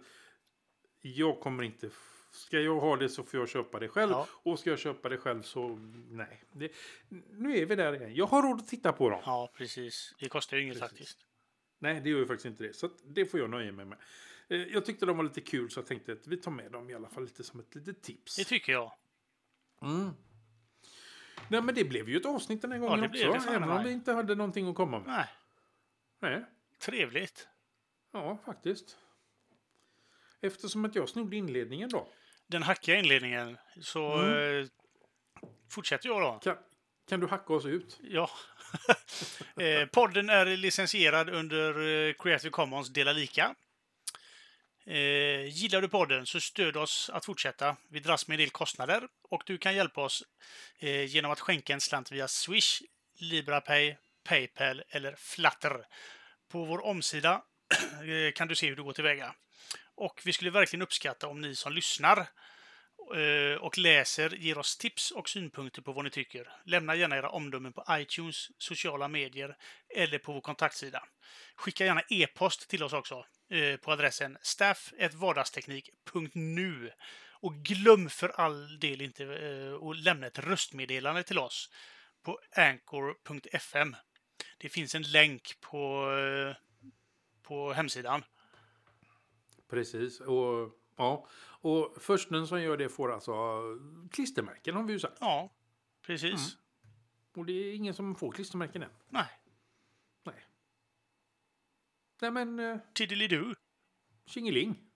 jag 1.01 1.41
kommer 1.41 1.63
inte... 1.63 1.91
Ska 2.31 2.61
jag 2.61 2.81
ha 2.81 2.97
det 2.97 3.09
så 3.09 3.23
får 3.25 3.41
jag 3.41 3.49
köpa 3.49 3.79
det 3.79 3.89
själv. 3.89 4.11
Ja. 4.11 4.29
Och 4.33 4.59
ska 4.59 4.71
jag 4.71 4.79
köpa 4.79 5.09
det 5.09 5.19
själv 5.19 5.43
så 5.43 5.69
nej. 6.11 6.45
Det, 6.53 6.73
nu 7.31 7.57
är 7.59 7.67
vi 7.67 7.75
där 7.75 7.95
igen. 7.95 8.15
Jag 8.15 8.27
har 8.27 8.43
råd 8.43 8.61
att 8.61 8.69
titta 8.69 8.93
på 8.93 9.11
dem. 9.11 9.21
Ja, 9.25 9.51
precis. 9.55 10.15
Det 10.21 10.29
kostar 10.29 10.57
ju 10.57 10.63
inget 10.63 10.81
Precis. 10.81 10.91
faktiskt. 10.91 11.19
Nej, 11.79 12.01
det 12.01 12.11
gör 12.11 12.19
ju 12.19 12.27
faktiskt 12.27 12.47
inte 12.47 12.65
det. 12.65 12.73
Så 12.73 12.91
det 13.05 13.27
får 13.27 13.41
jag 13.41 13.51
nöja 13.51 13.73
mig 13.73 13.85
med. 13.85 13.99
Eh, 14.49 14.63
Jag 14.63 14.85
tyckte 14.85 15.07
de 15.07 15.17
var 15.17 15.25
lite 15.25 15.41
kul 15.41 15.71
så 15.71 15.81
jag 15.81 15.87
tänkte 15.87 16.13
att 16.13 16.27
vi 16.27 16.37
tar 16.37 16.51
med 16.51 16.73
dem 16.73 16.91
i 16.91 16.95
alla 16.95 17.09
fall 17.09 17.23
lite 17.25 17.45
som 17.45 17.61
ett 17.61 17.75
litet 17.75 18.03
tips. 18.03 18.37
Det 18.37 18.45
tycker 18.45 18.73
jag. 18.73 18.93
Mm. 19.83 20.11
Nej, 21.49 21.63
men 21.63 21.75
det 21.75 21.85
blev 21.85 22.09
ju 22.09 22.17
ett 22.17 22.27
avsnitt 22.27 22.63
den 22.63 22.73
här 22.73 22.79
gången 22.79 23.01
det 23.01 23.09
blev 23.09 23.29
också. 23.29 23.41
det 23.41 23.47
fan 23.47 23.55
även 23.63 23.71
om 23.77 23.85
vi 23.85 23.93
inte 23.93 24.13
hade 24.13 24.35
någonting 24.35 24.69
att 24.69 24.75
komma 24.75 24.99
med. 24.99 25.09
Nej, 25.09 25.27
Nej. 26.21 26.45
trevligt. 26.79 27.49
Ja, 28.13 28.39
faktiskt. 28.45 28.97
Eftersom 30.41 30.85
att 30.85 30.95
jag 30.95 31.09
snodde 31.09 31.37
inledningen 31.37 31.89
då. 31.89 32.09
Den 32.47 32.63
hackiga 32.63 32.97
inledningen, 32.99 33.59
så 33.83 34.13
Mm. 34.19 34.61
eh, 34.61 34.67
fortsätter 35.71 36.09
jag 36.09 36.21
då. 36.23 36.39
Kan, 36.43 36.57
kan 37.09 37.21
du 37.21 37.27
hacka 37.27 37.53
oss 37.53 37.65
ut? 37.67 37.99
Ja. 38.03 38.31
eh, 39.63 39.87
podden 39.89 40.31
är 40.31 40.47
licensierad 40.47 41.29
under 41.31 41.69
eh, 42.09 42.13
Creative 42.13 42.51
Commons 42.51 42.89
dela 42.89 43.13
lika. 43.13 43.55
Eh, 44.91 45.47
gillar 45.49 45.83
du 45.83 45.89
podden 45.89 46.27
så 46.27 46.41
stöd 46.41 46.77
oss 46.77 47.11
att 47.13 47.25
fortsätta. 47.25 47.77
Vi 47.89 48.01
dras 48.01 48.29
med 48.29 48.35
en 48.35 48.39
del 48.39 48.51
kostnader 48.51 49.09
och 49.23 49.43
du 49.47 49.59
kan 49.59 49.75
hjälpa 49.75 50.01
oss 50.01 50.25
eh, 50.79 51.05
genom 51.05 51.31
att 51.31 51.41
skänka 51.41 51.73
en 51.73 51.81
slant 51.81 52.13
via 52.13 52.29
Swish, 52.29 52.83
LibraPay, 53.19 53.97
Paypal 54.25 54.83
eller 54.89 55.15
Flutter. 55.19 55.87
På 56.49 56.65
vår 56.65 56.85
omsida 56.87 57.43
eh, 58.03 58.33
kan 58.35 58.49
du 58.49 58.55
se 58.55 58.69
hur 58.69 58.77
du 58.77 58.83
går 58.83 58.93
tillväga. 58.93 59.35
Och 59.95 60.21
vi 60.25 60.33
skulle 60.33 60.51
verkligen 60.51 60.83
uppskatta 60.83 61.29
om 61.29 61.41
ni 61.41 61.55
som 61.55 61.73
lyssnar 61.73 62.19
eh, 62.19 62.27
Eh, 63.17 63.57
och 63.57 63.79
läser, 63.79 64.31
ger 64.31 64.59
oss 64.59 64.77
tips 64.77 65.11
och 65.11 65.29
synpunkter 65.29 65.83
på 65.83 65.93
vad 65.93 66.05
ni 66.05 66.11
tycker. 66.11 66.53
Lämna 66.65 66.95
gärna 66.95 67.17
era 67.17 67.31
omdömen 67.31 67.73
på 67.73 67.85
iTunes, 67.91 68.51
sociala 68.59 69.09
medier 69.09 69.57
eller 69.97 70.19
på 70.19 70.33
vår 70.33 70.41
kontaktsida. 70.41 71.05
Skicka 71.57 71.85
gärna 71.85 72.03
e-post 72.11 72.69
till 72.69 72.83
oss 72.83 72.93
också 72.93 73.25
eh, 73.51 73.77
på 73.77 73.93
adressen 73.93 74.39
staff.vardagsteknik.nu. 74.43 76.93
Och 77.41 77.55
glöm 77.55 78.11
för 78.11 78.29
all 78.29 78.79
del 78.79 79.01
inte 79.01 79.25
eh, 79.25 79.75
att 79.89 79.99
lämna 79.99 80.27
ett 80.27 80.39
röstmeddelande 80.39 81.23
till 81.23 81.39
oss 81.39 81.71
på 82.23 82.41
anchor.fm. 82.57 83.97
Det 84.59 84.69
finns 84.69 84.95
en 84.95 85.03
länk 85.03 85.61
på, 85.61 86.07
på 87.43 87.73
hemsidan. 87.73 88.25
Precis. 89.71 90.21
Och, 90.21 90.78
Ja, 90.99 91.27
och 91.61 91.97
försten 92.01 92.47
som 92.47 92.63
gör 92.63 92.77
det 92.77 92.89
får 92.89 93.13
alltså 93.13 93.33
klistermärken 94.11 94.77
har 94.77 94.83
vi 94.83 94.93
ju 94.93 94.99
sagt. 94.99 95.19
Ja, 95.21 95.53
precis. 96.03 96.33
Mm. 96.33 96.45
Och 97.37 97.47
det 97.47 97.53
är 97.53 97.75
ingen 97.75 97.95
som 97.95 98.15
får 98.15 98.33
klistermärken 98.33 98.83
än. 98.83 98.91
Nej. 99.09 99.41
Nej. 100.25 100.45
Nej 102.21 102.31
men... 102.31 102.59
Eh, 102.59 102.79
Tiddelidu. 102.95 103.55
Tjingeling. 104.27 104.89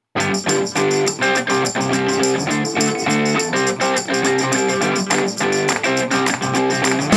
Thank 6.92 7.11